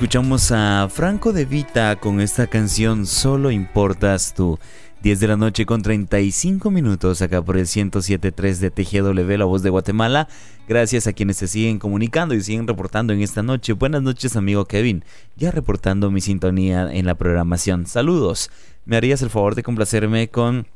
escuchamos 0.02 0.50
a 0.50 0.88
Franco 0.90 1.32
de 1.32 1.44
Vita 1.44 1.94
con 1.94 2.20
esta 2.20 2.48
canción 2.48 3.06
Solo 3.06 3.52
importas 3.52 4.34
tú. 4.34 4.58
10 5.00 5.20
de 5.20 5.28
la 5.28 5.36
noche 5.36 5.64
con 5.64 5.80
35 5.80 6.72
minutos 6.72 7.22
acá 7.22 7.40
por 7.40 7.56
el 7.56 7.66
107.3 7.66 8.56
de 8.56 8.70
TGW, 8.72 9.38
la 9.38 9.44
voz 9.44 9.62
de 9.62 9.70
Guatemala. 9.70 10.26
Gracias 10.66 11.06
a 11.06 11.12
quienes 11.12 11.36
se 11.36 11.46
siguen 11.46 11.78
comunicando 11.78 12.34
y 12.34 12.42
siguen 12.42 12.66
reportando 12.66 13.12
en 13.12 13.22
esta 13.22 13.44
noche. 13.44 13.74
Buenas 13.74 14.02
noches, 14.02 14.34
amigo 14.34 14.64
Kevin. 14.64 15.04
Ya 15.36 15.52
reportando 15.52 16.10
mi 16.10 16.20
sintonía 16.20 16.92
en 16.92 17.06
la 17.06 17.14
programación. 17.14 17.86
Saludos. 17.86 18.50
¿Me 18.84 18.96
harías 18.96 19.22
el 19.22 19.30
favor 19.30 19.54
de 19.54 19.62
complacerme 19.62 20.26
con 20.26 20.66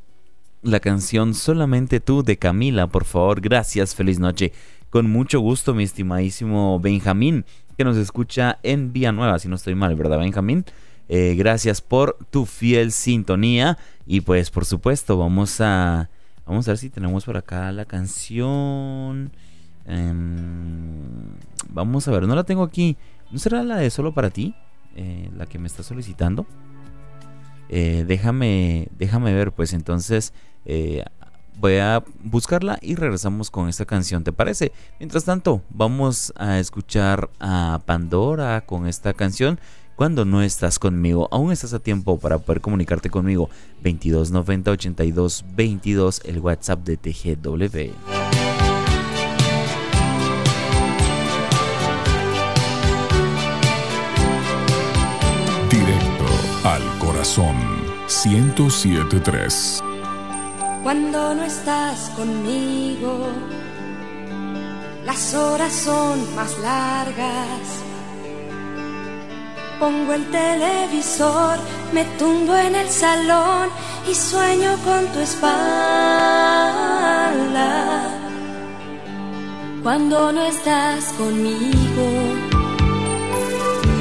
la 0.61 0.79
canción 0.79 1.33
Solamente 1.33 1.99
tú 1.99 2.23
de 2.23 2.37
Camila, 2.37 2.87
por 2.87 3.03
favor? 3.03 3.41
Gracias, 3.41 3.93
feliz 3.93 4.19
noche. 4.19 4.53
Con 4.89 5.11
mucho 5.11 5.41
gusto, 5.41 5.73
mi 5.73 5.83
estimadísimo 5.83 6.79
Benjamín 6.79 7.43
que 7.77 7.83
nos 7.83 7.95
escucha 7.95 8.57
en 8.63 8.91
Vía 8.91 9.11
Nueva, 9.11 9.37
si 9.37 9.47
no 9.47 9.55
estoy 9.55 9.75
mal, 9.75 9.95
¿verdad, 9.95 10.17
Benjamín? 10.17 10.65
Eh, 11.09 11.35
gracias 11.37 11.79
por 11.79 12.17
tu 12.31 12.45
fiel 12.47 12.91
sintonía. 12.91 13.77
Y 14.07 14.21
pues, 14.21 14.49
por 14.49 14.65
supuesto, 14.65 15.17
vamos 15.17 15.61
a. 15.61 16.09
Vamos 16.45 16.67
a 16.67 16.71
ver 16.71 16.77
si 16.79 16.89
tenemos 16.89 17.25
por 17.25 17.37
acá 17.37 17.71
la 17.71 17.85
canción. 17.85 19.31
Em, 19.85 21.03
vamos 21.69 22.07
a 22.07 22.11
ver, 22.11 22.23
no 22.23 22.35
la 22.35 22.43
tengo 22.43 22.63
aquí. 22.63 22.97
¿No 23.31 23.37
será 23.37 23.63
la 23.63 23.77
de 23.77 23.89
solo 23.91 24.13
para 24.13 24.31
ti? 24.31 24.55
Eh, 24.95 25.29
la 25.37 25.45
que 25.45 25.59
me 25.59 25.67
está 25.67 25.83
solicitando. 25.83 26.47
Eh, 27.69 28.05
déjame, 28.07 28.87
déjame 28.97 29.33
ver, 29.33 29.51
pues 29.51 29.73
entonces 29.73 30.33
voy 31.59 31.77
a 31.77 32.03
buscarla 32.23 32.77
y 32.81 32.95
regresamos 32.95 33.49
con 33.51 33.69
esta 33.69 33.85
canción, 33.85 34.23
¿te 34.23 34.31
parece? 34.31 34.71
Mientras 34.99 35.23
tanto, 35.25 35.61
vamos 35.69 36.33
a 36.37 36.59
escuchar 36.59 37.29
a 37.39 37.81
Pandora 37.85 38.61
con 38.61 38.87
esta 38.87 39.13
canción. 39.13 39.59
Cuando 39.95 40.25
no 40.25 40.43
estás 40.43 40.77
conmigo, 40.77 41.27
aún 41.31 41.51
estás 41.51 41.73
a 41.73 41.79
tiempo 41.79 42.19
para 42.19 42.37
poder 42.37 42.61
comunicarte 42.61 43.09
conmigo. 43.09 43.49
2290 43.81 44.71
82 44.71 45.45
22, 45.55 46.21
el 46.25 46.39
WhatsApp 46.39 46.85
de 46.85 46.97
TGW. 46.97 47.67
Directo 55.71 56.25
al 56.63 56.99
corazón 56.99 57.55
1073 58.07 59.96
cuando 60.87 61.35
no 61.35 61.43
estás 61.43 62.11
conmigo. 62.15 63.27
Las 65.03 65.33
horas 65.33 65.73
son 65.73 66.33
más 66.33 66.57
largas. 66.59 67.65
Pongo 69.81 70.13
el 70.13 70.31
televisor, 70.31 71.57
me 71.91 72.05
tumbo 72.17 72.55
en 72.55 72.73
el 72.75 72.87
salón 72.87 73.67
y 74.09 74.15
sueño 74.15 74.77
con 74.85 75.05
tu 75.07 75.19
espalda. 75.19 75.51
Cuando 79.83 80.31
no 80.31 80.41
estás 80.45 81.11
conmigo, 81.17 82.07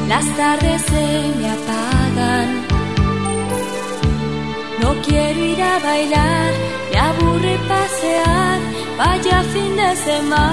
las 0.07 0.25
tardes 0.37 0.83
se 0.83 1.33
me 1.37 1.51
apagan 1.51 2.66
no 4.87 4.95
quiero 5.03 5.41
ir 5.53 5.61
a 5.61 5.79
bailar, 5.81 6.53
me 6.91 6.99
aburre 7.11 7.55
pasear, 7.71 8.59
vaya 8.97 9.43
fin 9.53 9.73
de 9.81 9.91
semana. 10.09 10.47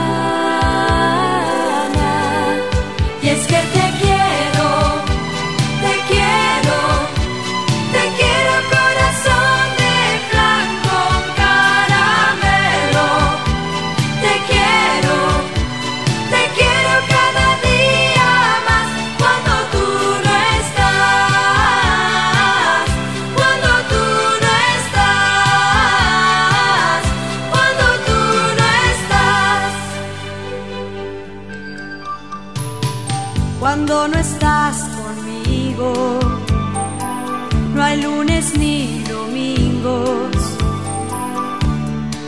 Y 3.21 3.27
es 3.35 3.41
que 3.51 3.61
te 3.75 3.85
quiero, 3.99 4.32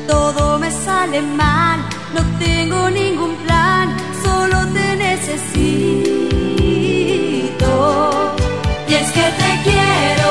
todo 0.08 0.60
me 0.60 0.72
sale 0.72 1.22
mal, 1.22 1.80
no 2.14 2.22
tengo 2.40 2.90
ningún 2.90 3.36
plan, 3.38 3.96
solo 4.24 4.66
te 4.74 4.96
necesito. 4.96 6.06
Y 8.88 8.94
es 8.94 9.12
que 9.12 9.22
te 9.42 9.62
quiero. 9.64 10.25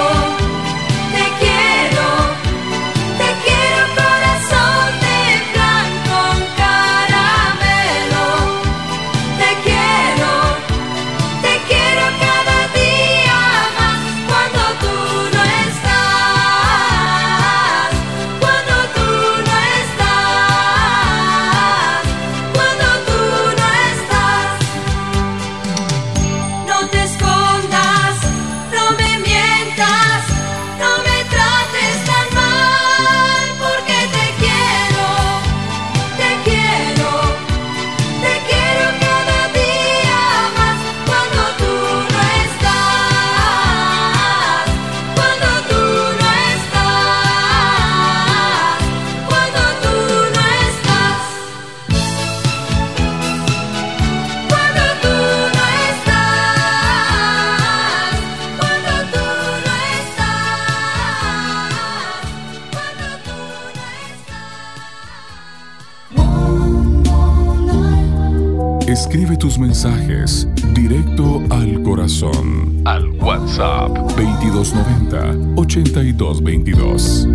Mensajes 69.85 70.49
directo 70.73 71.43
al 71.51 71.83
corazón. 71.83 72.81
Al 72.87 73.11
WhatsApp 73.21 73.91
2290 74.17 75.37
8222. 75.57 77.29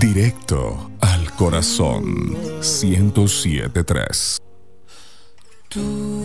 Directo 0.00 0.90
al 1.00 1.30
corazón 1.32 2.34
1073. 2.60 4.38
Tú, 5.68 6.24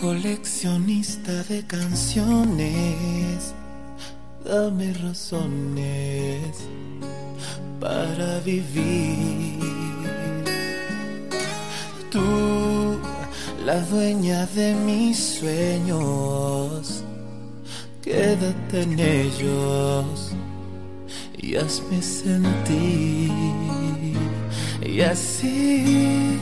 coleccionista 0.00 1.44
de 1.44 1.64
canciones, 1.64 3.54
dame 4.44 4.92
razones 4.94 6.66
para 7.80 8.40
vivir. 8.40 9.60
Tú, 12.10 12.98
la 13.64 13.80
dueña 13.80 14.46
de 14.46 14.74
mis 14.74 15.18
sueños, 15.18 17.04
quédate 18.02 18.82
en 18.82 18.98
ellos 18.98 20.32
y 21.38 21.56
hazme 21.56 22.02
sentir, 22.02 23.30
Y 24.84 25.00
así, 25.00 26.38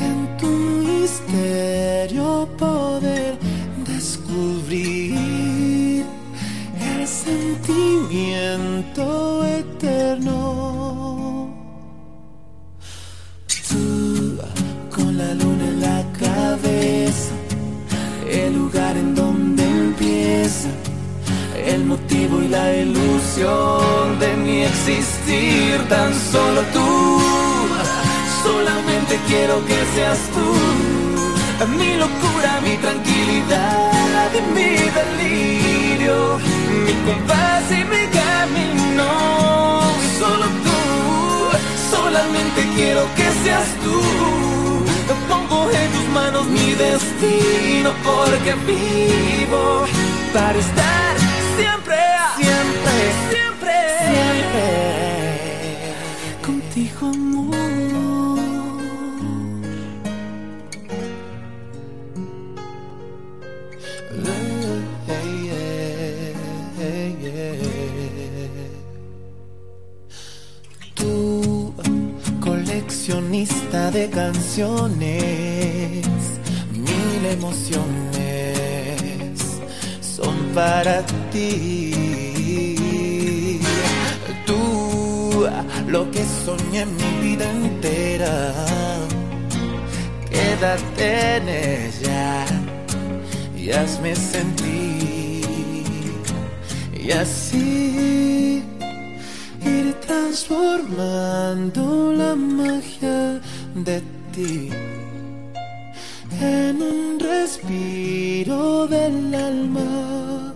en 0.00 0.36
tu 0.38 0.46
misterio 0.46 2.48
poder 2.58 3.38
descubrir 3.86 5.07
sentimiento 7.28 9.44
eterno. 9.44 10.36
Tú, 13.68 14.38
con 14.94 15.10
la 15.18 15.34
luna 15.34 15.64
en 15.72 15.80
la 15.88 16.00
cabeza, 16.24 17.32
el 18.42 18.50
lugar 18.54 18.96
en 18.96 19.14
donde 19.14 19.62
empieza 19.62 20.68
el 21.72 21.84
motivo 21.84 22.34
y 22.42 22.48
la 22.48 22.66
ilusión 22.74 24.18
de 24.22 24.30
mi 24.44 24.62
existir, 24.62 25.74
tan 25.88 26.10
solo 26.32 26.60
tú. 26.76 26.90
Solamente 28.42 29.14
quiero 29.28 29.54
que 29.68 29.78
seas 29.94 30.20
tú, 30.34 30.48
mi 31.78 31.90
locura, 32.04 32.50
mi 32.66 32.74
tranquilidad 32.84 34.28
y 34.38 34.40
mi 34.54 34.70
delirio, 34.98 35.77
mi 36.84 36.94
compás 37.06 37.64
y 37.70 37.84
mi 37.84 38.04
camino. 38.20 39.08
Solo 40.18 40.46
tú, 40.64 40.78
solamente 41.90 42.60
quiero 42.74 43.02
que 43.16 43.26
seas 43.44 43.68
tú. 43.84 43.98
Pongo 45.28 45.70
en 45.70 45.90
tus 45.92 46.08
manos 46.08 46.46
mi 46.46 46.74
destino 46.74 47.92
porque 48.02 48.54
vivo 48.66 49.84
para 50.32 50.58
estar 50.58 51.16
siempre, 51.56 51.96
siempre, 52.36 52.92
siempre, 53.30 53.74
siempre 54.10 54.68
contigo, 56.42 57.06
amor. 57.08 57.57
Coleccionista 73.08 73.90
de 73.90 74.10
canciones, 74.10 76.06
mil 76.74 77.26
emociones 77.32 77.80
son 80.00 80.36
para 80.54 81.02
ti. 81.32 81.94
Tú, 84.44 85.46
lo 85.86 86.10
que 86.10 86.22
soñé 86.44 86.82
en 86.82 86.94
mi 86.96 87.18
vida 87.22 87.50
entera, 87.50 88.52
quédate 90.30 91.36
en 91.36 91.48
ella 91.48 92.44
y 93.56 93.70
hazme 93.70 94.14
sentir. 94.14 95.46
Y 96.92 97.10
así 97.12 98.62
transformando 100.08 102.12
la 102.20 102.34
magia 102.34 103.40
de 103.74 104.02
ti 104.32 104.70
en 106.40 106.82
un 106.82 107.20
respiro 107.20 108.86
del 108.86 109.34
alma. 109.34 110.54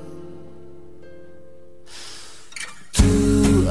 Tú, 2.93 3.67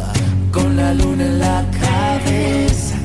con 0.51 0.75
la 0.75 0.93
luna 0.93 1.25
en 1.25 1.39
la 1.39 1.65
cabeza, 1.85 2.97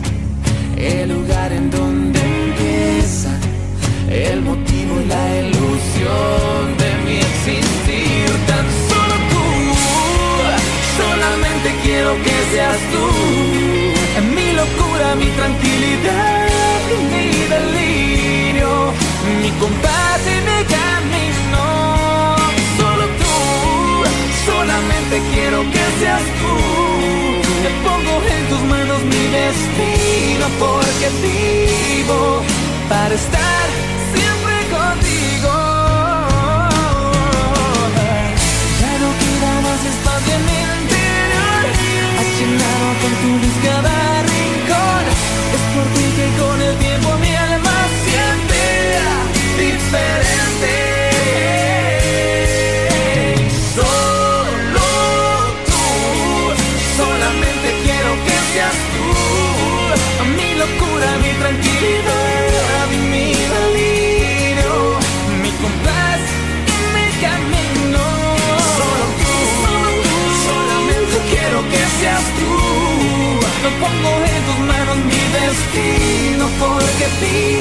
el 0.77 1.09
lugar 1.15 1.53
en 1.53 1.71
donde 1.71 2.21
empieza, 2.21 3.31
el 4.11 4.43
motivo 4.43 5.01
y 5.03 5.07
la 5.07 5.41
ilusión 5.41 6.86
quiero 12.07 12.23
que 12.23 12.55
seas 12.55 12.79
tú, 12.93 13.05
en 14.19 14.35
mi 14.35 14.53
locura, 14.53 15.15
mi 15.17 15.27
tranquilidad 15.27 16.47
mi 17.11 17.29
delirio, 17.55 18.93
mi 19.43 19.51
compás 19.59 20.21
y 20.25 20.39
mi 20.49 20.61
camino. 20.77 22.37
Solo 22.79 23.07
tú, 23.21 24.05
solamente 24.47 25.21
quiero 25.33 25.63
que 25.63 25.85
seas 25.99 26.23
tú. 26.41 26.55
Te 27.63 27.71
pongo 27.83 28.15
en 28.35 28.49
tus 28.51 28.63
manos 28.71 29.03
mi 29.03 29.25
destino 29.39 30.47
porque 30.61 31.09
vivo 31.23 32.43
para 32.89 33.15
estar 33.15 33.56
porque 77.19 77.56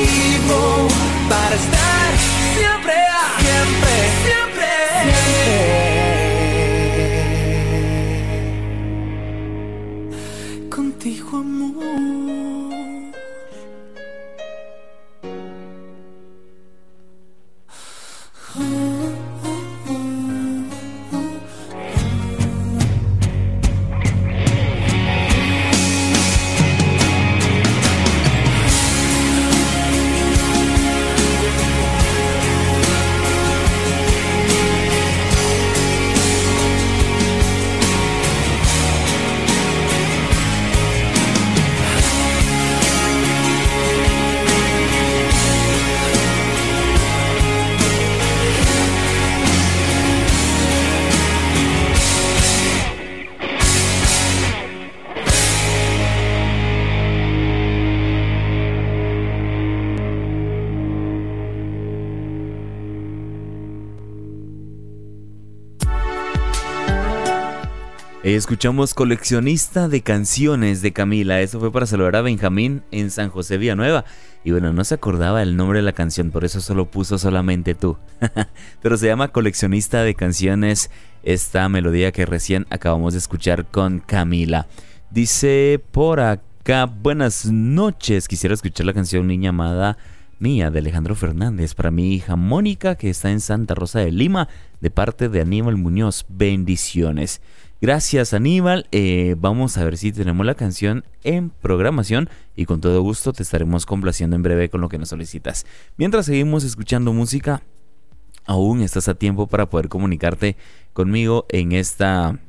Escuchamos 68.34 68.96
coleccionista 68.96 69.88
de 69.88 70.02
canciones 70.02 70.82
de 70.82 70.94
Camila. 70.94 71.42
Eso 71.42 71.60
fue 71.60 71.72
para 71.72 71.86
saludar 71.86 72.16
a 72.16 72.24
Benjamín 72.24 72.82
en 72.90 73.12
San 73.12 73.30
José 73.30 73.60
Villanueva. 73.60 74.04
Y 74.44 74.50
bueno, 74.50 74.74
no 74.74 74.84
se 74.84 74.96
acordaba 74.96 75.44
el 75.44 75.56
nombre 75.56 75.78
de 75.78 75.84
la 75.84 75.94
canción, 75.94 76.32
por 76.32 76.44
eso 76.44 76.60
solo 76.60 76.90
puso 76.90 77.20
solamente 77.20 77.76
tú. 77.76 78.00
Pero 78.82 78.98
se 78.98 79.06
llama 79.06 79.28
coleccionista 79.28 80.02
de 80.02 80.16
canciones 80.16 80.90
esta 81.22 81.70
melodía 81.70 82.12
que 82.12 82.26
recién 82.26 82.66
acabamos 82.72 83.14
de 83.14 83.20
escuchar 83.20 83.68
con 83.68 84.00
Camila. 84.00 84.66
Dice 85.12 85.80
por 85.92 86.20
acá, 86.20 86.86
buenas 86.86 87.46
noches. 87.46 88.28
Quisiera 88.28 88.56
escuchar 88.56 88.88
la 88.88 88.94
canción 88.94 89.28
Niña 89.28 89.52
Amada 89.52 90.00
Mía 90.40 90.72
de 90.72 90.80
Alejandro 90.80 91.14
Fernández 91.14 91.76
para 91.76 91.92
mi 91.92 92.16
hija 92.16 92.36
Mónica 92.36 92.96
que 92.96 93.12
está 93.12 93.30
en 93.30 93.40
Santa 93.40 93.76
Rosa 93.76 94.00
de 94.00 94.12
Lima 94.12 94.50
de 94.82 94.90
parte 94.90 95.30
de 95.30 95.42
Aníbal 95.42 95.78
Muñoz. 95.78 96.26
Bendiciones. 96.28 97.40
Gracias 97.82 98.34
Aníbal. 98.34 98.88
Eh, 98.92 99.36
vamos 99.38 99.78
a 99.78 99.84
ver 99.84 99.98
si 99.98 100.12
tenemos 100.12 100.46
la 100.46 100.56
canción 100.56 101.04
en 101.24 101.50
programación 101.50 102.30
y 102.56 102.66
con 102.66 102.80
todo 102.80 103.02
gusto 103.02 103.34
te 103.34 103.44
estaremos 103.44 103.86
complaciendo 103.86 104.36
en 104.36 104.44
breve 104.44 104.70
con 104.70 104.82
lo 104.82 104.90
que 104.90 104.98
nos 104.98 105.10
solicitas. 105.10 105.66
Mientras 105.98 106.26
seguimos 106.26 106.64
escuchando 106.64 107.12
música, 107.12 107.62
aún 108.46 108.82
estás 108.82 109.10
a 109.10 109.16
tiempo 109.16 109.48
para 109.48 109.70
poder 109.70 109.90
comunicarte 109.90 110.56
conmigo 110.94 111.46
en 111.50 111.74
esta, 111.74 112.40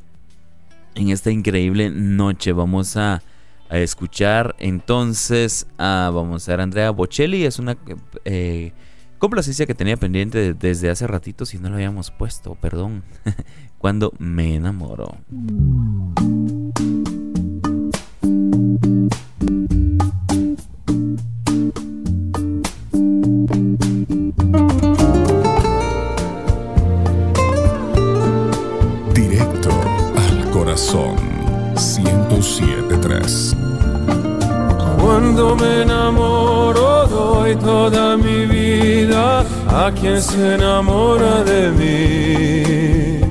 en 0.95 1.09
esta 1.09 1.31
increíble 1.31 1.91
noche. 1.91 2.53
Vamos 2.53 2.97
a, 2.97 3.23
escuchar 3.69 4.55
entonces 4.61 5.67
a, 5.77 6.13
vamos 6.15 6.49
a 6.49 6.53
ver, 6.53 6.61
Andrea 6.61 6.91
Bocelli. 6.91 7.45
Es 7.45 7.59
una 7.59 7.77
eh, 8.25 8.73
complacencia 9.19 9.67
que 9.67 9.75
tenía 9.75 9.97
pendiente 9.97 10.55
desde 10.55 10.89
hace 10.89 11.05
ratito, 11.09 11.45
si 11.45 11.59
no 11.59 11.69
lo 11.69 11.75
habíamos 11.75 12.13
puesto, 12.13 12.55
perdón. 12.55 13.03
Cuando 13.87 14.13
me 14.19 14.57
enamoro. 14.57 15.19
Directo 29.15 29.71
al 30.17 30.51
corazón. 30.51 31.15
1073. 31.77 33.57
Cuando 35.01 35.55
me 35.55 35.83
enamoro 35.83 37.07
doy 37.07 37.55
toda 37.55 38.17
mi 38.17 38.47
vida 38.47 39.45
a 39.69 39.93
quien 39.93 40.21
se 40.21 40.57
enamora 40.57 41.45
de 41.45 41.71
mí. 41.71 43.26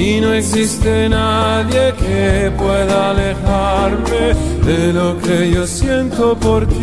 Y 0.00 0.18
no 0.18 0.32
existe 0.32 1.10
nadie 1.10 1.92
que 1.92 2.50
pueda 2.56 3.10
alejarme 3.10 4.34
de 4.64 4.94
lo 4.94 5.18
que 5.18 5.50
yo 5.50 5.66
siento 5.66 6.34
por 6.38 6.66
ti. 6.66 6.80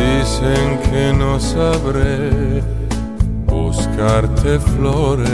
Dicen 0.00 0.78
que 0.88 1.12
no 1.18 1.40
sabré 1.40 2.62
buscarte 3.46 4.60
flores, 4.60 5.26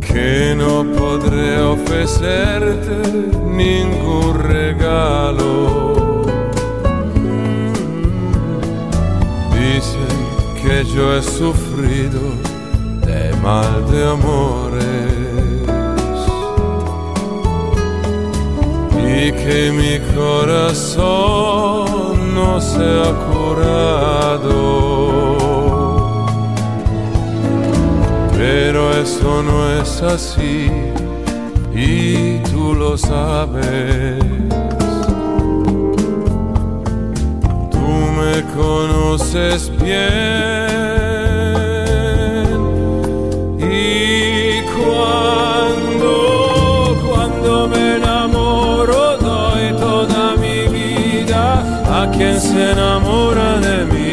que 0.00 0.54
no 0.56 0.84
podré 0.96 1.60
ofrecerte 1.60 2.96
ningún 3.50 4.38
regalo. 4.44 5.91
Yo 10.84 11.16
he 11.16 11.22
sufrido 11.22 12.20
de 13.06 13.32
mal 13.42 13.86
de 13.90 14.04
amores 14.10 14.82
y 18.98 19.32
que 19.32 19.70
mi 19.72 20.00
corazón 20.14 21.04
no 22.34 22.60
se 22.60 22.82
ha 22.82 23.12
curado. 23.30 24.50
Pero 28.36 28.92
eso 28.92 29.42
no 29.42 29.70
es 29.80 30.02
así 30.02 30.70
y 31.74 32.38
tú 32.50 32.74
lo 32.74 32.98
sabes. 32.98 34.18
Conoces 38.54 39.70
bien 39.80 40.52
y 43.58 44.62
cuando, 44.74 46.14
cuando 47.08 47.68
me 47.68 47.96
enamoro 47.96 49.16
doy 49.18 49.72
toda 49.78 50.36
mi 50.36 50.68
vida 50.68 51.42
a 52.02 52.10
quien 52.10 52.40
se 52.40 52.72
enamora 52.72 53.58
de 53.60 53.84
mí. 53.86 54.12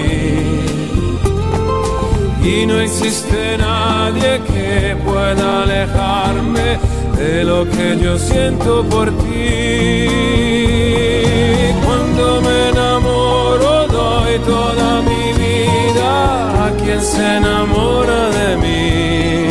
Y 2.43 2.65
no 2.65 2.79
existe 2.79 3.57
nadie 3.57 4.41
que 4.51 4.95
pueda 5.05 5.63
alejarme 5.63 6.79
de 7.17 7.43
lo 7.43 7.69
que 7.69 7.97
yo 8.01 8.17
siento 8.17 8.83
por 8.85 9.11
ti. 9.17 10.07
Cuando 11.85 12.41
me 12.41 12.69
enamoro 12.69 13.08
a 16.89 16.91
quien 16.91 17.01
se 17.01 17.37
enamora 17.37 18.29
de 18.29 18.57
mí. 18.57 19.47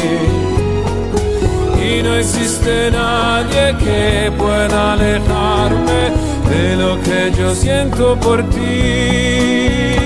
Y 1.81 2.03
no 2.03 2.15
existe 2.17 2.91
nadie 2.91 3.77
que 3.79 4.33
pueda 4.37 4.95
alejarme 4.95 6.11
de 6.51 6.77
lo 6.77 7.01
que 7.01 7.33
yo 7.39 7.55
siento 7.55 8.19
por 8.19 8.43
ti. 8.51 9.98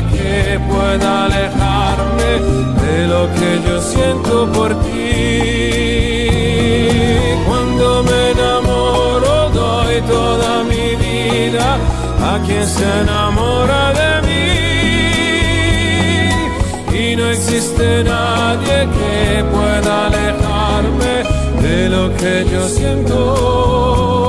Que 0.00 0.58
pueda 0.70 1.24
alejarme 1.26 2.30
de 2.82 2.96
lo 3.12 3.22
que 3.36 3.50
yo 3.66 3.76
siento 3.80 4.32
por 4.52 4.70
ti. 4.84 6.22
Cuando 7.46 8.02
me 8.04 8.20
enamoro 8.30 9.50
doy 9.50 10.00
toda 10.02 10.64
mi 10.64 10.86
vida 10.96 11.66
a 12.32 12.38
quien 12.46 12.66
se 12.66 12.86
enamora 13.02 13.92
de 14.00 14.12
mí 14.28 14.42
y 17.02 17.16
no 17.16 17.24
existe 17.26 18.04
nadie 18.04 18.76
que 18.96 19.44
pueda 19.54 20.06
alejarme 20.06 21.14
de 21.66 21.88
lo 21.88 22.04
que 22.16 22.34
yo 22.50 22.68
siento 22.68 24.21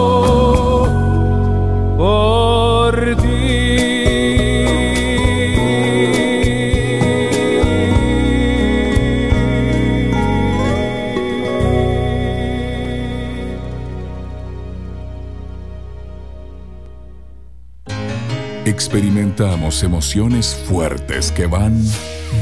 Experimentamos 18.93 19.81
emociones 19.81 20.53
fuertes 20.67 21.31
que 21.31 21.47
van 21.47 21.83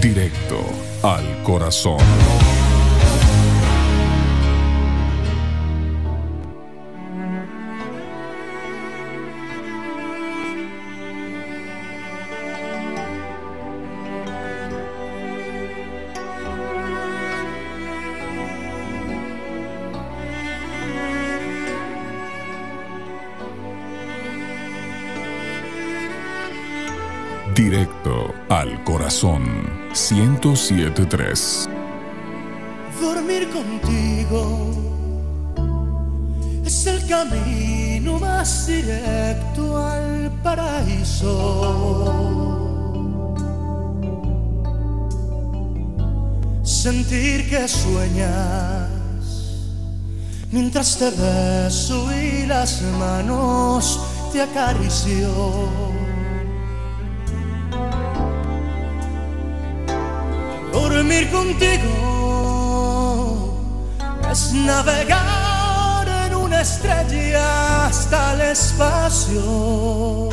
directo 0.01 0.59
al 1.01 1.23
corazón. 1.43 2.50
Al 28.61 28.83
corazón 28.83 29.43
1073. 29.89 31.67
Dormir 33.01 33.49
contigo 33.49 34.69
es 36.63 36.85
el 36.85 37.03
camino 37.07 38.19
más 38.19 38.67
directo 38.67 39.83
al 39.83 40.29
paraíso. 40.43 41.31
Sentir 46.61 47.49
que 47.49 47.67
sueñas 47.67 48.87
mientras 50.51 50.99
te 50.99 51.09
beso 51.09 52.13
y 52.15 52.45
las 52.45 52.79
manos 52.99 53.99
te 54.31 54.43
acaricio. 54.43 55.90
Contigo 61.11 61.91
es 64.31 64.53
navegar 64.53 66.07
en 66.25 66.35
una 66.35 66.61
estrella 66.61 67.87
hasta 67.87 68.33
el 68.33 68.41
espacio. 68.51 70.29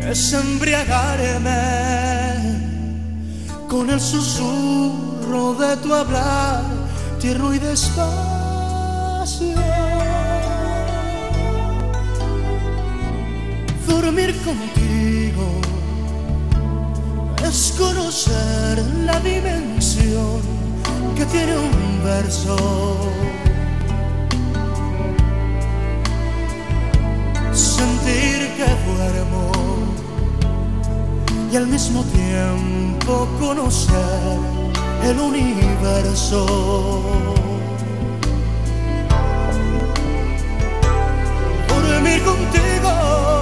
Es 0.00 0.32
embriagarme 0.32 1.50
con 3.68 3.90
el 3.90 4.00
susurro 4.00 5.52
de 5.54 5.76
tu 5.76 5.94
hablar, 5.94 6.62
tierno 7.20 7.52
y 7.52 7.58
despacio. 7.58 8.08
Dormir 13.86 14.34
contigo 14.44 15.77
conocer 17.78 18.84
la 19.06 19.20
dimensión 19.20 20.40
que 21.16 21.24
tiene 21.26 21.56
un 21.56 22.04
verso. 22.04 22.56
Sentir 27.52 28.38
que 28.56 28.68
duermo 28.86 29.52
y 31.52 31.56
al 31.56 31.66
mismo 31.68 32.02
tiempo 32.04 33.28
conocer 33.38 34.38
el 35.04 35.18
universo. 35.18 36.46
Dormir 41.68 42.22
contigo, 42.24 43.37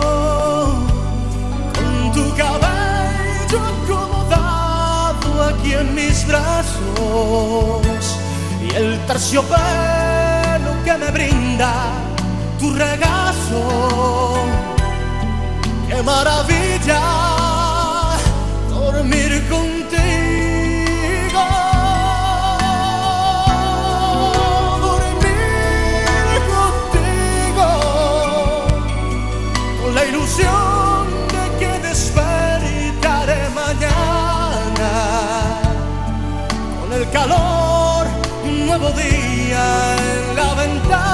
aquí 5.66 5.74
en 5.74 5.94
mis 5.94 6.26
brazos 6.26 7.82
y 8.62 8.74
el 8.74 8.98
terciopelo 9.06 9.56
que 10.84 10.96
me 10.98 11.10
brinda 11.10 11.72
tu 12.58 12.72
regazo. 12.72 14.44
¡Qué 15.88 16.02
maravilla! 16.02 17.35
Nuevo 38.78 38.94
día 38.98 39.96
en 39.96 40.36
la 40.36 40.54
ventana. 40.54 41.05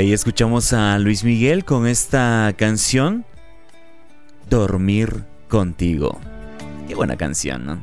Ahí 0.00 0.14
escuchamos 0.14 0.72
a 0.72 0.98
Luis 0.98 1.24
Miguel 1.24 1.66
con 1.66 1.86
esta 1.86 2.54
canción 2.56 3.26
Dormir 4.48 5.24
contigo. 5.46 6.18
Qué 6.88 6.94
buena 6.94 7.18
canción, 7.18 7.66
¿no? 7.66 7.82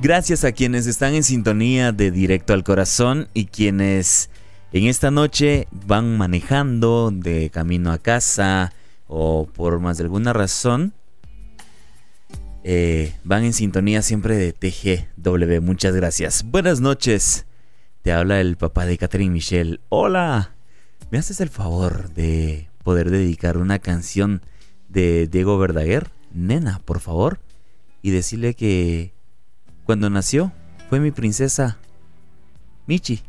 Gracias 0.00 0.44
a 0.44 0.52
quienes 0.52 0.86
están 0.86 1.14
en 1.14 1.24
sintonía 1.24 1.90
de 1.90 2.12
Directo 2.12 2.52
al 2.52 2.62
Corazón 2.62 3.26
y 3.34 3.46
quienes 3.46 4.30
en 4.72 4.84
esta 4.84 5.10
noche 5.10 5.66
van 5.72 6.16
manejando 6.16 7.10
de 7.12 7.50
camino 7.50 7.90
a 7.90 7.98
casa 7.98 8.72
o 9.08 9.48
por 9.52 9.80
más 9.80 9.98
de 9.98 10.04
alguna 10.04 10.32
razón 10.32 10.94
eh, 12.62 13.12
van 13.24 13.42
en 13.42 13.54
sintonía 13.54 14.02
siempre 14.02 14.36
de 14.36 14.52
TGW. 14.52 15.60
Muchas 15.62 15.96
gracias. 15.96 16.44
Buenas 16.44 16.80
noches. 16.80 17.44
Te 18.04 18.12
habla 18.12 18.38
el 18.38 18.58
papá 18.58 18.84
de 18.84 18.98
Catherine 18.98 19.32
Michelle. 19.32 19.80
Hola. 19.88 20.50
¿Me 21.10 21.16
haces 21.16 21.40
el 21.40 21.48
favor 21.48 22.10
de 22.10 22.68
poder 22.82 23.10
dedicar 23.10 23.56
una 23.56 23.78
canción 23.78 24.42
de 24.90 25.26
Diego 25.26 25.56
Verdaguer? 25.56 26.10
Nena, 26.30 26.82
por 26.84 27.00
favor. 27.00 27.40
Y 28.02 28.10
decirle 28.10 28.52
que 28.52 29.14
cuando 29.84 30.10
nació 30.10 30.52
fue 30.90 31.00
mi 31.00 31.12
princesa 31.12 31.78
Michi. 32.86 33.22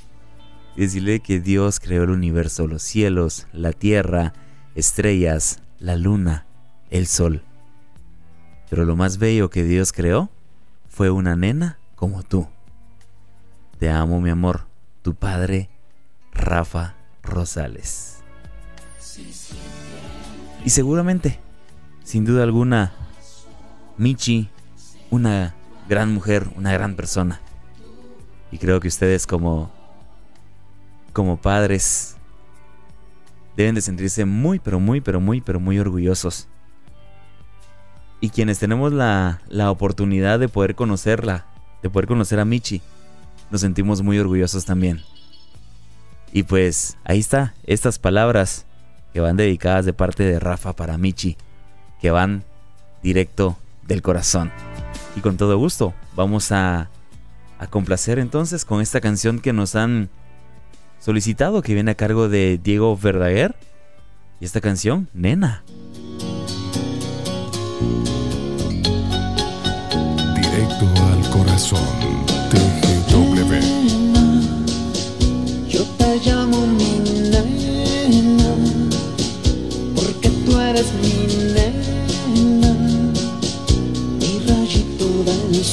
Y 0.76 0.82
decirle 0.82 1.22
que 1.22 1.40
Dios 1.40 1.80
creó 1.80 2.04
el 2.04 2.10
universo, 2.10 2.68
los 2.68 2.84
cielos, 2.84 3.48
la 3.54 3.72
tierra, 3.72 4.34
estrellas, 4.76 5.62
la 5.80 5.96
luna, 5.96 6.48
el 6.90 7.08
sol. 7.08 7.44
Pero 8.70 8.84
lo 8.84 8.98
más 8.98 9.20
bello 9.20 9.50
que 9.50 9.64
Dios 9.64 9.94
creó 9.94 10.30
fue 10.90 11.12
una 11.12 11.38
nena 11.38 11.80
como 11.96 12.24
tú. 12.24 12.50
Te 13.80 13.90
amo, 13.90 14.22
mi 14.22 14.30
amor. 14.30 14.68
Tu 15.02 15.16
padre, 15.16 15.70
Rafa 16.32 16.96
Rosales. 17.22 18.24
Y 20.64 20.70
seguramente, 20.70 21.40
sin 22.04 22.26
duda 22.26 22.44
alguna, 22.44 22.94
Michi, 23.98 24.50
una 25.10 25.56
gran 25.90 26.14
mujer, 26.14 26.48
una 26.56 26.72
gran 26.72 26.96
persona. 26.96 27.42
Y 28.52 28.58
creo 28.58 28.80
que 28.80 28.88
ustedes 28.88 29.28
como, 29.28 29.72
como 31.12 31.38
padres 31.38 32.16
deben 33.58 33.76
de 33.76 33.82
sentirse 33.82 34.24
muy, 34.24 34.60
pero 34.60 34.80
muy, 34.80 35.02
pero 35.02 35.20
muy, 35.20 35.42
pero 35.42 35.60
muy 35.60 35.80
orgullosos. 35.80 36.48
Y 38.22 38.30
quienes 38.30 38.58
tenemos 38.60 38.94
la, 38.94 39.42
la 39.50 39.70
oportunidad 39.70 40.40
de 40.40 40.48
poder 40.48 40.76
conocerla, 40.76 41.46
de 41.84 41.90
poder 41.90 42.08
conocer 42.08 42.40
a 42.40 42.46
Michi, 42.46 42.82
nos 43.52 43.62
sentimos 43.62 44.02
muy 44.02 44.20
orgullosos 44.20 44.66
también. 44.66 45.02
Y 46.32 46.44
pues 46.44 46.98
ahí 47.04 47.20
está, 47.20 47.54
estas 47.66 48.00
palabras 48.00 48.66
que 49.14 49.22
van 49.22 49.38
dedicadas 49.38 49.86
de 49.86 49.94
parte 49.94 50.24
de 50.24 50.40
Rafa 50.40 50.74
para 50.74 50.98
Michi, 50.98 51.38
que 52.02 52.12
van 52.12 52.44
directo 53.02 53.58
del 53.88 54.02
corazón. 54.02 54.52
Y 55.16 55.22
con 55.22 55.38
todo 55.38 55.58
gusto, 55.58 55.94
vamos 56.16 56.52
a, 56.52 56.90
a 57.60 57.68
complacer 57.68 58.20
entonces 58.20 58.66
con 58.66 58.82
esta 58.82 59.00
canción 59.00 59.40
que 59.40 59.54
nos 59.54 59.76
han 59.76 60.10
solicitado, 61.00 61.62
que 61.62 61.74
viene 61.74 61.92
a 61.92 61.96
cargo 61.96 62.28
de 62.28 62.60
Diego 62.62 62.98
Verdaguer. 62.98 63.56
Y 64.42 64.46
esta 64.46 64.60
canción, 64.60 65.08
Nena. 65.14 65.64
Directo 70.36 70.86
al 71.06 71.30
corazón. 71.30 72.35
Mi 85.56 85.64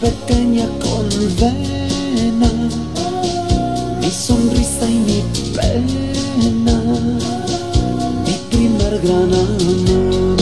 pequeña 0.00 0.66
condena, 0.80 2.50
mi 4.00 4.10
sonrisa 4.10 4.88
y 4.88 4.98
mi 5.08 5.22
pena, 5.54 6.80
mi 8.24 8.32
primer 8.50 8.98
gran 9.00 9.34
amor. 9.34 10.36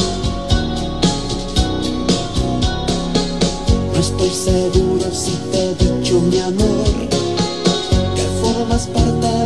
No 3.93 3.99
estoy 3.99 4.31
seguro 4.31 5.11
si 5.13 5.33
te 5.51 5.71
he 5.71 5.75
dicho 5.75 6.21
mi 6.21 6.39
amor 6.39 7.09
Que 8.15 8.25
formas 8.41 8.87
parte 8.87 9.42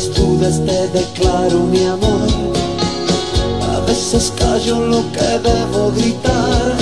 las 0.00 0.14
dudas 0.14 0.64
te 0.64 0.88
declaro 0.98 1.58
mi 1.58 1.84
amor, 1.84 2.28
a 3.74 3.80
veces 3.80 4.32
callo 4.38 4.80
lo 4.86 5.02
que 5.12 5.38
debo 5.46 5.92
gritar, 5.92 6.74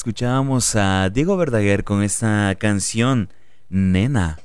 escuchábamos 0.00 0.76
a 0.76 1.10
Diego 1.10 1.36
Verdaguer 1.36 1.84
con 1.84 2.02
esta 2.02 2.54
canción, 2.58 3.28
Nena. 3.68 4.38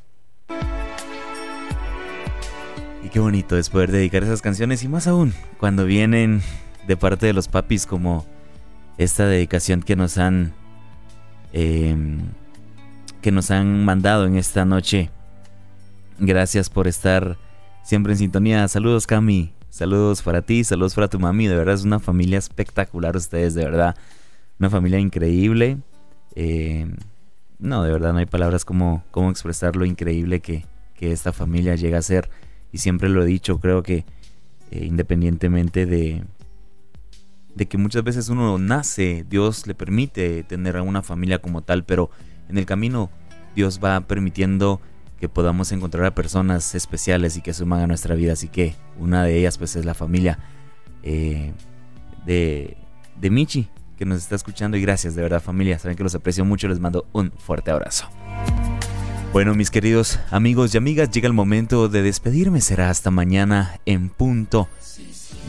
Y 3.02 3.08
qué 3.08 3.22
bonito 3.22 3.58
es 3.58 3.70
poder 3.70 3.90
dedicar 3.90 4.22
esas 4.24 4.42
canciones 4.42 4.84
y 4.84 4.90
más 4.90 5.08
aún 5.08 5.34
cuando 5.58 5.86
vienen 5.86 6.42
de 6.88 6.98
parte 6.98 7.28
de 7.28 7.32
los 7.32 7.48
papis 7.48 7.86
como 7.86 8.26
esta 8.98 9.28
dedicación 9.28 9.82
que 9.82 9.96
nos 9.96 10.18
han 10.18 10.54
em, 11.54 12.20
que 13.22 13.32
nos 13.32 13.50
han 13.50 13.86
mandado 13.86 14.26
en 14.26 14.36
esta 14.36 14.66
noche. 14.66 15.10
Gracias 16.20 16.70
por 16.70 16.86
estar 16.86 17.38
siempre 17.82 18.12
en 18.12 18.20
sintonía. 18.20 18.68
Saludos 18.68 19.08
Cami, 19.08 19.54
saludos 19.70 20.22
para 20.22 20.42
ti, 20.42 20.66
saludos 20.66 20.96
para 20.96 21.08
tu 21.08 21.18
mami. 21.18 21.48
De 21.48 21.56
verdad 21.56 21.76
es 21.76 21.86
una 21.86 22.00
familia 22.00 22.40
espectacular 22.40 23.16
ustedes, 23.16 23.54
de 23.54 23.64
verdad. 23.64 23.96
Una 24.60 24.70
familia 24.70 25.00
increíble. 25.00 25.78
Eh, 26.36 26.88
no, 27.60 27.84
de 27.84 27.92
verdad 27.92 28.14
no 28.14 28.20
hay 28.20 28.26
palabras 28.26 28.66
como, 28.66 29.04
expresar 29.30 29.76
lo 29.76 29.86
increíble 29.86 30.40
que, 30.40 30.66
que 30.94 31.12
esta 31.12 31.34
familia 31.34 31.76
llega 31.76 31.98
a 31.98 32.02
ser. 32.02 32.30
Y 32.72 32.80
siempre 32.80 33.10
lo 33.10 33.24
he 33.24 33.26
dicho, 33.26 33.60
creo 33.60 33.84
que 33.84 34.06
eh, 34.72 34.86
independientemente 34.86 35.86
de, 35.86 36.24
de 37.56 37.66
que 37.68 37.78
muchas 37.78 38.04
veces 38.04 38.30
uno 38.30 38.58
nace, 38.58 39.26
Dios 39.30 39.68
le 39.68 39.76
permite 39.76 40.44
tener 40.44 40.78
a 40.78 40.84
una 40.84 41.02
familia 41.02 41.40
como 41.40 41.62
tal, 41.62 41.86
pero 41.86 42.10
en 42.50 42.58
el 42.58 42.66
camino 42.66 43.10
Dios 43.56 43.80
va 43.84 44.02
permitiendo 44.02 44.82
que 45.20 45.30
podamos 45.30 45.72
encontrar 45.72 46.06
a 46.06 46.16
personas 46.16 46.76
especiales 46.76 47.38
y 47.38 47.42
que 47.42 47.54
suman 47.54 47.82
a 47.82 47.88
nuestra 47.88 48.16
vida. 48.16 48.34
Así 48.34 48.50
que 48.50 48.76
una 49.00 49.24
de 49.24 49.38
ellas 49.40 49.58
pues 49.58 49.76
es 49.76 49.86
la 49.86 49.94
familia 49.94 50.40
eh, 51.04 51.54
de, 52.26 52.76
de 53.20 53.30
Michi, 53.30 53.70
que 53.96 54.06
nos 54.06 54.20
está 54.20 54.36
escuchando 54.36 54.78
y 54.78 54.82
gracias 54.82 55.16
de 55.16 55.22
verdad 55.22 55.42
familia, 55.42 55.80
saben 55.80 55.98
que 55.98 56.04
los 56.04 56.16
aprecio 56.16 56.46
mucho, 56.46 56.68
les 56.68 56.80
mando 56.80 57.06
un 57.14 57.32
fuerte 57.32 57.72
abrazo. 57.72 58.10
Bueno 59.34 59.54
mis 59.56 59.70
queridos 59.70 60.20
amigos 60.32 60.74
y 60.74 60.78
amigas, 60.78 61.10
llega 61.12 61.28
el 61.28 61.34
momento 61.34 61.90
de 61.90 62.02
despedirme, 62.02 62.62
será 62.62 62.90
hasta 62.90 63.12
mañana 63.12 63.80
en 63.86 64.10
punto 64.10 64.70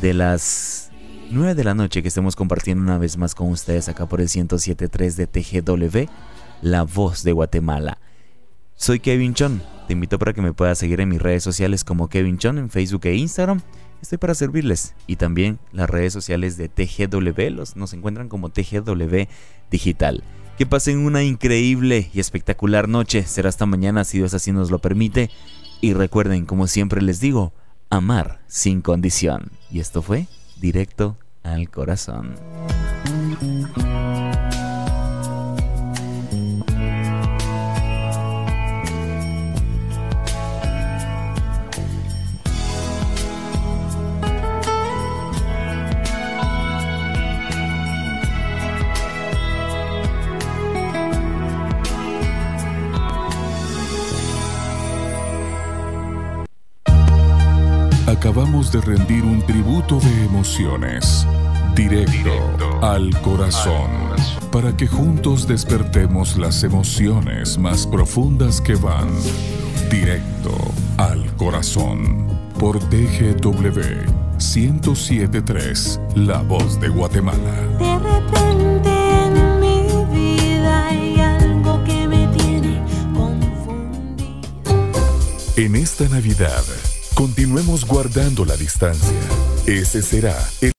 de 0.00 0.14
las 0.14 0.90
9 1.30 1.54
de 1.54 1.64
la 1.64 1.74
noche 1.74 2.02
que 2.02 2.08
estemos 2.08 2.36
compartiendo 2.36 2.82
una 2.82 2.98
vez 2.98 3.16
más 3.16 3.34
con 3.34 3.50
ustedes 3.50 3.88
acá 3.88 4.06
por 4.06 4.20
el 4.20 4.28
107.3 4.28 5.14
de 5.14 5.26
TGW, 5.26 6.10
La 6.62 6.82
Voz 6.82 7.22
de 7.22 7.32
Guatemala. 7.32 7.98
Soy 8.74 9.00
Kevin 9.00 9.34
Chon, 9.34 9.62
te 9.86 9.92
invito 9.92 10.18
para 10.18 10.32
que 10.32 10.42
me 10.42 10.52
puedas 10.52 10.78
seguir 10.78 11.00
en 11.00 11.08
mis 11.08 11.22
redes 11.22 11.42
sociales 11.42 11.84
como 11.84 12.08
Kevin 12.08 12.38
Chon 12.38 12.58
en 12.58 12.70
Facebook 12.70 13.06
e 13.06 13.14
Instagram. 13.14 13.60
Estoy 14.02 14.18
para 14.18 14.34
servirles. 14.34 14.94
Y 15.06 15.16
también 15.16 15.58
las 15.72 15.90
redes 15.90 16.12
sociales 16.12 16.56
de 16.56 16.68
TGW 16.68 17.50
los, 17.50 17.76
nos 17.76 17.92
encuentran 17.92 18.28
como 18.28 18.50
TGW 18.50 19.26
Digital. 19.70 20.22
Que 20.58 20.66
pasen 20.66 20.98
una 20.98 21.22
increíble 21.22 22.10
y 22.14 22.20
espectacular 22.20 22.88
noche. 22.88 23.24
Será 23.24 23.48
hasta 23.48 23.66
mañana 23.66 24.04
si 24.04 24.18
Dios 24.18 24.34
así 24.34 24.52
nos 24.52 24.70
lo 24.70 24.78
permite. 24.78 25.30
Y 25.80 25.92
recuerden, 25.92 26.46
como 26.46 26.66
siempre 26.66 27.02
les 27.02 27.20
digo, 27.20 27.52
Amar 27.88 28.40
sin 28.48 28.82
condición. 28.82 29.52
Y 29.70 29.80
esto 29.80 30.02
fue 30.02 30.26
directo 30.60 31.16
al 31.42 31.70
corazón. 31.70 32.34
Acabamos 58.26 58.72
de 58.72 58.80
rendir 58.80 59.22
un 59.22 59.40
tributo 59.40 60.00
de 60.00 60.24
emociones, 60.24 61.24
directo, 61.76 62.32
al 62.82 63.08
corazón, 63.22 63.88
para 64.50 64.76
que 64.76 64.88
juntos 64.88 65.46
despertemos 65.46 66.36
las 66.36 66.64
emociones 66.64 67.56
más 67.56 67.86
profundas 67.86 68.60
que 68.60 68.74
van 68.74 69.08
directo 69.92 70.50
al 70.96 71.24
corazón. 71.36 72.26
Por 72.58 72.80
TGW 72.80 74.10
1073, 74.38 76.00
La 76.16 76.42
Voz 76.42 76.80
de 76.80 76.88
Guatemala. 76.88 77.54
De 77.78 77.96
repente 77.96 78.90
en 78.90 79.60
mi 79.60 80.04
vida 80.12 80.86
hay 80.88 81.20
algo 81.20 81.84
que 81.84 82.08
me 82.08 82.26
tiene 82.36 82.82
En 85.56 85.76
esta 85.76 86.08
Navidad, 86.08 86.64
continuemos 87.16 87.86
guardando 87.86 88.44
la 88.44 88.56
distancia. 88.58 89.16
Ese 89.66 90.02
será 90.02 90.36
el 90.60 90.72